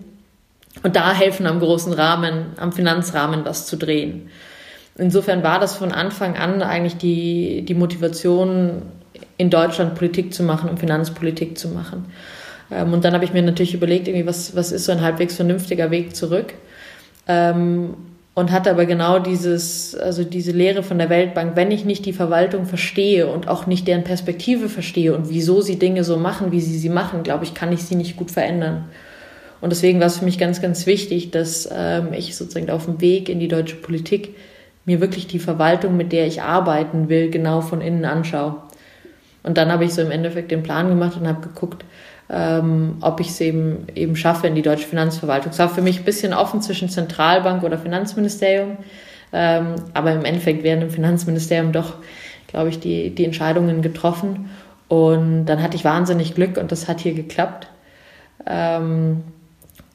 und 0.81 0.95
da 0.95 1.13
helfen 1.13 1.45
am 1.45 1.59
großen 1.59 1.93
Rahmen, 1.93 2.47
am 2.57 2.71
Finanzrahmen 2.71 3.45
was 3.45 3.67
zu 3.67 3.77
drehen. 3.77 4.29
Insofern 4.95 5.43
war 5.43 5.59
das 5.59 5.75
von 5.75 5.91
Anfang 5.91 6.35
an 6.35 6.61
eigentlich 6.61 6.97
die, 6.97 7.63
die 7.63 7.73
Motivation, 7.73 8.83
in 9.37 9.49
Deutschland 9.49 9.95
Politik 9.95 10.33
zu 10.33 10.43
machen 10.43 10.69
und 10.69 10.79
Finanzpolitik 10.79 11.57
zu 11.57 11.69
machen. 11.69 12.05
Ähm, 12.71 12.93
und 12.93 13.05
dann 13.05 13.13
habe 13.13 13.25
ich 13.25 13.33
mir 13.33 13.41
natürlich 13.41 13.73
überlegt, 13.73 14.07
irgendwie, 14.07 14.25
was, 14.25 14.55
was 14.55 14.71
ist 14.71 14.85
so 14.85 14.91
ein 14.91 15.01
halbwegs 15.01 15.35
vernünftiger 15.35 15.91
Weg 15.91 16.15
zurück. 16.15 16.53
Ähm, 17.27 17.95
und 18.35 18.51
hatte 18.51 18.71
aber 18.71 18.85
genau 18.85 19.19
dieses, 19.19 19.93
also 19.95 20.23
diese 20.23 20.51
Lehre 20.51 20.81
von 20.81 20.97
der 20.97 21.09
Weltbank, 21.09 21.55
wenn 21.55 21.71
ich 21.71 21.85
nicht 21.85 22.05
die 22.05 22.13
Verwaltung 22.13 22.65
verstehe 22.65 23.27
und 23.27 23.47
auch 23.47 23.67
nicht 23.67 23.87
deren 23.87 24.03
Perspektive 24.03 24.69
verstehe 24.69 25.15
und 25.15 25.29
wieso 25.29 25.61
sie 25.61 25.77
Dinge 25.77 26.03
so 26.03 26.17
machen, 26.17 26.51
wie 26.51 26.61
sie 26.61 26.77
sie 26.77 26.89
machen, 26.89 27.23
glaube 27.23 27.43
ich, 27.43 27.53
kann 27.53 27.71
ich 27.71 27.83
sie 27.83 27.95
nicht 27.95 28.17
gut 28.17 28.31
verändern. 28.31 28.85
Und 29.61 29.71
deswegen 29.71 29.99
war 29.99 30.07
es 30.07 30.17
für 30.17 30.25
mich 30.25 30.39
ganz, 30.39 30.61
ganz 30.61 30.87
wichtig, 30.87 31.31
dass 31.31 31.69
ähm, 31.71 32.11
ich 32.11 32.35
sozusagen 32.35 32.69
auf 32.69 32.85
dem 32.85 32.99
Weg 33.01 33.29
in 33.29 33.39
die 33.39 33.47
deutsche 33.47 33.77
Politik 33.77 34.35
mir 34.83 34.99
wirklich 34.99 35.27
die 35.27 35.39
Verwaltung, 35.39 35.95
mit 35.95 36.11
der 36.11 36.27
ich 36.27 36.41
arbeiten 36.41 37.07
will, 37.07 37.29
genau 37.29 37.61
von 37.61 37.79
innen 37.79 38.03
anschaue. 38.03 38.55
Und 39.43 39.57
dann 39.57 39.71
habe 39.71 39.85
ich 39.85 39.93
so 39.93 40.01
im 40.01 40.11
Endeffekt 40.11 40.51
den 40.51 40.63
Plan 40.63 40.89
gemacht 40.89 41.17
und 41.19 41.27
habe 41.27 41.47
geguckt, 41.47 41.85
ähm, 42.29 42.97
ob 43.01 43.19
ich 43.19 43.29
es 43.29 43.41
eben, 43.41 43.87
eben 43.95 44.15
schaffe 44.15 44.47
in 44.47 44.55
die 44.55 44.61
deutsche 44.61 44.87
Finanzverwaltung. 44.87 45.51
Es 45.51 45.59
war 45.59 45.69
für 45.69 45.81
mich 45.81 45.99
ein 45.99 46.05
bisschen 46.05 46.33
offen 46.33 46.61
zwischen 46.61 46.89
Zentralbank 46.89 47.63
oder 47.63 47.77
Finanzministerium, 47.77 48.77
ähm, 49.31 49.75
aber 49.93 50.13
im 50.13 50.25
Endeffekt 50.25 50.63
werden 50.63 50.83
im 50.83 50.89
Finanzministerium 50.89 51.71
doch, 51.71 51.95
glaube 52.47 52.69
ich, 52.69 52.79
die, 52.79 53.09
die 53.13 53.25
Entscheidungen 53.25 53.81
getroffen. 53.81 54.49
Und 54.87 55.45
dann 55.45 55.61
hatte 55.61 55.75
ich 55.75 55.85
wahnsinnig 55.85 56.35
Glück 56.35 56.57
und 56.57 56.71
das 56.71 56.87
hat 56.87 56.99
hier 56.99 57.13
geklappt. 57.13 57.67
Ähm, 58.45 59.23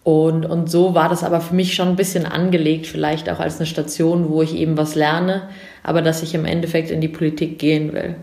und, 0.05 0.47
und 0.47 0.71
so 0.71 0.95
war 0.95 1.09
das 1.09 1.23
aber 1.23 1.41
für 1.41 1.55
mich 1.55 1.75
schon 1.75 1.89
ein 1.89 1.97
bisschen 1.97 2.25
angelegt, 2.25 2.87
vielleicht 2.87 3.29
auch 3.29 3.41
als 3.41 3.59
eine 3.59 3.67
Station, 3.67 4.31
wo 4.31 4.41
ich 4.43 4.55
eben 4.57 4.79
was 4.79 4.95
lerne, 4.95 5.43
aber 5.83 6.01
dass 6.03 6.23
ich 6.23 6.35
im 6.35 6.47
Endeffekt 6.47 6.91
in 6.91 7.01
die 7.01 7.09
Politik 7.09 7.59
gehen 7.59 7.93
will. 7.93 8.17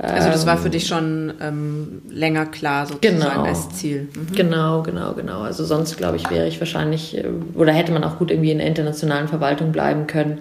Also 0.00 0.28
das 0.28 0.46
war 0.46 0.56
für 0.56 0.66
ähm, 0.66 0.72
dich 0.72 0.86
schon 0.86 1.34
ähm, 1.40 2.02
länger 2.08 2.46
klar 2.46 2.86
sozusagen 2.86 3.18
genau, 3.18 3.42
als 3.42 3.70
Ziel. 3.70 4.08
Mhm. 4.14 4.34
Genau, 4.34 4.82
genau, 4.82 5.12
genau. 5.14 5.40
Also 5.40 5.64
sonst 5.64 5.96
glaube 5.96 6.16
ich 6.16 6.30
wäre 6.30 6.46
ich 6.46 6.60
wahrscheinlich 6.60 7.18
äh, 7.18 7.24
oder 7.54 7.72
hätte 7.72 7.90
man 7.90 8.04
auch 8.04 8.18
gut 8.18 8.30
irgendwie 8.30 8.52
in 8.52 8.58
der 8.58 8.68
internationalen 8.68 9.26
Verwaltung 9.26 9.72
bleiben 9.72 10.06
können. 10.06 10.38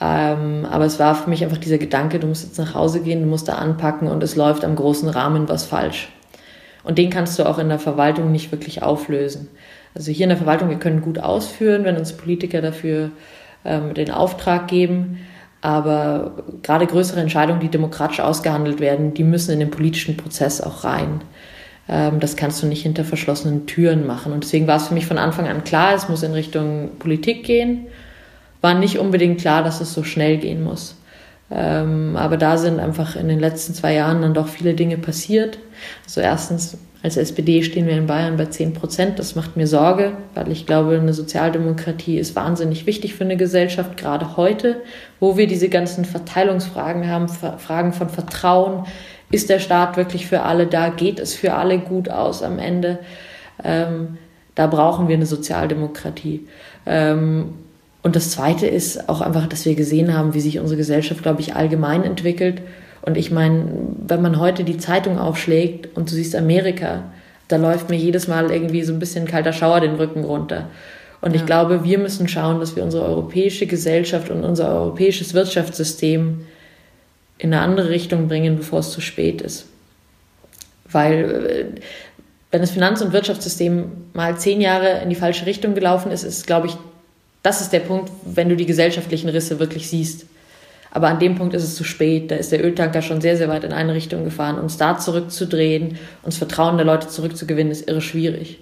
Ähm, 0.00 0.64
aber 0.70 0.84
es 0.84 1.00
war 1.00 1.16
für 1.16 1.28
mich 1.28 1.42
einfach 1.42 1.58
dieser 1.58 1.78
Gedanke, 1.78 2.20
du 2.20 2.28
musst 2.28 2.44
jetzt 2.44 2.58
nach 2.58 2.74
Hause 2.74 3.00
gehen, 3.00 3.20
du 3.20 3.26
musst 3.26 3.48
da 3.48 3.54
anpacken 3.54 4.06
und 4.06 4.22
es 4.22 4.36
läuft 4.36 4.64
am 4.64 4.76
großen 4.76 5.08
Rahmen 5.08 5.48
was 5.48 5.64
falsch. 5.64 6.08
Und 6.84 6.98
den 6.98 7.10
kannst 7.10 7.38
du 7.38 7.46
auch 7.46 7.58
in 7.58 7.68
der 7.68 7.78
Verwaltung 7.78 8.30
nicht 8.30 8.52
wirklich 8.52 8.82
auflösen. 8.82 9.48
Also 9.94 10.12
hier 10.12 10.24
in 10.24 10.30
der 10.30 10.38
Verwaltung, 10.38 10.68
wir 10.68 10.78
können 10.78 11.00
gut 11.00 11.18
ausführen, 11.18 11.84
wenn 11.84 11.96
uns 11.96 12.12
Politiker 12.12 12.60
dafür 12.60 13.10
ähm, 13.64 13.94
den 13.94 14.10
Auftrag 14.10 14.68
geben. 14.68 15.18
Aber 15.64 16.32
gerade 16.62 16.86
größere 16.86 17.20
Entscheidungen, 17.20 17.58
die 17.58 17.70
demokratisch 17.70 18.20
ausgehandelt 18.20 18.80
werden, 18.80 19.14
die 19.14 19.24
müssen 19.24 19.50
in 19.50 19.60
den 19.60 19.70
politischen 19.70 20.14
Prozess 20.14 20.60
auch 20.60 20.84
rein. 20.84 21.22
Ähm, 21.88 22.20
das 22.20 22.36
kannst 22.36 22.62
du 22.62 22.66
nicht 22.66 22.82
hinter 22.82 23.02
verschlossenen 23.02 23.64
Türen 23.64 24.06
machen. 24.06 24.34
Und 24.34 24.44
deswegen 24.44 24.66
war 24.66 24.76
es 24.76 24.88
für 24.88 24.94
mich 24.94 25.06
von 25.06 25.16
Anfang 25.16 25.48
an 25.48 25.64
klar, 25.64 25.94
es 25.94 26.06
muss 26.10 26.22
in 26.22 26.34
Richtung 26.34 26.90
Politik 26.98 27.44
gehen. 27.44 27.86
War 28.60 28.74
nicht 28.74 28.98
unbedingt 28.98 29.40
klar, 29.40 29.64
dass 29.64 29.80
es 29.80 29.94
so 29.94 30.04
schnell 30.04 30.36
gehen 30.36 30.62
muss. 30.62 30.96
Ähm, 31.50 32.14
aber 32.18 32.36
da 32.36 32.58
sind 32.58 32.78
einfach 32.78 33.16
in 33.16 33.28
den 33.28 33.40
letzten 33.40 33.72
zwei 33.72 33.94
Jahren 33.94 34.20
dann 34.20 34.34
doch 34.34 34.48
viele 34.48 34.74
Dinge 34.74 34.98
passiert. 34.98 35.58
Also 36.04 36.20
erstens 36.20 36.76
als 37.04 37.18
SPD 37.18 37.62
stehen 37.62 37.86
wir 37.86 37.98
in 37.98 38.06
Bayern 38.06 38.38
bei 38.38 38.46
10 38.46 38.72
Prozent. 38.72 39.18
Das 39.18 39.34
macht 39.34 39.58
mir 39.58 39.66
Sorge, 39.66 40.12
weil 40.32 40.50
ich 40.50 40.64
glaube, 40.64 40.98
eine 40.98 41.12
Sozialdemokratie 41.12 42.18
ist 42.18 42.34
wahnsinnig 42.34 42.86
wichtig 42.86 43.12
für 43.12 43.24
eine 43.24 43.36
Gesellschaft, 43.36 43.98
gerade 43.98 44.38
heute, 44.38 44.80
wo 45.20 45.36
wir 45.36 45.46
diese 45.46 45.68
ganzen 45.68 46.06
Verteilungsfragen 46.06 47.06
haben, 47.06 47.28
Fragen 47.28 47.92
von 47.92 48.08
Vertrauen. 48.08 48.86
Ist 49.30 49.50
der 49.50 49.58
Staat 49.58 49.98
wirklich 49.98 50.26
für 50.26 50.44
alle 50.44 50.66
da? 50.66 50.88
Geht 50.88 51.20
es 51.20 51.34
für 51.34 51.52
alle 51.52 51.78
gut 51.78 52.08
aus 52.08 52.42
am 52.42 52.58
Ende? 52.58 53.00
Ähm, 53.62 54.16
da 54.54 54.66
brauchen 54.66 55.06
wir 55.06 55.16
eine 55.16 55.26
Sozialdemokratie. 55.26 56.46
Ähm, 56.86 57.52
und 58.02 58.16
das 58.16 58.30
Zweite 58.30 58.66
ist 58.66 59.10
auch 59.10 59.20
einfach, 59.20 59.46
dass 59.46 59.66
wir 59.66 59.74
gesehen 59.74 60.16
haben, 60.16 60.32
wie 60.32 60.40
sich 60.40 60.58
unsere 60.58 60.78
Gesellschaft, 60.78 61.22
glaube 61.22 61.42
ich, 61.42 61.54
allgemein 61.54 62.02
entwickelt 62.02 62.62
und 63.04 63.18
ich 63.18 63.30
meine, 63.30 63.68
wenn 64.06 64.22
man 64.22 64.40
heute 64.40 64.64
die 64.64 64.78
Zeitung 64.78 65.18
aufschlägt 65.18 65.94
und 65.94 66.10
du 66.10 66.14
siehst 66.14 66.34
Amerika, 66.34 67.02
da 67.48 67.56
läuft 67.56 67.90
mir 67.90 67.96
jedes 67.96 68.28
Mal 68.28 68.50
irgendwie 68.50 68.82
so 68.82 68.94
ein 68.94 68.98
bisschen 68.98 69.26
kalter 69.26 69.52
Schauer 69.52 69.80
den 69.80 69.96
Rücken 69.96 70.24
runter. 70.24 70.70
Und 71.20 71.34
ja. 71.34 71.40
ich 71.40 71.46
glaube, 71.46 71.84
wir 71.84 71.98
müssen 71.98 72.28
schauen, 72.28 72.60
dass 72.60 72.76
wir 72.76 72.82
unsere 72.82 73.04
europäische 73.04 73.66
Gesellschaft 73.66 74.30
und 74.30 74.42
unser 74.42 74.74
europäisches 74.74 75.34
Wirtschaftssystem 75.34 76.46
in 77.36 77.52
eine 77.52 77.62
andere 77.62 77.90
Richtung 77.90 78.26
bringen, 78.26 78.56
bevor 78.56 78.78
es 78.78 78.90
zu 78.90 79.02
spät 79.02 79.42
ist. 79.42 79.66
Weil 80.90 81.74
äh, 81.74 81.80
wenn 82.50 82.62
das 82.62 82.70
Finanz- 82.70 83.02
und 83.02 83.12
Wirtschaftssystem 83.12 83.84
mal 84.14 84.38
zehn 84.38 84.62
Jahre 84.62 85.02
in 85.02 85.10
die 85.10 85.16
falsche 85.16 85.44
Richtung 85.44 85.74
gelaufen 85.74 86.10
ist, 86.10 86.22
ist, 86.22 86.46
glaube 86.46 86.68
ich, 86.68 86.76
das 87.42 87.60
ist 87.60 87.74
der 87.74 87.80
Punkt, 87.80 88.10
wenn 88.24 88.48
du 88.48 88.56
die 88.56 88.64
gesellschaftlichen 88.64 89.28
Risse 89.28 89.58
wirklich 89.58 89.90
siehst. 89.90 90.24
Aber 90.94 91.08
an 91.08 91.18
dem 91.18 91.34
Punkt 91.34 91.54
ist 91.54 91.64
es 91.64 91.74
zu 91.74 91.82
spät. 91.82 92.30
Da 92.30 92.36
ist 92.36 92.52
der 92.52 92.64
Öltanker 92.64 93.02
schon 93.02 93.20
sehr, 93.20 93.36
sehr 93.36 93.48
weit 93.48 93.64
in 93.64 93.72
eine 93.72 93.94
Richtung 93.94 94.22
gefahren. 94.22 94.60
Uns 94.60 94.76
da 94.76 94.96
zurückzudrehen, 94.96 95.98
uns 96.22 96.38
Vertrauen 96.38 96.76
der 96.76 96.86
Leute 96.86 97.08
zurückzugewinnen, 97.08 97.72
ist 97.72 97.88
irre 97.88 98.00
schwierig. 98.00 98.60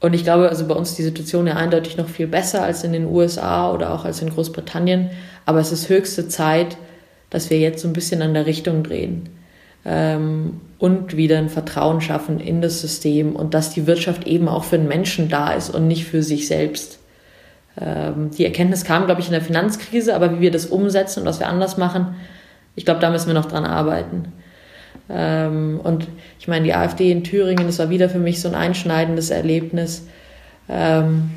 Und 0.00 0.12
ich 0.12 0.22
glaube, 0.22 0.50
also 0.50 0.68
bei 0.68 0.74
uns 0.74 0.90
ist 0.90 0.98
die 0.98 1.02
Situation 1.02 1.46
ja 1.46 1.54
eindeutig 1.54 1.96
noch 1.96 2.10
viel 2.10 2.26
besser 2.26 2.62
als 2.62 2.84
in 2.84 2.92
den 2.92 3.06
USA 3.06 3.72
oder 3.72 3.94
auch 3.94 4.04
als 4.04 4.20
in 4.20 4.28
Großbritannien. 4.28 5.10
Aber 5.46 5.60
es 5.60 5.72
ist 5.72 5.88
höchste 5.88 6.28
Zeit, 6.28 6.76
dass 7.30 7.48
wir 7.48 7.58
jetzt 7.58 7.80
so 7.80 7.88
ein 7.88 7.94
bisschen 7.94 8.20
an 8.20 8.34
der 8.34 8.44
Richtung 8.44 8.82
drehen 8.82 9.30
ähm, 9.86 10.60
und 10.78 11.16
wieder 11.16 11.38
ein 11.38 11.48
Vertrauen 11.48 12.02
schaffen 12.02 12.38
in 12.38 12.60
das 12.60 12.82
System 12.82 13.34
und 13.34 13.54
dass 13.54 13.70
die 13.70 13.86
Wirtschaft 13.86 14.26
eben 14.26 14.46
auch 14.46 14.64
für 14.64 14.76
den 14.76 14.88
Menschen 14.88 15.30
da 15.30 15.54
ist 15.54 15.70
und 15.70 15.88
nicht 15.88 16.04
für 16.04 16.22
sich 16.22 16.48
selbst. 16.48 16.98
Ähm, 17.80 18.30
die 18.30 18.44
Erkenntnis 18.44 18.84
kam, 18.84 19.06
glaube 19.06 19.20
ich, 19.20 19.26
in 19.26 19.32
der 19.32 19.40
Finanzkrise, 19.40 20.14
aber 20.14 20.36
wie 20.36 20.40
wir 20.40 20.50
das 20.50 20.66
umsetzen 20.66 21.20
und 21.20 21.26
was 21.26 21.40
wir 21.40 21.48
anders 21.48 21.76
machen, 21.76 22.14
ich 22.76 22.84
glaube, 22.84 23.00
da 23.00 23.10
müssen 23.10 23.26
wir 23.26 23.34
noch 23.34 23.46
dran 23.46 23.64
arbeiten. 23.64 24.32
Ähm, 25.08 25.80
und 25.82 26.06
ich 26.38 26.48
meine, 26.48 26.64
die 26.64 26.74
AfD 26.74 27.10
in 27.10 27.24
Thüringen, 27.24 27.66
das 27.66 27.78
war 27.78 27.90
wieder 27.90 28.08
für 28.08 28.18
mich 28.18 28.40
so 28.40 28.48
ein 28.48 28.54
einschneidendes 28.54 29.30
Erlebnis. 29.30 30.06
Ähm, 30.68 31.30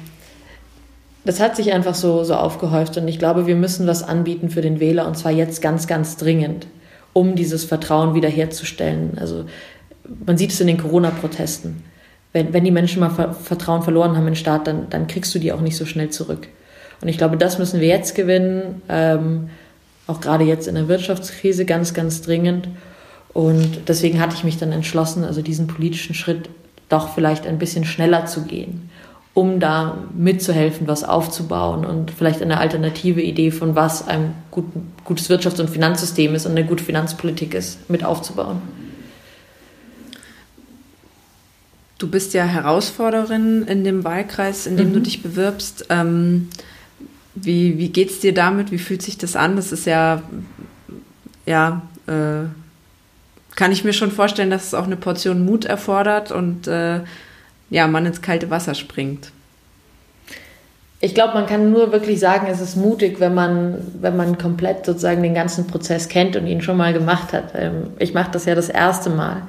das 1.25 1.39
hat 1.41 1.55
sich 1.55 1.73
einfach 1.73 1.95
so, 1.95 2.23
so 2.23 2.35
aufgehäuft 2.35 2.97
und 2.97 3.07
ich 3.07 3.19
glaube, 3.19 3.47
wir 3.47 3.55
müssen 3.55 3.85
was 3.85 4.01
anbieten 4.01 4.49
für 4.49 4.61
den 4.61 4.79
Wähler 4.79 5.05
und 5.07 5.17
zwar 5.17 5.31
jetzt 5.31 5.61
ganz, 5.61 5.85
ganz 5.85 6.15
dringend, 6.15 6.67
um 7.11 7.35
dieses 7.35 7.65
Vertrauen 7.65 8.13
wiederherzustellen. 8.13 9.17
Also 9.19 9.43
man 10.25 10.37
sieht 10.37 10.51
es 10.51 10.61
in 10.61 10.67
den 10.67 10.77
Corona-Protesten 10.77 11.83
wenn, 12.37 12.53
wenn 12.53 12.63
die 12.63 12.71
Menschen 12.71 12.99
mal 12.99 13.09
Vertrauen 13.09 13.81
verloren 13.81 14.11
haben 14.11 14.27
in 14.27 14.33
den 14.33 14.35
Staat, 14.35 14.67
dann, 14.67 14.91
dann 14.91 15.07
kriegst 15.07 15.33
du 15.33 15.39
die 15.39 15.51
auch 15.51 15.61
nicht 15.61 15.75
so 15.75 15.85
schnell 15.85 16.09
zurück. 16.09 16.47
Und 17.01 17.07
ich 17.07 17.17
glaube, 17.17 17.35
das 17.35 17.57
müssen 17.57 17.81
wir 17.81 17.87
jetzt 17.87 18.13
gewinnen, 18.13 18.83
ähm, 18.89 19.49
auch 20.05 20.21
gerade 20.21 20.43
jetzt 20.43 20.67
in 20.67 20.75
der 20.75 20.87
Wirtschaftskrise 20.87 21.65
ganz, 21.65 21.95
ganz 21.95 22.21
dringend. 22.21 22.67
Und 23.33 23.87
deswegen 23.87 24.21
hatte 24.21 24.35
ich 24.35 24.43
mich 24.43 24.57
dann 24.57 24.71
entschlossen, 24.71 25.23
also 25.23 25.41
diesen 25.41 25.65
politischen 25.65 26.13
Schritt 26.13 26.49
doch 26.89 27.09
vielleicht 27.13 27.47
ein 27.47 27.57
bisschen 27.57 27.85
schneller 27.85 28.27
zu 28.27 28.43
gehen, 28.43 28.89
um 29.33 29.59
da 29.59 29.97
mitzuhelfen, 30.15 30.87
was 30.87 31.03
aufzubauen 31.03 31.85
und 31.85 32.11
vielleicht 32.11 32.41
eine 32.41 32.59
alternative 32.59 33.21
Idee 33.21 33.49
von 33.49 33.75
was 33.75 34.07
ein 34.07 34.35
gut, 34.51 34.65
gutes 35.05 35.29
Wirtschafts- 35.29 35.59
und 35.59 35.71
Finanzsystem 35.71 36.35
ist 36.35 36.45
und 36.45 36.51
eine 36.51 36.65
gute 36.65 36.83
Finanzpolitik 36.83 37.55
ist, 37.55 37.89
mit 37.89 38.03
aufzubauen. 38.03 38.61
Du 41.97 42.07
bist 42.07 42.33
ja 42.33 42.43
Herausforderin 42.43 43.63
in 43.63 43.83
dem 43.83 44.03
Wahlkreis, 44.03 44.67
in 44.67 44.77
dem 44.77 44.89
mhm. 44.89 44.93
du 44.93 44.99
dich 45.01 45.23
bewirbst. 45.23 45.85
Ähm, 45.89 46.49
wie 47.33 47.77
wie 47.77 47.89
geht 47.89 48.11
es 48.11 48.19
dir 48.19 48.33
damit? 48.33 48.71
Wie 48.71 48.77
fühlt 48.77 49.01
sich 49.01 49.17
das 49.17 49.35
an? 49.35 49.55
Das 49.55 49.71
ist 49.71 49.85
ja, 49.85 50.21
ja, 51.45 51.81
äh, 52.07 52.47
kann 53.55 53.71
ich 53.71 53.83
mir 53.83 53.93
schon 53.93 54.11
vorstellen, 54.11 54.51
dass 54.51 54.67
es 54.67 54.73
auch 54.73 54.85
eine 54.85 54.95
Portion 54.95 55.43
Mut 55.43 55.65
erfordert 55.65 56.31
und 56.31 56.67
äh, 56.67 57.01
ja, 57.69 57.87
man 57.87 58.05
ins 58.05 58.21
kalte 58.21 58.49
Wasser 58.49 58.75
springt. 58.75 59.31
Ich 60.99 61.13
glaube, 61.13 61.33
man 61.35 61.45
kann 61.45 61.71
nur 61.71 61.91
wirklich 61.91 62.19
sagen, 62.19 62.47
es 62.49 62.59
ist 62.59 62.75
mutig, 62.75 63.19
wenn 63.19 63.33
man, 63.33 63.75
wenn 63.99 64.15
man 64.15 64.37
komplett 64.37 64.85
sozusagen 64.85 65.21
den 65.21 65.35
ganzen 65.35 65.67
Prozess 65.67 66.07
kennt 66.07 66.35
und 66.35 66.47
ihn 66.47 66.61
schon 66.61 66.77
mal 66.77 66.93
gemacht 66.93 67.33
hat. 67.33 67.53
Ähm, 67.55 67.91
ich 67.99 68.13
mache 68.13 68.31
das 68.31 68.45
ja 68.45 68.55
das 68.55 68.69
erste 68.69 69.09
Mal. 69.09 69.43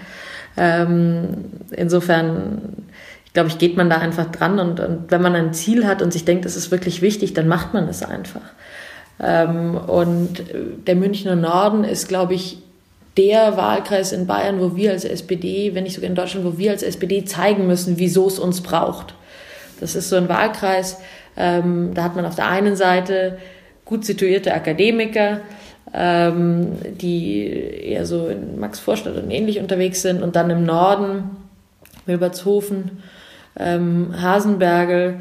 Ähm, 0.58 1.28
insofern, 1.70 2.86
ich 3.24 3.32
glaube 3.32 3.48
ich, 3.48 3.58
geht 3.58 3.76
man 3.76 3.88
da 3.88 3.98
einfach 3.98 4.30
dran 4.30 4.58
und, 4.58 4.80
und, 4.80 5.10
wenn 5.10 5.22
man 5.22 5.34
ein 5.34 5.52
Ziel 5.52 5.86
hat 5.86 6.02
und 6.02 6.12
sich 6.12 6.24
denkt, 6.24 6.44
es 6.44 6.56
ist 6.56 6.70
wirklich 6.70 7.00
wichtig, 7.00 7.32
dann 7.34 7.46
macht 7.46 7.74
man 7.74 7.88
es 7.88 8.02
einfach. 8.02 8.42
Ähm, 9.20 9.76
und 9.76 10.42
der 10.86 10.96
Münchner 10.96 11.36
Norden 11.36 11.84
ist, 11.84 12.08
glaube 12.08 12.34
ich, 12.34 12.58
der 13.16 13.56
Wahlkreis 13.56 14.12
in 14.12 14.26
Bayern, 14.26 14.60
wo 14.60 14.76
wir 14.76 14.92
als 14.92 15.04
SPD, 15.04 15.74
wenn 15.74 15.84
nicht 15.84 15.94
sogar 15.94 16.08
in 16.08 16.14
Deutschland, 16.16 16.46
wo 16.46 16.56
wir 16.58 16.70
als 16.70 16.82
SPD 16.82 17.24
zeigen 17.24 17.66
müssen, 17.66 17.98
wieso 17.98 18.28
es 18.28 18.38
uns 18.38 18.60
braucht. 18.60 19.14
Das 19.80 19.94
ist 19.94 20.08
so 20.08 20.16
ein 20.16 20.28
Wahlkreis, 20.28 20.98
ähm, 21.36 21.92
da 21.94 22.04
hat 22.04 22.16
man 22.16 22.26
auf 22.26 22.36
der 22.36 22.48
einen 22.48 22.76
Seite 22.76 23.38
gut 23.84 24.04
situierte 24.04 24.54
Akademiker, 24.54 25.40
ähm, 25.94 26.72
die 27.00 27.46
eher 27.46 28.06
so 28.06 28.28
in 28.28 28.58
Max-Vorstadt 28.58 29.16
und 29.16 29.30
ähnlich 29.30 29.58
unterwegs 29.58 30.02
sind 30.02 30.22
und 30.22 30.36
dann 30.36 30.50
im 30.50 30.64
Norden 30.64 31.30
Wilbertshofen, 32.06 33.02
ähm, 33.58 34.14
Hasenbergel, 34.20 35.20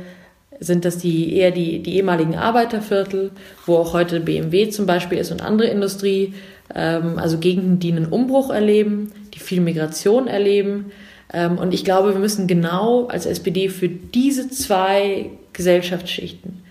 sind 0.59 0.85
das 0.85 0.97
die 0.97 1.35
eher 1.35 1.51
die, 1.51 1.83
die 1.83 1.97
ehemaligen 1.97 2.35
Arbeiterviertel, 2.35 3.31
wo 3.65 3.75
auch 3.75 3.93
heute 3.93 4.19
BMW 4.19 4.69
zum 4.69 4.87
Beispiel 4.87 5.19
ist 5.19 5.31
und 5.31 5.43
andere 5.43 5.67
Industrie, 5.67 6.33
ähm, 6.73 7.19
also 7.19 7.37
Gegenden, 7.37 7.79
die 7.79 7.91
einen 7.91 8.07
Umbruch 8.07 8.49
erleben, 8.49 9.11
die 9.33 9.39
viel 9.39 9.61
Migration 9.61 10.27
erleben. 10.27 10.91
Ähm, 11.31 11.59
und 11.59 11.73
ich 11.73 11.85
glaube, 11.85 12.13
wir 12.13 12.19
müssen 12.19 12.47
genau 12.47 13.05
als 13.05 13.25
SPD 13.25 13.69
für 13.69 13.87
diese 13.87 14.49
zwei 14.49 15.29
Gesellschaftsschichten 15.53 16.63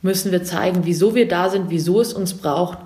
müssen 0.00 0.30
wir 0.32 0.44
zeigen, 0.44 0.80
wieso 0.84 1.14
wir 1.14 1.26
da 1.26 1.50
sind, 1.50 1.70
wieso 1.70 2.00
es 2.00 2.12
uns 2.12 2.34
braucht 2.34 2.78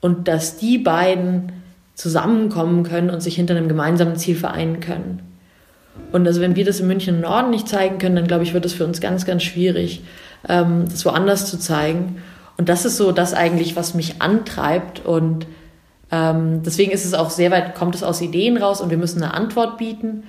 und 0.00 0.28
dass 0.28 0.56
die 0.56 0.78
beiden 0.78 1.52
zusammenkommen 1.94 2.82
können 2.82 3.10
und 3.10 3.22
sich 3.22 3.36
hinter 3.36 3.56
einem 3.56 3.68
gemeinsamen 3.68 4.16
Ziel 4.16 4.36
vereinen 4.36 4.80
können. 4.80 5.22
Und 6.12 6.26
also 6.26 6.40
wenn 6.40 6.56
wir 6.56 6.64
das 6.64 6.80
in 6.80 6.86
München 6.86 7.20
Norden 7.20 7.50
nicht 7.50 7.68
zeigen 7.68 7.98
können, 7.98 8.16
dann 8.16 8.26
glaube 8.26 8.44
ich, 8.44 8.54
wird 8.54 8.64
es 8.64 8.74
für 8.74 8.84
uns 8.84 9.00
ganz, 9.00 9.24
ganz 9.24 9.42
schwierig, 9.42 10.02
ähm, 10.48 10.84
das 10.88 11.04
woanders 11.04 11.46
zu 11.50 11.58
zeigen. 11.58 12.22
Und 12.58 12.68
das 12.68 12.84
ist 12.84 12.96
so 12.96 13.12
das 13.12 13.34
eigentlich, 13.34 13.76
was 13.76 13.94
mich 13.94 14.20
antreibt. 14.22 15.04
Und 15.04 15.46
ähm, 16.10 16.62
deswegen 16.62 16.92
ist 16.92 17.04
es 17.04 17.14
auch 17.14 17.30
sehr 17.30 17.50
weit, 17.50 17.74
kommt 17.74 17.94
es 17.94 18.02
aus 18.02 18.20
Ideen 18.20 18.56
raus 18.56 18.80
und 18.80 18.90
wir 18.90 18.98
müssen 18.98 19.22
eine 19.22 19.34
Antwort 19.34 19.78
bieten. 19.78 20.24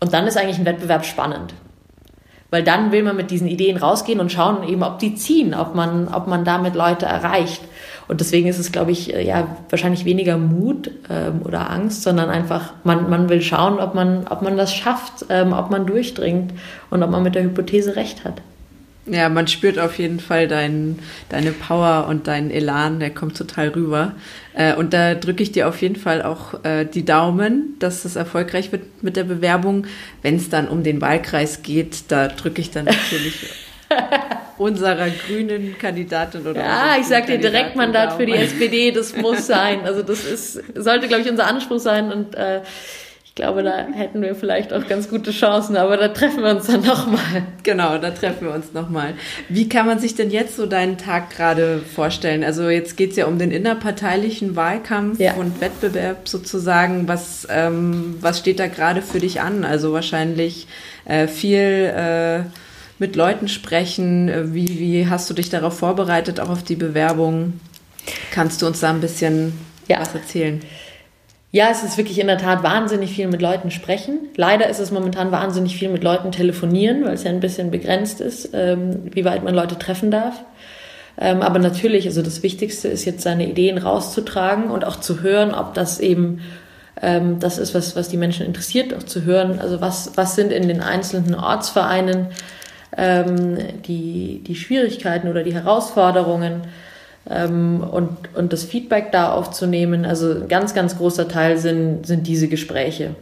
Und 0.00 0.12
dann 0.12 0.26
ist 0.26 0.36
eigentlich 0.36 0.58
ein 0.58 0.64
Wettbewerb 0.64 1.04
spannend. 1.04 1.54
Weil 2.50 2.62
dann 2.62 2.92
will 2.92 3.02
man 3.02 3.16
mit 3.16 3.30
diesen 3.30 3.46
Ideen 3.46 3.76
rausgehen 3.76 4.20
und 4.20 4.32
schauen 4.32 4.66
eben, 4.66 4.82
ob 4.82 4.98
die 4.98 5.14
ziehen, 5.14 5.54
ob 5.54 5.74
man, 5.74 6.08
ob 6.08 6.28
man 6.28 6.44
damit 6.44 6.74
Leute 6.74 7.04
erreicht. 7.04 7.62
Und 8.08 8.20
deswegen 8.20 8.48
ist 8.48 8.58
es, 8.58 8.72
glaube 8.72 8.90
ich, 8.90 9.14
äh, 9.14 9.24
ja, 9.24 9.56
wahrscheinlich 9.68 10.06
weniger 10.06 10.38
Mut 10.38 10.90
ähm, 11.10 11.42
oder 11.44 11.70
Angst, 11.70 12.02
sondern 12.02 12.30
einfach, 12.30 12.72
man, 12.82 13.08
man 13.10 13.28
will 13.28 13.42
schauen, 13.42 13.78
ob 13.78 13.94
man, 13.94 14.26
ob 14.28 14.40
man 14.42 14.56
das 14.56 14.74
schafft, 14.74 15.26
ähm, 15.28 15.52
ob 15.52 15.70
man 15.70 15.86
durchdringt 15.86 16.52
und 16.90 17.02
ob 17.02 17.10
man 17.10 17.22
mit 17.22 17.34
der 17.34 17.42
Hypothese 17.44 17.96
recht 17.96 18.24
hat. 18.24 18.40
Ja, 19.10 19.28
man 19.28 19.46
spürt 19.46 19.78
auf 19.78 19.98
jeden 19.98 20.20
Fall 20.20 20.48
dein, 20.48 20.98
deine 21.28 21.52
Power 21.52 22.06
und 22.08 22.26
deinen 22.26 22.50
Elan, 22.50 23.00
der 23.00 23.10
kommt 23.10 23.36
total 23.36 23.68
rüber. 23.68 24.12
Äh, 24.54 24.74
und 24.74 24.92
da 24.92 25.14
drücke 25.14 25.42
ich 25.42 25.52
dir 25.52 25.68
auf 25.68 25.80
jeden 25.80 25.96
Fall 25.96 26.22
auch 26.22 26.64
äh, 26.64 26.84
die 26.84 27.04
Daumen, 27.04 27.76
dass 27.78 28.04
es 28.04 28.16
erfolgreich 28.16 28.72
wird 28.72 29.02
mit 29.02 29.16
der 29.16 29.24
Bewerbung. 29.24 29.86
Wenn 30.22 30.36
es 30.36 30.50
dann 30.50 30.68
um 30.68 30.82
den 30.82 31.00
Wahlkreis 31.00 31.62
geht, 31.62 32.04
da 32.08 32.28
drücke 32.28 32.60
ich 32.60 32.70
dann 32.70 32.84
natürlich 32.86 33.67
unserer 34.58 35.08
grünen 35.08 35.76
Kandidatin 35.78 36.46
oder 36.46 36.60
Ja, 36.60 36.96
ich 36.98 37.06
sag 37.06 37.26
dir 37.26 37.38
Direktmandat 37.38 38.14
für 38.14 38.26
die 38.26 38.34
SPD, 38.34 38.90
das 38.90 39.16
muss 39.16 39.46
sein. 39.46 39.80
Also 39.84 40.02
das 40.02 40.24
ist, 40.24 40.62
sollte, 40.74 41.08
glaube 41.08 41.22
ich, 41.22 41.30
unser 41.30 41.46
Anspruch 41.46 41.78
sein 41.78 42.12
und 42.12 42.34
äh, 42.34 42.60
ich 43.24 43.34
glaube, 43.44 43.62
da 43.62 43.86
hätten 43.92 44.20
wir 44.20 44.34
vielleicht 44.34 44.72
auch 44.72 44.88
ganz 44.88 45.08
gute 45.08 45.30
Chancen, 45.30 45.76
aber 45.76 45.96
da 45.96 46.08
treffen 46.08 46.42
wir 46.42 46.50
uns 46.50 46.66
dann 46.66 46.82
nochmal. 46.82 47.44
Genau, 47.62 47.96
da 47.98 48.10
treffen 48.10 48.48
wir 48.48 48.52
uns 48.52 48.72
nochmal. 48.72 49.14
Wie 49.48 49.68
kann 49.68 49.86
man 49.86 50.00
sich 50.00 50.16
denn 50.16 50.30
jetzt 50.30 50.56
so 50.56 50.66
deinen 50.66 50.98
Tag 50.98 51.30
gerade 51.30 51.78
vorstellen? 51.78 52.42
Also 52.42 52.68
jetzt 52.68 52.96
geht 52.96 53.10
es 53.12 53.16
ja 53.16 53.26
um 53.26 53.38
den 53.38 53.52
innerparteilichen 53.52 54.56
Wahlkampf 54.56 55.20
ja. 55.20 55.34
und 55.34 55.60
Wettbewerb 55.60 56.26
sozusagen. 56.26 57.06
Was, 57.06 57.46
ähm, 57.48 58.16
was 58.20 58.40
steht 58.40 58.58
da 58.58 58.66
gerade 58.66 59.02
für 59.02 59.20
dich 59.20 59.40
an? 59.40 59.64
Also 59.64 59.92
wahrscheinlich 59.92 60.66
äh, 61.04 61.28
viel 61.28 61.60
äh, 61.60 62.40
mit 62.98 63.16
Leuten 63.16 63.48
sprechen? 63.48 64.28
Äh, 64.28 64.54
wie, 64.54 64.78
wie 64.78 65.08
hast 65.08 65.28
du 65.30 65.34
dich 65.34 65.50
darauf 65.50 65.78
vorbereitet, 65.78 66.40
auch 66.40 66.50
auf 66.50 66.62
die 66.62 66.76
Bewerbung? 66.76 67.60
Kannst 68.30 68.62
du 68.62 68.66
uns 68.66 68.80
da 68.80 68.90
ein 68.90 69.00
bisschen 69.00 69.52
ja. 69.88 70.00
was 70.00 70.14
erzählen? 70.14 70.60
Ja, 71.50 71.68
es 71.70 71.82
ist 71.82 71.96
wirklich 71.96 72.18
in 72.18 72.26
der 72.26 72.36
Tat 72.36 72.62
wahnsinnig 72.62 73.12
viel 73.12 73.26
mit 73.26 73.40
Leuten 73.40 73.70
sprechen. 73.70 74.18
Leider 74.36 74.68
ist 74.68 74.80
es 74.80 74.90
momentan 74.90 75.32
wahnsinnig 75.32 75.78
viel 75.78 75.88
mit 75.88 76.04
Leuten 76.04 76.30
telefonieren, 76.30 77.04
weil 77.04 77.14
es 77.14 77.24
ja 77.24 77.30
ein 77.30 77.40
bisschen 77.40 77.70
begrenzt 77.70 78.20
ist, 78.20 78.50
ähm, 78.52 79.10
wie 79.14 79.24
weit 79.24 79.44
man 79.44 79.54
Leute 79.54 79.78
treffen 79.78 80.10
darf. 80.10 80.42
Ähm, 81.18 81.40
aber 81.40 81.58
natürlich, 81.58 82.06
also 82.06 82.20
das 82.20 82.42
Wichtigste 82.42 82.88
ist 82.88 83.06
jetzt 83.06 83.22
seine 83.22 83.48
Ideen 83.48 83.78
rauszutragen 83.78 84.70
und 84.70 84.84
auch 84.84 84.96
zu 84.96 85.22
hören, 85.22 85.54
ob 85.54 85.72
das 85.72 86.00
eben 86.00 86.42
ähm, 87.00 87.40
das 87.40 87.58
ist, 87.58 87.74
was, 87.74 87.96
was 87.96 88.08
die 88.08 88.16
Menschen 88.18 88.44
interessiert, 88.44 88.94
auch 88.94 89.02
zu 89.02 89.24
hören, 89.24 89.58
also 89.58 89.80
was, 89.80 90.12
was 90.16 90.34
sind 90.36 90.52
in 90.52 90.68
den 90.68 90.80
einzelnen 90.80 91.34
Ortsvereinen 91.34 92.28
ähm, 92.96 93.58
die, 93.82 94.42
die 94.46 94.54
Schwierigkeiten 94.54 95.28
oder 95.28 95.42
die 95.42 95.54
Herausforderungen 95.54 96.62
ähm, 97.28 97.80
und, 97.80 98.34
und 98.34 98.52
das 98.52 98.64
Feedback 98.64 99.12
da 99.12 99.32
aufzunehmen. 99.32 100.04
Also 100.04 100.32
ein 100.32 100.48
ganz, 100.48 100.74
ganz 100.74 100.96
großer 100.96 101.28
Teil 101.28 101.58
sind, 101.58 102.06
sind 102.06 102.26
diese 102.26 102.48
Gespräche. 102.48 103.14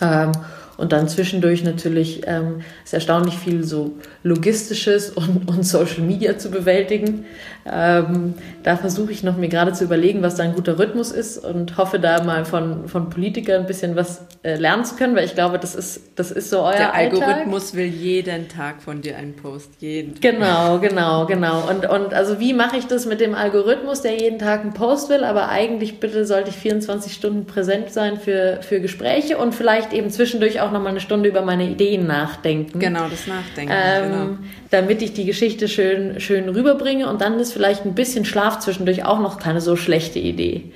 Ähm, 0.00 0.32
und 0.76 0.92
dann 0.92 1.08
zwischendurch 1.08 1.64
natürlich 1.64 2.22
ähm, 2.26 2.62
ist 2.84 2.94
erstaunlich 2.94 3.36
viel 3.38 3.64
so 3.64 3.94
Logistisches 4.22 5.10
und, 5.16 5.48
und 5.48 5.62
Social 5.64 6.02
Media 6.02 6.38
zu 6.38 6.50
bewältigen. 6.50 7.24
Ähm, 7.70 8.34
da 8.62 8.76
versuche 8.76 9.10
ich 9.10 9.22
noch 9.22 9.36
mir 9.36 9.48
gerade 9.48 9.72
zu 9.72 9.84
überlegen, 9.84 10.22
was 10.22 10.36
da 10.36 10.44
ein 10.44 10.54
guter 10.54 10.78
Rhythmus 10.78 11.10
ist 11.10 11.38
und 11.38 11.76
hoffe 11.76 11.98
da 11.98 12.22
mal 12.22 12.44
von, 12.44 12.88
von 12.88 13.10
Politikern 13.10 13.62
ein 13.62 13.66
bisschen 13.66 13.96
was 13.96 14.24
äh, 14.44 14.54
lernen 14.56 14.84
zu 14.84 14.94
können, 14.94 15.16
weil 15.16 15.24
ich 15.24 15.34
glaube, 15.34 15.58
das 15.58 15.74
ist, 15.74 16.00
das 16.14 16.30
ist 16.30 16.50
so 16.50 16.60
euer 16.60 16.72
Der 16.72 16.94
Alltag. 16.94 17.22
Algorithmus 17.22 17.74
will 17.74 17.86
jeden 17.86 18.48
Tag 18.48 18.82
von 18.82 19.02
dir 19.02 19.16
einen 19.16 19.34
Post, 19.34 19.70
jeden 19.80 20.14
Tag. 20.14 20.22
Genau, 20.22 20.78
genau, 20.78 21.26
genau. 21.26 21.68
Und, 21.68 21.86
und 21.86 22.14
also 22.14 22.38
wie 22.38 22.52
mache 22.52 22.76
ich 22.76 22.86
das 22.86 23.06
mit 23.06 23.20
dem 23.20 23.34
Algorithmus, 23.34 24.02
der 24.02 24.16
jeden 24.16 24.38
Tag 24.38 24.60
einen 24.60 24.74
Post 24.74 25.10
will, 25.10 25.24
aber 25.24 25.48
eigentlich 25.48 25.98
bitte 25.98 26.24
sollte 26.24 26.50
ich 26.50 26.56
24 26.56 27.12
Stunden 27.12 27.46
präsent 27.46 27.90
sein 27.90 28.18
für, 28.18 28.60
für 28.62 28.80
Gespräche 28.80 29.38
und 29.38 29.54
vielleicht 29.54 29.92
eben 29.92 30.10
zwischendurch 30.10 30.60
auch 30.60 30.65
nochmal 30.72 30.90
eine 30.90 31.00
Stunde 31.00 31.28
über 31.28 31.42
meine 31.42 31.68
Ideen 31.68 32.06
nachdenken. 32.06 32.78
Genau, 32.78 33.08
das 33.08 33.26
Nachdenken, 33.26 33.72
ähm, 33.74 34.10
genau. 34.10 34.38
Damit 34.70 35.02
ich 35.02 35.12
die 35.12 35.24
Geschichte 35.24 35.68
schön, 35.68 36.20
schön 36.20 36.48
rüberbringe 36.48 37.08
und 37.08 37.20
dann 37.20 37.38
ist 37.38 37.52
vielleicht 37.52 37.84
ein 37.84 37.94
bisschen 37.94 38.24
Schlaf 38.24 38.58
zwischendurch 38.60 39.04
auch 39.04 39.20
noch 39.20 39.38
keine 39.38 39.60
so 39.60 39.76
schlechte 39.76 40.18
Idee. 40.18 40.72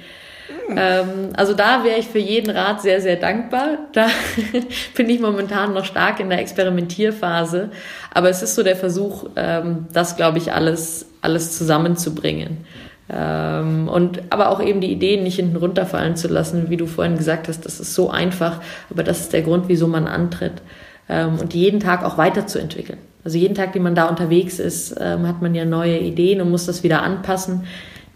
Ähm, 0.76 1.30
also 1.36 1.54
da 1.54 1.84
wäre 1.84 1.98
ich 1.98 2.06
für 2.06 2.18
jeden 2.18 2.50
Rat 2.50 2.82
sehr, 2.82 3.00
sehr 3.00 3.16
dankbar. 3.16 3.78
Da 3.92 4.08
bin 4.96 5.08
ich 5.08 5.20
momentan 5.20 5.74
noch 5.74 5.84
stark 5.84 6.20
in 6.20 6.30
der 6.30 6.40
Experimentierphase. 6.40 7.70
Aber 8.12 8.28
es 8.28 8.42
ist 8.42 8.54
so 8.54 8.62
der 8.62 8.76
Versuch, 8.76 9.30
ähm, 9.36 9.86
das, 9.92 10.16
glaube 10.16 10.38
ich, 10.38 10.52
alles, 10.52 11.06
alles 11.22 11.56
zusammenzubringen. 11.56 12.64
Ähm, 13.12 13.88
und 13.88 14.22
aber 14.30 14.50
auch 14.50 14.62
eben 14.62 14.80
die 14.80 14.92
Ideen 14.92 15.24
nicht 15.24 15.36
hinten 15.36 15.56
runterfallen 15.56 16.16
zu 16.16 16.28
lassen, 16.28 16.70
wie 16.70 16.76
du 16.76 16.86
vorhin 16.86 17.16
gesagt 17.16 17.48
hast, 17.48 17.64
das 17.64 17.80
ist 17.80 17.94
so 17.94 18.10
einfach, 18.10 18.60
aber 18.88 19.02
das 19.02 19.20
ist 19.20 19.32
der 19.32 19.42
Grund, 19.42 19.64
wieso 19.68 19.88
man 19.88 20.06
antritt. 20.06 20.62
Ähm, 21.08 21.38
und 21.40 21.54
jeden 21.54 21.80
Tag 21.80 22.04
auch 22.04 22.18
weiterzuentwickeln. 22.18 22.98
Also 23.24 23.36
jeden 23.36 23.54
Tag, 23.54 23.72
den 23.72 23.82
man 23.82 23.94
da 23.94 24.08
unterwegs 24.08 24.58
ist, 24.58 24.96
ähm, 25.00 25.26
hat 25.26 25.42
man 25.42 25.54
ja 25.54 25.64
neue 25.64 25.98
Ideen 25.98 26.40
und 26.40 26.50
muss 26.50 26.66
das 26.66 26.82
wieder 26.82 27.02
anpassen. 27.02 27.64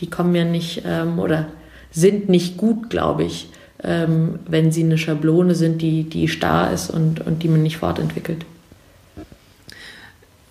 Die 0.01 0.09
kommen 0.09 0.35
ja 0.35 0.45
nicht 0.45 0.83
ähm, 0.87 1.19
oder 1.19 1.47
sind 1.91 2.29
nicht 2.29 2.57
gut, 2.57 2.91
glaube 2.91 3.25
ich, 3.25 3.49
ähm, 3.83 4.39
wenn 4.49 4.73
sie 4.73 4.85
eine 4.85 4.99
Schablone 4.99 5.55
sind, 5.55 5.83
die, 5.83 6.05
die 6.05 6.29
starr 6.29 6.73
ist 6.73 6.91
und, 6.91 7.25
und 7.27 7.43
die 7.43 7.49
man 7.49 7.63
nicht 7.63 7.79
fortentwickelt. 7.79 8.47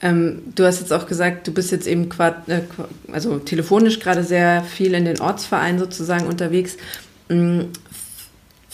Ähm, 0.04 0.43
du 0.54 0.66
hast 0.66 0.82
jetzt 0.82 0.93
auch 0.93 1.08
gesagt, 1.08 1.47
du 1.47 1.51
bist 1.51 1.72
jetzt 1.72 1.88
eben 1.88 2.08
äh, 2.20 2.62
also 3.12 3.39
telefonisch 3.39 3.99
gerade 3.99 4.24
sehr 4.24 4.64
viel 4.64 4.93
in 4.93 5.06
den 5.06 5.20
Ortsvereinen 5.20 5.80
sozusagen 5.80 6.28
unterwegs. 6.28 6.78
Mm, 7.30 7.62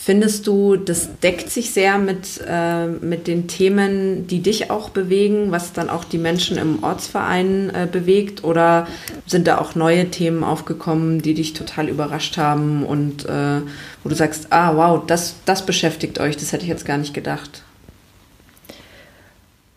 Findest 0.02 0.46
du, 0.46 0.76
das 0.76 1.20
deckt 1.20 1.50
sich 1.50 1.72
sehr 1.72 1.98
mit, 1.98 2.40
äh, 2.48 2.86
mit 2.86 3.26
den 3.26 3.48
Themen, 3.48 4.26
die 4.26 4.40
dich 4.40 4.70
auch 4.70 4.88
bewegen, 4.88 5.50
was 5.50 5.74
dann 5.74 5.90
auch 5.90 6.04
die 6.04 6.16
Menschen 6.16 6.56
im 6.56 6.82
Ortsverein 6.82 7.68
äh, 7.68 7.86
bewegt? 7.86 8.42
Oder 8.42 8.88
sind 9.26 9.46
da 9.46 9.58
auch 9.58 9.74
neue 9.74 10.10
Themen 10.10 10.42
aufgekommen, 10.42 11.20
die 11.20 11.34
dich 11.34 11.52
total 11.52 11.90
überrascht 11.90 12.38
haben 12.38 12.86
und 12.86 13.26
äh, 13.26 13.60
wo 14.02 14.08
du 14.08 14.14
sagst, 14.14 14.46
ah 14.48 14.74
wow, 14.74 15.02
das, 15.06 15.34
das 15.44 15.66
beschäftigt 15.66 16.18
euch, 16.18 16.34
das 16.38 16.52
hätte 16.52 16.62
ich 16.62 16.70
jetzt 16.70 16.86
gar 16.86 16.96
nicht 16.96 17.12
gedacht? 17.12 17.62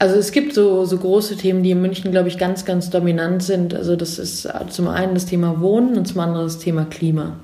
Also 0.03 0.17
es 0.17 0.33
gibt 0.33 0.53
so, 0.53 0.83
so 0.83 0.97
große 0.97 1.37
Themen, 1.37 1.63
die 1.63 1.71
in 1.71 1.81
München, 1.81 2.11
glaube 2.11 2.27
ich, 2.27 2.37
ganz, 2.37 2.65
ganz 2.65 2.89
dominant 2.89 3.41
sind. 3.41 3.73
Also 3.73 3.95
das 3.95 4.19
ist 4.19 4.49
zum 4.69 4.89
einen 4.89 5.13
das 5.13 5.27
Thema 5.27 5.61
Wohnen 5.61 5.97
und 5.97 6.05
zum 6.05 6.19
anderen 6.19 6.45
das 6.45 6.59
Thema 6.59 6.83
Klima. 6.83 7.37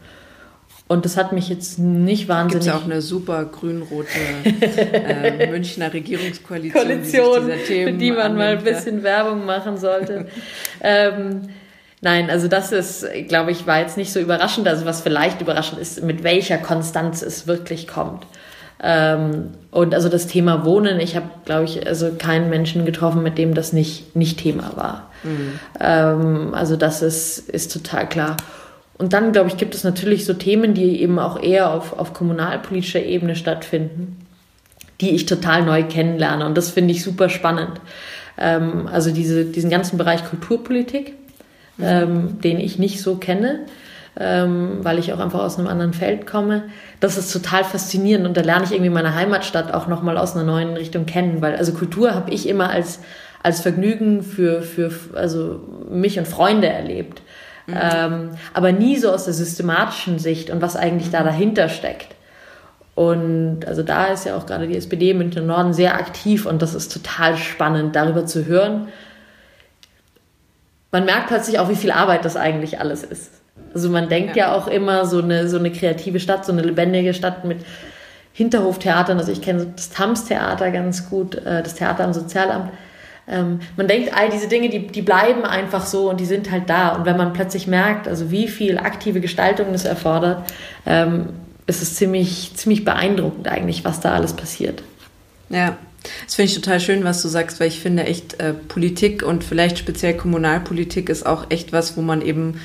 Und 0.90 1.06
das 1.06 1.16
hat 1.16 1.32
mich 1.32 1.48
jetzt 1.48 1.80
nicht 1.80 2.28
wahnsinnig. 2.28 2.66
Gibt 2.66 2.76
auch 2.76 2.84
eine 2.84 3.02
super 3.02 3.46
grün-rote 3.46 4.10
äh, 4.44 5.48
Münchner 5.52 5.94
Regierungskoalition, 5.94 6.84
Koalition, 6.84 7.48
die 7.48 7.84
für 7.86 7.94
die 7.94 8.12
man 8.12 8.36
mal 8.36 8.58
ein 8.58 8.64
bisschen 8.66 9.04
Werbung 9.04 9.46
machen 9.46 9.78
sollte. 9.78 10.28
ähm, 10.82 11.44
nein, 12.02 12.30
also 12.30 12.50
das 12.50 12.74
ist, 12.74 13.08
glaube 13.30 13.52
ich, 13.52 13.68
war 13.68 13.80
jetzt 13.80 13.96
nicht 13.96 14.12
so 14.12 14.20
überraschend. 14.20 14.68
Also 14.68 14.84
was 14.84 15.00
vielleicht 15.00 15.40
überraschend 15.40 15.80
ist, 15.80 16.04
mit 16.04 16.24
welcher 16.24 16.58
Konstanz 16.58 17.22
es 17.22 17.48
wirklich 17.48 17.88
kommt. 17.88 18.28
Ähm, 18.82 19.50
und 19.72 19.94
also 19.94 20.10
das 20.10 20.28
Thema 20.28 20.66
Wohnen, 20.66 21.00
ich 21.00 21.16
habe, 21.16 21.30
glaube 21.46 21.66
ich, 21.66 21.86
also 21.86 22.12
keinen 22.18 22.50
Menschen 22.50 22.86
getroffen, 22.86 23.24
mit 23.24 23.38
dem 23.38 23.54
das 23.54 23.74
nicht, 23.74 24.16
nicht 24.16 24.40
Thema 24.40 24.72
war. 24.76 25.12
Mhm. 25.24 25.60
Ähm, 25.80 26.54
also 26.54 26.76
das 26.76 27.02
ist, 27.02 27.50
ist 27.50 27.74
total 27.74 28.08
klar. 28.08 28.38
Und 28.98 29.14
dann, 29.14 29.32
glaube 29.32 29.50
ich, 29.50 29.58
gibt 29.58 29.76
es 29.76 29.84
natürlich 29.84 30.26
so 30.26 30.34
Themen, 30.34 30.74
die 30.74 31.02
eben 31.02 31.20
auch 31.20 31.42
eher 31.42 31.72
auf, 31.72 31.98
auf 31.98 32.14
kommunalpolitischer 32.14 33.04
Ebene 33.04 33.36
stattfinden. 33.36 34.18
die 35.02 35.12
ich 35.12 35.26
total 35.26 35.64
neu 35.64 35.84
kennenlerne. 35.84 36.46
Und 36.46 36.58
das 36.58 36.72
finde 36.72 36.92
ich 36.92 37.04
super 37.04 37.30
spannend. 37.30 37.80
Ähm, 38.38 38.88
also 38.92 39.12
diese, 39.12 39.46
diesen 39.46 39.70
ganzen 39.70 39.98
Bereich 39.98 40.26
Kulturpolitik, 40.26 41.14
mhm. 41.78 41.84
ähm, 41.86 42.42
den 42.42 42.60
ich 42.60 42.80
nicht 42.80 43.02
so 43.02 43.16
kenne, 43.16 43.62
ähm, 44.20 44.80
weil 44.82 45.00
ich 45.00 45.14
auch 45.14 45.20
einfach 45.20 45.40
aus 45.40 45.58
einem 45.58 45.68
anderen 45.68 45.94
Feld 45.94 46.28
komme. 46.28 46.64
Das 47.00 47.18
ist 47.18 47.32
total 47.32 47.64
faszinierend 47.64 48.28
und 48.28 48.36
da 48.36 48.42
lerne 48.42 48.66
ich 48.66 48.72
irgendwie 48.72 48.90
meine 48.90 49.16
Heimatstadt 49.16 49.74
auch 49.74 49.88
nochmal 49.88 50.18
aus 50.18 50.36
einer 50.36 50.44
neuen 50.44 50.76
Richtung 50.76 51.06
kennen, 51.06 51.42
weil 51.42 51.56
also 51.56 51.72
Kultur 51.74 52.14
habe 52.14 52.32
ich 52.32 52.48
immer 52.48 52.70
als, 52.70 53.00
als 53.42 53.62
Vergnügen 53.62 54.24
für, 54.24 54.62
für 54.62 54.92
also 55.16 55.62
mich 55.90 56.20
und 56.20 56.28
Freunde 56.28 56.68
erlebt. 56.68 57.22
Mhm. 57.68 57.78
Ähm, 57.82 58.30
aber 58.54 58.72
nie 58.74 58.98
so 58.98 59.12
aus 59.12 59.26
der 59.26 59.34
systematischen 59.34 60.20
Sicht 60.20 60.50
und 60.50 60.62
was 60.62 60.76
eigentlich 60.76 61.12
da 61.12 61.24
dahinter 61.24 61.70
steckt. 61.70 62.16
Und 62.96 63.66
also 63.66 63.82
da 63.82 64.08
ist 64.08 64.26
ja 64.26 64.36
auch 64.36 64.46
gerade 64.46 64.68
die 64.68 64.76
SPD 64.76 65.14
dem 65.14 65.48
Norden 65.48 65.72
sehr 65.72 65.96
aktiv 65.96 66.46
und 66.46 66.62
das 66.62 66.76
ist 66.76 66.92
total 66.92 67.38
spannend, 67.38 67.96
darüber 67.96 68.26
zu 68.26 68.46
hören. 68.46 68.90
Man 70.92 71.06
merkt 71.06 71.28
plötzlich 71.28 71.60
auch, 71.60 71.70
wie 71.70 71.78
viel 71.78 71.92
Arbeit 71.92 72.26
das 72.26 72.36
eigentlich 72.36 72.82
alles 72.82 73.04
ist. 73.06 73.39
Also 73.74 73.90
man 73.90 74.10
denkt 74.10 74.36
ja, 74.36 74.48
ja 74.48 74.56
auch 74.56 74.68
immer 74.68 75.06
so 75.06 75.22
eine, 75.22 75.48
so 75.48 75.58
eine 75.58 75.72
kreative 75.72 76.20
Stadt, 76.20 76.46
so 76.46 76.52
eine 76.52 76.62
lebendige 76.62 77.14
Stadt 77.14 77.46
mit 77.46 77.60
Hinterhoftheatern. 78.34 79.18
Also 79.18 79.32
ich 79.32 79.42
kenne 79.42 79.74
das 79.76 79.90
Tams-Theater 79.90 80.72
ganz 80.72 81.10
gut, 81.10 81.36
äh, 81.36 81.62
das 81.62 81.76
Theater 81.76 82.04
am 82.04 82.14
Sozialamt. 82.14 82.72
Ähm, 83.28 83.60
man 83.78 83.88
denkt, 83.88 84.12
all 84.18 84.30
diese 84.30 84.48
Dinge, 84.48 84.70
die, 84.70 84.88
die 84.88 85.02
bleiben 85.02 85.46
einfach 85.46 85.86
so 85.86 86.10
und 86.10 86.20
die 86.20 86.26
sind 86.26 86.50
halt 86.50 86.70
da. 86.70 86.90
Und 86.90 87.06
wenn 87.06 87.18
man 87.18 87.34
plötzlich 87.34 87.68
merkt, 87.68 88.08
also 88.08 88.32
wie 88.32 88.48
viel 88.48 88.78
aktive 88.80 89.22
Gestaltung 89.22 89.74
es 89.74 89.86
erfordert, 89.86 90.52
ähm, 90.86 91.30
ist 91.68 91.84
es 91.84 91.96
ziemlich, 91.96 92.52
ziemlich 92.56 92.84
beeindruckend 92.84 93.48
eigentlich, 93.48 93.86
was 93.86 94.00
da 94.00 94.14
alles 94.14 94.34
passiert. 94.34 94.82
Ja, 95.50 95.78
das 96.26 96.36
finde 96.36 96.50
ich 96.50 96.56
total 96.56 96.80
schön, 96.80 97.04
was 97.04 97.22
du 97.22 97.28
sagst, 97.28 97.60
weil 97.60 97.68
ich 97.68 97.80
finde 97.80 98.06
echt 98.06 98.40
äh, 98.40 98.54
Politik 98.54 99.22
und 99.24 99.44
vielleicht 99.44 99.78
speziell 99.78 100.16
Kommunalpolitik 100.16 101.10
ist 101.10 101.26
auch 101.26 101.48
echt 101.50 101.72
was, 101.72 101.98
wo 101.98 102.02
man 102.02 102.22
eben 102.22 102.60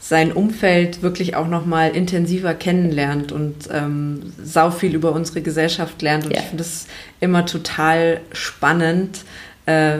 sein 0.00 0.32
Umfeld 0.32 1.02
wirklich 1.02 1.34
auch 1.34 1.48
noch 1.48 1.66
mal 1.66 1.90
intensiver 1.90 2.54
kennenlernt 2.54 3.32
und 3.32 3.68
ähm, 3.72 4.32
sau 4.42 4.70
viel 4.70 4.94
über 4.94 5.12
unsere 5.12 5.42
Gesellschaft 5.42 6.00
lernt. 6.02 6.24
Und 6.24 6.32
ja. 6.32 6.40
ich 6.40 6.46
finde 6.46 6.62
es 6.62 6.86
immer 7.20 7.44
total 7.46 8.20
spannend, 8.32 9.24
äh, 9.66 9.98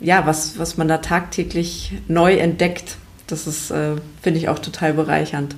ja, 0.00 0.26
was, 0.26 0.58
was 0.58 0.76
man 0.76 0.88
da 0.88 0.98
tagtäglich 0.98 1.92
neu 2.08 2.34
entdeckt. 2.34 2.96
Das 3.28 3.46
ist, 3.46 3.70
äh, 3.70 3.96
finde 4.20 4.38
ich, 4.38 4.48
auch 4.48 4.58
total 4.58 4.92
bereichernd. 4.92 5.56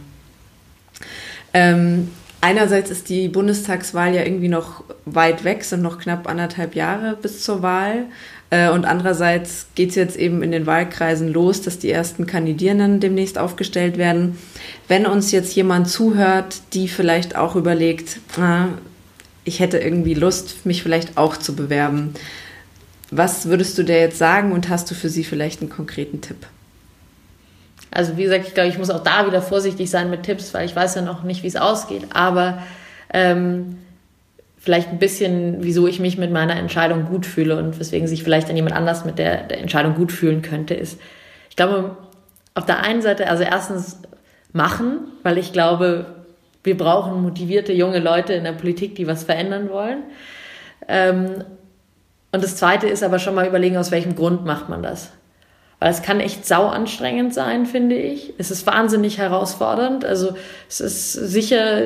Ähm, 1.53 2.11
einerseits 2.41 2.91
ist 2.91 3.09
die 3.09 3.29
Bundestagswahl 3.29 4.15
ja 4.15 4.23
irgendwie 4.23 4.49
noch 4.49 4.85
weit 5.07 5.45
weg, 5.45 5.65
sind 5.65 5.83
noch 5.83 5.99
knapp 5.99 6.29
anderthalb 6.29 6.75
Jahre 6.75 7.17
bis 7.21 7.43
zur 7.43 7.63
Wahl. 7.63 8.05
Äh, 8.51 8.71
und 8.71 8.85
andererseits 8.85 9.67
geht 9.75 9.91
es 9.91 9.95
jetzt 9.95 10.17
eben 10.17 10.43
in 10.43 10.53
den 10.53 10.67
Wahlkreisen 10.67 11.29
los, 11.29 11.63
dass 11.63 11.79
die 11.79 11.91
ersten 11.91 12.27
Kandidierenden 12.27 13.01
demnächst 13.01 13.39
aufgestellt 13.39 13.99
werden. 13.99 14.39
Wenn 14.87 15.07
uns 15.07 15.33
jetzt 15.33 15.55
jemand 15.55 15.89
zuhört, 15.89 16.61
die 16.73 16.89
vielleicht 16.89 17.37
auch 17.37 17.57
überlegt, 17.57 18.19
ah, 18.39 18.69
ich 19.45 19.61
hätte 19.61 19.79
irgendwie 19.79 20.15
Lust, 20.15 20.67
mich 20.67 20.83
vielleicht 20.83 21.17
auch 21.17 21.37
zu 21.37 21.55
bewerben, 21.55 22.15
was 23.11 23.47
würdest 23.47 23.79
du 23.79 23.83
dir 23.83 23.99
jetzt 23.99 24.19
sagen 24.19 24.53
und 24.53 24.69
hast 24.69 24.91
du 24.91 24.95
für 24.95 25.09
sie 25.09 25.25
vielleicht 25.25 25.61
einen 25.61 25.71
konkreten 25.71 26.21
Tipp? 26.21 26.47
Also 27.91 28.19
wie 28.19 28.25
gesagt, 28.25 28.47
ich 28.47 28.55
glaube, 28.55 28.69
ich 28.69 28.79
muss 28.79 28.91
auch 28.91 29.03
da 29.03 29.27
wieder 29.27 29.41
vorsichtig 29.41 29.89
sein 29.89 30.11
mit 30.11 30.25
Tipps, 30.25 30.53
weil 30.53 30.67
ich 30.67 30.77
weiß 30.77 30.95
ja 30.97 31.03
noch 31.03 31.23
nicht, 31.23 31.43
wie 31.43 31.47
es 31.47 31.57
ausgeht. 31.57 32.07
Aber 32.11 32.63
ähm, 33.13 33.79
vielleicht 34.59 34.89
ein 34.91 34.99
bisschen, 34.99 35.59
wieso 35.61 35.87
ich 35.87 36.01
mich 36.01 36.19
mit 36.19 36.33
meiner 36.33 36.57
Entscheidung 36.57 37.07
gut 37.07 37.27
fühle 37.27 37.57
und 37.57 37.79
weswegen 37.79 38.09
sich 38.09 38.23
vielleicht 38.23 38.49
dann 38.49 38.57
jemand 38.57 38.75
anders 38.75 39.05
mit 39.05 39.19
der, 39.19 39.45
der 39.45 39.61
Entscheidung 39.61 39.95
gut 39.95 40.13
fühlen 40.13 40.43
könnte, 40.43 40.75
ist, 40.75 41.01
ich 41.49 41.57
glaube, 41.57 41.97
auf 42.55 42.67
der 42.67 42.81
einen 42.83 43.03
Seite, 43.03 43.29
also 43.29 43.45
erstens 43.45 43.99
machen, 44.53 45.13
weil 45.23 45.39
ich 45.39 45.53
glaube, 45.53 46.07
wir 46.65 46.77
brauchen 46.77 47.23
motivierte 47.23 47.73
junge 47.73 48.01
Leute 48.01 48.33
in 48.33 48.45
der 48.45 48.53
Politik, 48.53 48.97
die 48.97 49.07
was 49.07 49.25
verändern 49.25 49.71
wollen. 49.71 50.03
Ähm, 50.89 51.45
und 52.33 52.43
das 52.43 52.57
Zweite 52.57 52.89
ist 52.89 53.03
aber 53.03 53.19
schon 53.19 53.35
mal 53.35 53.47
überlegen, 53.47 53.77
aus 53.77 53.91
welchem 53.91 54.17
Grund 54.17 54.45
macht 54.45 54.69
man 54.69 54.83
das. 54.83 55.13
Weil 55.79 55.91
es 55.91 56.03
kann 56.03 56.19
echt 56.19 56.45
sau 56.45 56.67
anstrengend 56.67 57.33
sein, 57.33 57.65
finde 57.65 57.95
ich. 57.95 58.35
Es 58.39 58.51
ist 58.51 58.67
wahnsinnig 58.67 59.19
herausfordernd. 59.19 60.05
Also 60.05 60.35
es 60.69 60.81
ist 60.81 61.13
sicher 61.13 61.85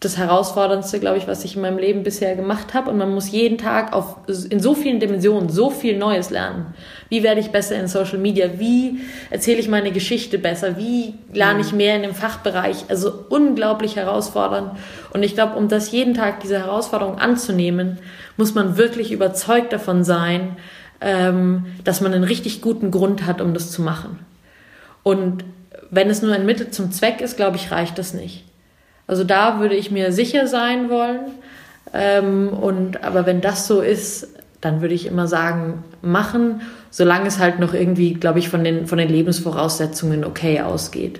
das 0.00 0.16
Herausforderndste, 0.16 0.98
glaube 0.98 1.18
ich, 1.18 1.28
was 1.28 1.44
ich 1.44 1.56
in 1.56 1.62
meinem 1.62 1.76
Leben 1.76 2.02
bisher 2.02 2.34
gemacht 2.34 2.72
habe. 2.72 2.90
Und 2.90 2.96
man 2.96 3.12
muss 3.12 3.30
jeden 3.30 3.58
Tag 3.58 3.92
auf, 3.92 4.16
in 4.48 4.58
so 4.58 4.74
vielen 4.74 4.98
Dimensionen 4.98 5.50
so 5.50 5.68
viel 5.68 5.98
Neues 5.98 6.30
lernen. 6.30 6.74
Wie 7.10 7.22
werde 7.22 7.40
ich 7.40 7.50
besser 7.50 7.76
in 7.76 7.86
Social 7.86 8.16
Media? 8.16 8.48
Wie 8.56 9.00
erzähle 9.28 9.58
ich 9.58 9.68
meine 9.68 9.92
Geschichte 9.92 10.38
besser? 10.38 10.78
Wie 10.78 11.14
lerne 11.34 11.60
ich 11.60 11.74
mehr 11.74 11.96
in 11.96 12.02
dem 12.02 12.14
Fachbereich? 12.14 12.86
Also 12.88 13.12
unglaublich 13.28 13.96
herausfordernd. 13.96 14.72
Und 15.12 15.22
ich 15.22 15.34
glaube, 15.34 15.56
um 15.56 15.68
das 15.68 15.92
jeden 15.92 16.14
Tag, 16.14 16.40
diese 16.40 16.58
Herausforderung 16.58 17.18
anzunehmen, 17.18 17.98
muss 18.38 18.54
man 18.54 18.78
wirklich 18.78 19.12
überzeugt 19.12 19.70
davon 19.70 20.02
sein, 20.02 20.56
ähm, 21.02 21.66
dass 21.84 22.00
man 22.00 22.14
einen 22.14 22.24
richtig 22.24 22.62
guten 22.62 22.90
Grund 22.90 23.26
hat, 23.26 23.42
um 23.42 23.52
das 23.52 23.70
zu 23.70 23.82
machen. 23.82 24.18
Und 25.02 25.44
wenn 25.90 26.08
es 26.08 26.22
nur 26.22 26.32
ein 26.32 26.46
Mittel 26.46 26.70
zum 26.70 26.90
Zweck 26.90 27.20
ist, 27.20 27.36
glaube 27.36 27.56
ich, 27.56 27.70
reicht 27.70 27.98
das 27.98 28.14
nicht. 28.14 28.44
Also 29.10 29.24
da 29.24 29.58
würde 29.58 29.74
ich 29.74 29.90
mir 29.90 30.12
sicher 30.12 30.46
sein 30.46 30.88
wollen. 30.88 31.32
Ähm, 31.92 32.50
und 32.50 33.02
aber 33.02 33.26
wenn 33.26 33.40
das 33.40 33.66
so 33.66 33.80
ist, 33.80 34.28
dann 34.60 34.82
würde 34.82 34.94
ich 34.94 35.04
immer 35.04 35.26
sagen, 35.26 35.82
machen, 36.00 36.60
solange 36.90 37.26
es 37.26 37.40
halt 37.40 37.58
noch 37.58 37.74
irgendwie, 37.74 38.14
glaube 38.14 38.38
ich, 38.38 38.48
von 38.48 38.62
den, 38.62 38.86
von 38.86 38.98
den 38.98 39.08
Lebensvoraussetzungen 39.08 40.24
okay 40.24 40.60
ausgeht. 40.60 41.18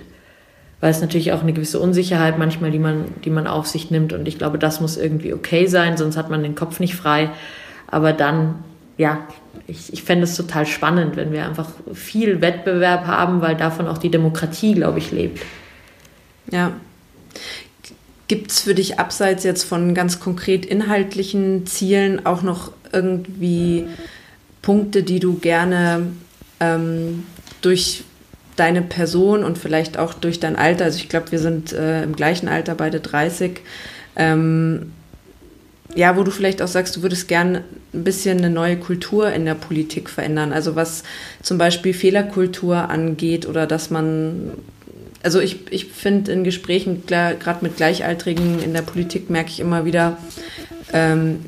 Weil 0.79 0.91
es 0.91 1.01
natürlich 1.01 1.33
auch 1.33 1.41
eine 1.41 1.51
gewisse 1.51 1.81
Unsicherheit 1.81 2.39
manchmal, 2.39 2.71
die 2.71 2.79
man, 2.79 3.07
die 3.25 3.29
man 3.29 3.45
auf 3.45 3.67
sich 3.67 3.91
nimmt. 3.91 4.13
Und 4.13 4.25
ich 4.25 4.37
glaube, 4.37 4.57
das 4.57 4.79
muss 4.79 4.95
irgendwie 4.95 5.33
okay 5.33 5.67
sein, 5.67 5.97
sonst 5.97 6.15
hat 6.15 6.29
man 6.29 6.43
den 6.43 6.55
Kopf 6.55 6.79
nicht 6.79 6.95
frei. 6.95 7.31
Aber 7.87 8.13
dann, 8.13 8.63
ja, 8.97 9.19
ich, 9.67 9.91
ich 9.91 10.03
fände 10.03 10.23
es 10.23 10.37
total 10.37 10.65
spannend, 10.65 11.17
wenn 11.17 11.33
wir 11.33 11.45
einfach 11.45 11.67
viel 11.93 12.39
Wettbewerb 12.39 13.05
haben, 13.05 13.41
weil 13.41 13.57
davon 13.57 13.89
auch 13.89 13.97
die 13.97 14.11
Demokratie, 14.11 14.75
glaube 14.75 14.99
ich, 14.99 15.11
lebt. 15.11 15.41
Ja. 16.49 16.71
Gibt 18.31 18.51
es 18.51 18.61
für 18.61 18.73
dich 18.73 18.97
abseits 18.97 19.43
jetzt 19.43 19.65
von 19.65 19.93
ganz 19.93 20.21
konkret 20.21 20.65
inhaltlichen 20.65 21.67
Zielen 21.67 22.25
auch 22.25 22.43
noch 22.43 22.71
irgendwie 22.93 23.87
Punkte, 24.61 25.03
die 25.03 25.19
du 25.19 25.37
gerne 25.39 26.03
ähm, 26.61 27.25
durch 27.61 28.05
deine 28.55 28.83
Person 28.83 29.43
und 29.43 29.57
vielleicht 29.57 29.97
auch 29.97 30.13
durch 30.13 30.39
dein 30.39 30.55
Alter, 30.55 30.85
also 30.85 30.95
ich 30.97 31.09
glaube, 31.09 31.33
wir 31.33 31.39
sind 31.39 31.73
äh, 31.73 32.03
im 32.03 32.15
gleichen 32.15 32.47
Alter, 32.47 32.73
beide 32.73 33.01
30, 33.01 33.59
ähm, 34.15 34.93
ja, 35.93 36.15
wo 36.15 36.23
du 36.23 36.31
vielleicht 36.31 36.61
auch 36.61 36.69
sagst, 36.69 36.95
du 36.95 37.01
würdest 37.01 37.27
gerne 37.27 37.65
ein 37.93 38.05
bisschen 38.05 38.37
eine 38.37 38.49
neue 38.49 38.77
Kultur 38.77 39.29
in 39.33 39.43
der 39.43 39.55
Politik 39.55 40.09
verändern. 40.09 40.53
Also 40.53 40.77
was 40.77 41.03
zum 41.41 41.57
Beispiel 41.57 41.93
Fehlerkultur 41.93 42.89
angeht 42.89 43.45
oder 43.45 43.67
dass 43.67 43.89
man 43.89 44.51
also 45.23 45.39
ich, 45.39 45.71
ich 45.71 45.85
finde 45.85 46.31
in 46.31 46.43
Gesprächen, 46.43 47.03
gerade 47.05 47.59
mit 47.61 47.77
Gleichaltrigen 47.77 48.61
in 48.61 48.73
der 48.73 48.81
Politik, 48.81 49.29
merke 49.29 49.49
ich 49.49 49.59
immer 49.59 49.85
wieder, 49.85 50.17
ähm, 50.93 51.45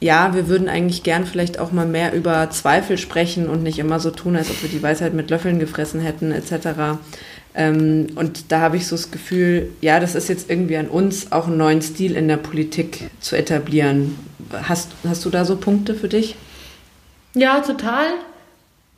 ja, 0.00 0.34
wir 0.34 0.48
würden 0.48 0.68
eigentlich 0.68 1.02
gern 1.02 1.26
vielleicht 1.26 1.58
auch 1.58 1.72
mal 1.72 1.86
mehr 1.86 2.12
über 2.12 2.50
Zweifel 2.50 2.98
sprechen 2.98 3.48
und 3.48 3.62
nicht 3.62 3.78
immer 3.78 3.98
so 3.98 4.10
tun, 4.10 4.36
als 4.36 4.50
ob 4.50 4.62
wir 4.62 4.68
die 4.68 4.82
Weisheit 4.82 5.14
mit 5.14 5.30
Löffeln 5.30 5.58
gefressen 5.58 6.00
hätten, 6.00 6.32
etc. 6.32 6.98
Ähm, 7.54 8.08
und 8.14 8.52
da 8.52 8.60
habe 8.60 8.76
ich 8.76 8.86
so 8.86 8.94
das 8.94 9.10
Gefühl, 9.10 9.70
ja, 9.80 9.98
das 9.98 10.14
ist 10.14 10.28
jetzt 10.28 10.50
irgendwie 10.50 10.76
an 10.76 10.88
uns, 10.88 11.32
auch 11.32 11.46
einen 11.46 11.56
neuen 11.56 11.80
Stil 11.80 12.14
in 12.14 12.28
der 12.28 12.36
Politik 12.36 13.10
zu 13.20 13.36
etablieren. 13.36 14.18
Hast, 14.52 14.90
hast 15.08 15.24
du 15.24 15.30
da 15.30 15.44
so 15.44 15.56
Punkte 15.56 15.94
für 15.94 16.08
dich? 16.08 16.36
Ja, 17.34 17.60
total. 17.60 18.06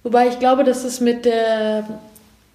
Wobei 0.03 0.29
ich 0.29 0.39
glaube, 0.39 0.65
dass 0.65 0.85
es 0.85 1.01
mit 1.01 1.25
der 1.25 2.01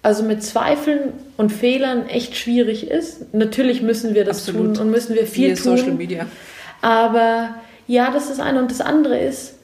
also 0.04 0.22
mit 0.22 0.42
Zweifeln 0.42 1.14
und 1.38 1.50
Fehlern 1.50 2.06
echt 2.06 2.36
schwierig 2.36 2.90
ist. 2.90 3.32
Natürlich 3.32 3.80
müssen 3.80 4.14
wir 4.14 4.24
das 4.24 4.46
Absolut. 4.46 4.76
tun 4.76 4.86
und 4.86 4.90
müssen 4.90 5.14
wir 5.14 5.26
viel 5.26 5.46
Hier 5.46 5.56
tun. 5.56 5.78
Social 5.78 5.94
Media. 5.94 6.26
Aber 6.82 7.54
ja, 7.86 8.10
das 8.10 8.28
ist 8.28 8.38
eine 8.38 8.60
und 8.60 8.70
das 8.70 8.82
andere 8.82 9.18
ist, 9.18 9.54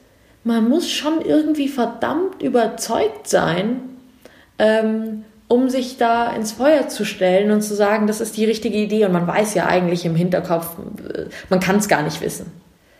man 0.43 0.67
muss 0.67 0.89
schon 0.89 1.21
irgendwie 1.21 1.67
verdammt 1.67 2.41
überzeugt 2.41 3.27
sein, 3.29 3.81
ähm, 4.57 5.25
um 5.47 5.69
sich 5.69 5.97
da 5.97 6.33
ins 6.33 6.53
Feuer 6.53 6.87
zu 6.87 7.05
stellen 7.05 7.51
und 7.51 7.61
zu 7.61 7.75
sagen, 7.75 8.07
das 8.07 8.19
ist 8.19 8.35
die 8.35 8.45
richtige 8.45 8.77
Idee. 8.79 9.05
Und 9.05 9.11
man 9.11 9.27
weiß 9.27 9.53
ja 9.53 9.67
eigentlich 9.67 10.05
im 10.05 10.15
Hinterkopf, 10.15 10.75
man 11.49 11.59
kann 11.59 11.75
es 11.75 11.87
gar 11.87 12.01
nicht 12.01 12.19
wissen. 12.21 12.47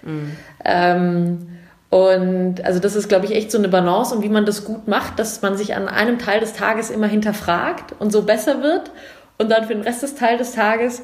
Mhm. 0.04 0.32
Ähm, 0.64 1.48
und 1.92 2.64
also 2.64 2.80
das 2.80 2.96
ist, 2.96 3.10
glaube 3.10 3.26
ich, 3.26 3.36
echt 3.36 3.52
so 3.52 3.58
eine 3.58 3.68
Balance 3.68 4.16
und 4.16 4.24
wie 4.24 4.30
man 4.30 4.46
das 4.46 4.64
gut 4.64 4.88
macht, 4.88 5.20
dass 5.20 5.42
man 5.42 5.58
sich 5.58 5.76
an 5.76 5.90
einem 5.90 6.20
Teil 6.20 6.40
des 6.40 6.54
Tages 6.54 6.90
immer 6.90 7.08
hinterfragt 7.08 7.94
und 8.00 8.14
so 8.14 8.22
besser 8.22 8.64
wird 8.64 8.92
und 9.38 9.52
dann 9.52 9.66
für 9.66 9.76
den 9.76 9.84
Rest 9.84 10.02
des 10.02 10.16
Teil 10.16 10.38
des 10.38 10.54
Tages 10.54 11.04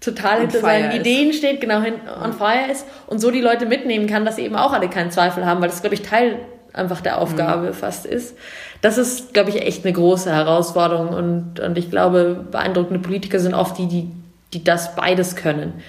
total 0.00 0.42
hinter 0.42 0.60
seinen 0.60 0.92
Ideen 0.92 1.32
steht, 1.32 1.60
genau 1.60 1.80
hin 1.80 1.94
on 2.22 2.32
fire 2.34 2.70
ist 2.70 2.86
und 3.08 3.18
so 3.18 3.32
die 3.32 3.40
Leute 3.40 3.66
mitnehmen 3.66 4.06
kann, 4.06 4.24
dass 4.24 4.36
sie 4.36 4.42
eben 4.42 4.54
auch 4.54 4.72
alle 4.72 4.88
keinen 4.88 5.10
Zweifel 5.10 5.44
haben, 5.44 5.60
weil 5.60 5.70
das, 5.70 5.80
glaube 5.80 5.94
ich, 5.94 6.02
Teil 6.02 6.36
einfach 6.72 7.00
der 7.00 7.20
Aufgabe 7.20 7.66
mhm. 7.66 7.74
fast 7.74 8.06
ist. 8.06 8.36
Das 8.80 8.96
ist, 8.96 9.34
glaube 9.34 9.50
ich, 9.50 9.60
echt 9.62 9.84
eine 9.84 9.92
große 9.92 10.32
Herausforderung 10.32 11.08
und, 11.08 11.58
und 11.58 11.76
ich 11.76 11.90
glaube, 11.90 12.46
beeindruckende 12.48 13.00
Politiker 13.00 13.40
sind 13.40 13.54
oft 13.54 13.76
die, 13.76 13.88
die, 13.88 14.12
die 14.52 14.62
das 14.62 14.94
beides 14.94 15.34
können. 15.34 15.82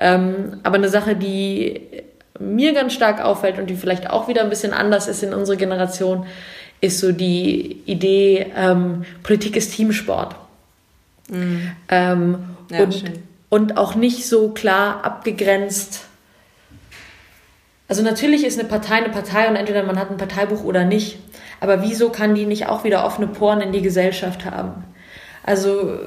Ähm, 0.00 0.60
aber 0.62 0.76
eine 0.76 0.90
Sache, 0.90 1.16
die 1.16 1.80
mir 2.38 2.72
ganz 2.72 2.92
stark 2.92 3.22
auffällt 3.22 3.58
und 3.58 3.68
die 3.68 3.76
vielleicht 3.76 4.10
auch 4.10 4.28
wieder 4.28 4.42
ein 4.42 4.50
bisschen 4.50 4.72
anders 4.72 5.08
ist 5.08 5.22
in 5.22 5.34
unserer 5.34 5.56
Generation, 5.56 6.26
ist 6.80 7.00
so 7.00 7.12
die 7.12 7.82
Idee, 7.86 8.52
ähm, 8.56 9.04
Politik 9.22 9.56
ist 9.56 9.74
Teamsport. 9.74 10.36
Mhm. 11.28 11.72
Ähm, 11.88 12.38
ja, 12.70 12.82
und, 12.82 13.04
und 13.48 13.76
auch 13.78 13.94
nicht 13.94 14.26
so 14.26 14.50
klar 14.50 15.04
abgegrenzt. 15.04 16.04
Also 17.88 18.02
natürlich 18.02 18.44
ist 18.44 18.58
eine 18.58 18.68
Partei 18.68 18.96
eine 18.96 19.10
Partei 19.10 19.48
und 19.48 19.56
entweder 19.56 19.82
man 19.84 19.98
hat 19.98 20.10
ein 20.10 20.16
Parteibuch 20.16 20.64
oder 20.64 20.84
nicht. 20.84 21.18
Aber 21.60 21.82
wieso 21.82 22.10
kann 22.10 22.34
die 22.34 22.44
nicht 22.44 22.68
auch 22.68 22.84
wieder 22.84 23.04
offene 23.04 23.28
Poren 23.28 23.60
in 23.60 23.72
die 23.72 23.82
Gesellschaft 23.82 24.44
haben? 24.44 24.84
Also 25.42 26.00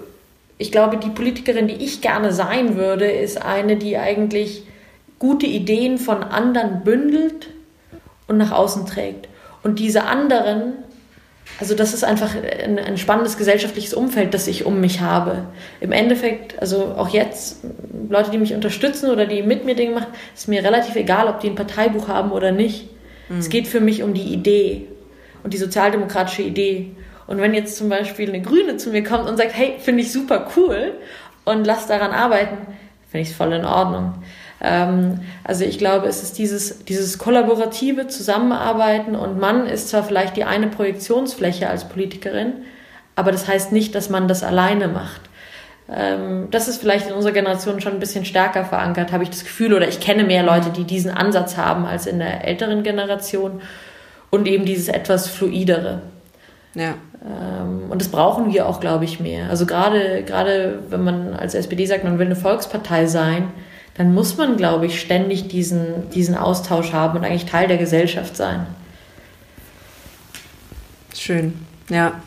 ich 0.58 0.72
glaube, 0.72 0.98
die 0.98 1.10
Politikerin, 1.10 1.68
die 1.68 1.76
ich 1.76 2.02
gerne 2.02 2.34
sein 2.34 2.76
würde, 2.76 3.10
ist 3.10 3.42
eine, 3.42 3.78
die 3.78 3.98
eigentlich 3.98 4.64
gute 5.20 5.46
Ideen 5.46 5.98
von 5.98 6.24
anderen 6.24 6.84
bündelt 6.84 7.50
und 8.28 8.38
nach 8.38 8.52
außen 8.52 8.86
trägt. 8.86 9.28
Und 9.64 9.80
diese 9.80 10.04
anderen 10.04 10.74
also 11.60 11.76
das 11.76 11.94
ist 11.94 12.04
einfach 12.04 12.36
ein, 12.36 12.80
ein, 12.80 12.98
spannendes 12.98 13.38
gesellschaftliches 13.38 13.94
Umfeld, 13.94 14.34
das 14.34 14.48
ich 14.48 14.66
um 14.66 14.80
mich 14.80 15.02
habe. 15.02 15.46
Im 15.82 15.92
Endeffekt, 15.92 16.60
also 16.62 16.96
auch 16.98 17.10
jetzt, 17.10 17.58
Leute, 18.08 18.32
die 18.32 18.38
mich 18.38 18.54
unterstützen 18.54 19.10
oder 19.10 19.26
die 19.26 19.42
mit 19.42 19.66
mir 19.66 19.76
Dinge 19.76 19.96
machen, 19.96 20.14
ist 20.34 20.48
mir 20.48 20.64
relativ 20.64 20.96
egal, 20.96 21.28
ob 21.28 21.40
die 21.42 21.50
ein 21.50 21.56
Parteibuch 21.56 22.08
haben 22.08 22.32
oder 22.32 22.52
nicht. 22.52 22.88
Mhm. 23.28 23.40
Es 23.40 23.50
geht 23.50 23.68
für 23.68 23.82
mich 23.82 24.04
um 24.04 24.14
die 24.14 24.34
Idee 24.34 24.88
und 25.44 25.54
die 25.54 25.58
sozialdemokratische 25.58 26.44
Idee. 26.44 26.92
Und 27.28 27.40
wenn 27.40 27.54
jetzt 27.54 27.76
zum 27.76 27.90
Beispiel 27.90 28.30
eine 28.30 28.42
Grüne 28.42 28.78
zu 28.78 28.92
mir 28.92 29.04
kommt 29.04 29.28
und 29.28 29.38
sagt, 29.38 29.56
hey, 29.56 29.76
finde 29.80 30.02
ich 30.04 30.12
super 30.12 30.48
cool 30.56 30.94
und 31.46 31.66
lass 31.66 31.88
daran 31.88 32.12
arbeiten, 32.12 32.58
finde 33.10 33.24
ich 33.24 33.32
es 33.32 33.36
voll 33.36 33.52
in 33.54 33.66
Ordnung. 33.66 34.16
Ähm, 34.62 35.22
also 35.44 35.64
ich 35.64 35.78
glaube, 35.78 36.08
es 36.08 36.24
ist 36.24 36.38
dieses, 36.38 36.84
dieses 36.86 37.18
kollaborative 37.18 38.08
Zusammenarbeiten 38.08 39.16
und 39.16 39.40
man 39.40 39.66
ist 39.66 39.90
zwar 39.90 40.04
vielleicht 40.04 40.36
die 40.38 40.44
eine 40.44 40.68
Projektionsfläche 40.68 41.70
als 41.70 41.88
Politikerin, 41.88 42.54
aber 43.16 43.32
das 43.32 43.48
heißt 43.48 43.72
nicht, 43.72 43.96
dass 43.96 44.10
man 44.10 44.28
das 44.28 44.44
alleine 44.44 44.88
macht. 44.88 45.22
Ähm, 45.92 46.48
das 46.52 46.68
ist 46.68 46.82
vielleicht 46.82 47.08
in 47.08 47.14
unserer 47.14 47.34
Generation 47.34 47.82
schon 47.82 47.94
ein 47.94 48.00
bisschen 48.00 48.26
stärker 48.26 48.66
verankert, 48.66 49.12
habe 49.12 49.24
ich 49.24 49.30
das 49.30 49.44
Gefühl, 49.44 49.74
oder 49.74 49.88
ich 49.88 50.00
kenne 50.00 50.24
mehr 50.24 50.44
Leute, 50.44 50.70
die 50.70 50.84
diesen 50.84 51.12
Ansatz 51.12 51.58
haben 51.58 51.86
als 51.86 52.06
in 52.06 52.20
der 52.20 52.46
älteren 52.46 52.84
Generation 52.84 53.62
und 54.30 54.48
eben 54.48 54.66
dieses 54.66 54.90
etwas 54.90 55.28
fluidere. 55.28 56.02
Ja. 56.76 56.94
Ähm, 57.26 57.90
und 57.90 58.02
das 58.02 58.10
brauchen 58.10 58.54
wir 58.54 58.68
auch, 58.68 58.80
glaube 58.80 59.06
ich, 59.06 59.20
mehr. 59.20 59.50
Also 59.50 59.66
gerade, 59.66 60.24
gerade 60.24 60.80
wenn 60.90 61.04
man 61.04 61.34
als 61.34 61.56
SPD 61.56 61.86
sagt, 61.86 62.04
man 62.04 62.20
will 62.20 62.28
eine 62.28 62.36
Volkspartei 62.36 63.08
sein, 63.08 63.52
dann 64.00 64.14
muss 64.14 64.38
man, 64.38 64.56
glaube 64.56 64.86
ich, 64.86 65.02
ständig 65.02 65.50
diesen, 65.50 66.10
diesen 66.12 66.36
Austausch 66.36 66.94
haben 66.94 67.20
und 67.20 67.26
eigentlich 67.26 67.48
Teil 67.48 67.68
der 67.68 67.76
Gesellschaft 67.76 68.38
sein. 68.38 68.66
Schön, 71.14 71.56
ja. 71.90 72.22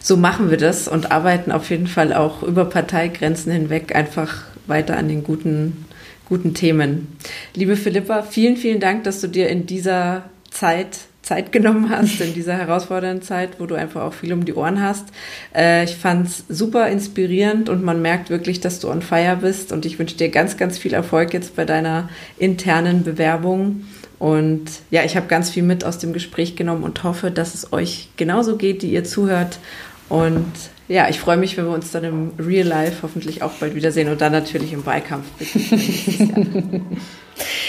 So 0.00 0.16
machen 0.16 0.50
wir 0.50 0.56
das 0.56 0.88
und 0.88 1.12
arbeiten 1.12 1.52
auf 1.52 1.70
jeden 1.70 1.86
Fall 1.86 2.12
auch 2.12 2.42
über 2.42 2.64
Parteigrenzen 2.64 3.52
hinweg 3.52 3.94
einfach 3.94 4.46
weiter 4.66 4.96
an 4.96 5.06
den 5.06 5.22
guten, 5.22 5.84
guten 6.28 6.52
Themen. 6.52 7.16
Liebe 7.54 7.76
Philippa, 7.76 8.22
vielen, 8.22 8.56
vielen 8.56 8.80
Dank, 8.80 9.04
dass 9.04 9.20
du 9.20 9.28
dir 9.28 9.48
in 9.50 9.66
dieser 9.66 10.24
Zeit 10.50 10.98
Zeit 11.28 11.52
genommen 11.52 11.90
hast 11.90 12.20
in 12.20 12.34
dieser 12.34 12.54
herausfordernden 12.54 13.22
Zeit, 13.22 13.60
wo 13.60 13.66
du 13.66 13.74
einfach 13.74 14.02
auch 14.02 14.14
viel 14.14 14.32
um 14.32 14.44
die 14.44 14.54
Ohren 14.54 14.82
hast. 14.82 15.08
Äh, 15.54 15.84
ich 15.84 15.96
fand's 15.96 16.44
super 16.48 16.88
inspirierend 16.88 17.68
und 17.68 17.84
man 17.84 18.02
merkt 18.02 18.30
wirklich, 18.30 18.60
dass 18.60 18.80
du 18.80 18.88
on 18.88 19.02
fire 19.02 19.36
bist 19.40 19.70
und 19.72 19.86
ich 19.86 19.98
wünsche 19.98 20.16
dir 20.16 20.30
ganz, 20.30 20.56
ganz 20.56 20.78
viel 20.78 20.94
Erfolg 20.94 21.34
jetzt 21.34 21.54
bei 21.54 21.64
deiner 21.64 22.08
internen 22.38 23.04
Bewerbung. 23.04 23.84
Und 24.18 24.64
ja, 24.90 25.04
ich 25.04 25.16
habe 25.16 25.28
ganz 25.28 25.50
viel 25.50 25.62
mit 25.62 25.84
aus 25.84 25.98
dem 25.98 26.12
Gespräch 26.12 26.56
genommen 26.56 26.82
und 26.82 27.04
hoffe, 27.04 27.30
dass 27.30 27.54
es 27.54 27.72
euch 27.72 28.08
genauso 28.16 28.56
geht, 28.56 28.82
die 28.82 28.90
ihr 28.90 29.04
zuhört. 29.04 29.60
Und 30.08 30.50
ja, 30.88 31.08
ich 31.08 31.20
freue 31.20 31.36
mich, 31.36 31.56
wenn 31.56 31.66
wir 31.66 31.74
uns 31.74 31.92
dann 31.92 32.02
im 32.04 32.32
Real 32.38 32.66
Life 32.66 33.02
hoffentlich 33.02 33.42
auch 33.42 33.52
bald 33.52 33.74
wiedersehen 33.74 34.08
und 34.08 34.20
dann 34.20 34.32
natürlich 34.32 34.72
im 34.72 34.84
Wahlkampf. 34.86 35.26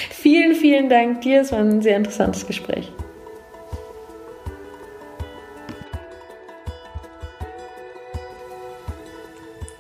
vielen, 0.10 0.56
vielen 0.56 0.90
Dank 0.90 1.22
dir. 1.22 1.42
Es 1.42 1.52
war 1.52 1.60
ein 1.60 1.82
sehr 1.82 1.98
interessantes 1.98 2.48
Gespräch. 2.48 2.92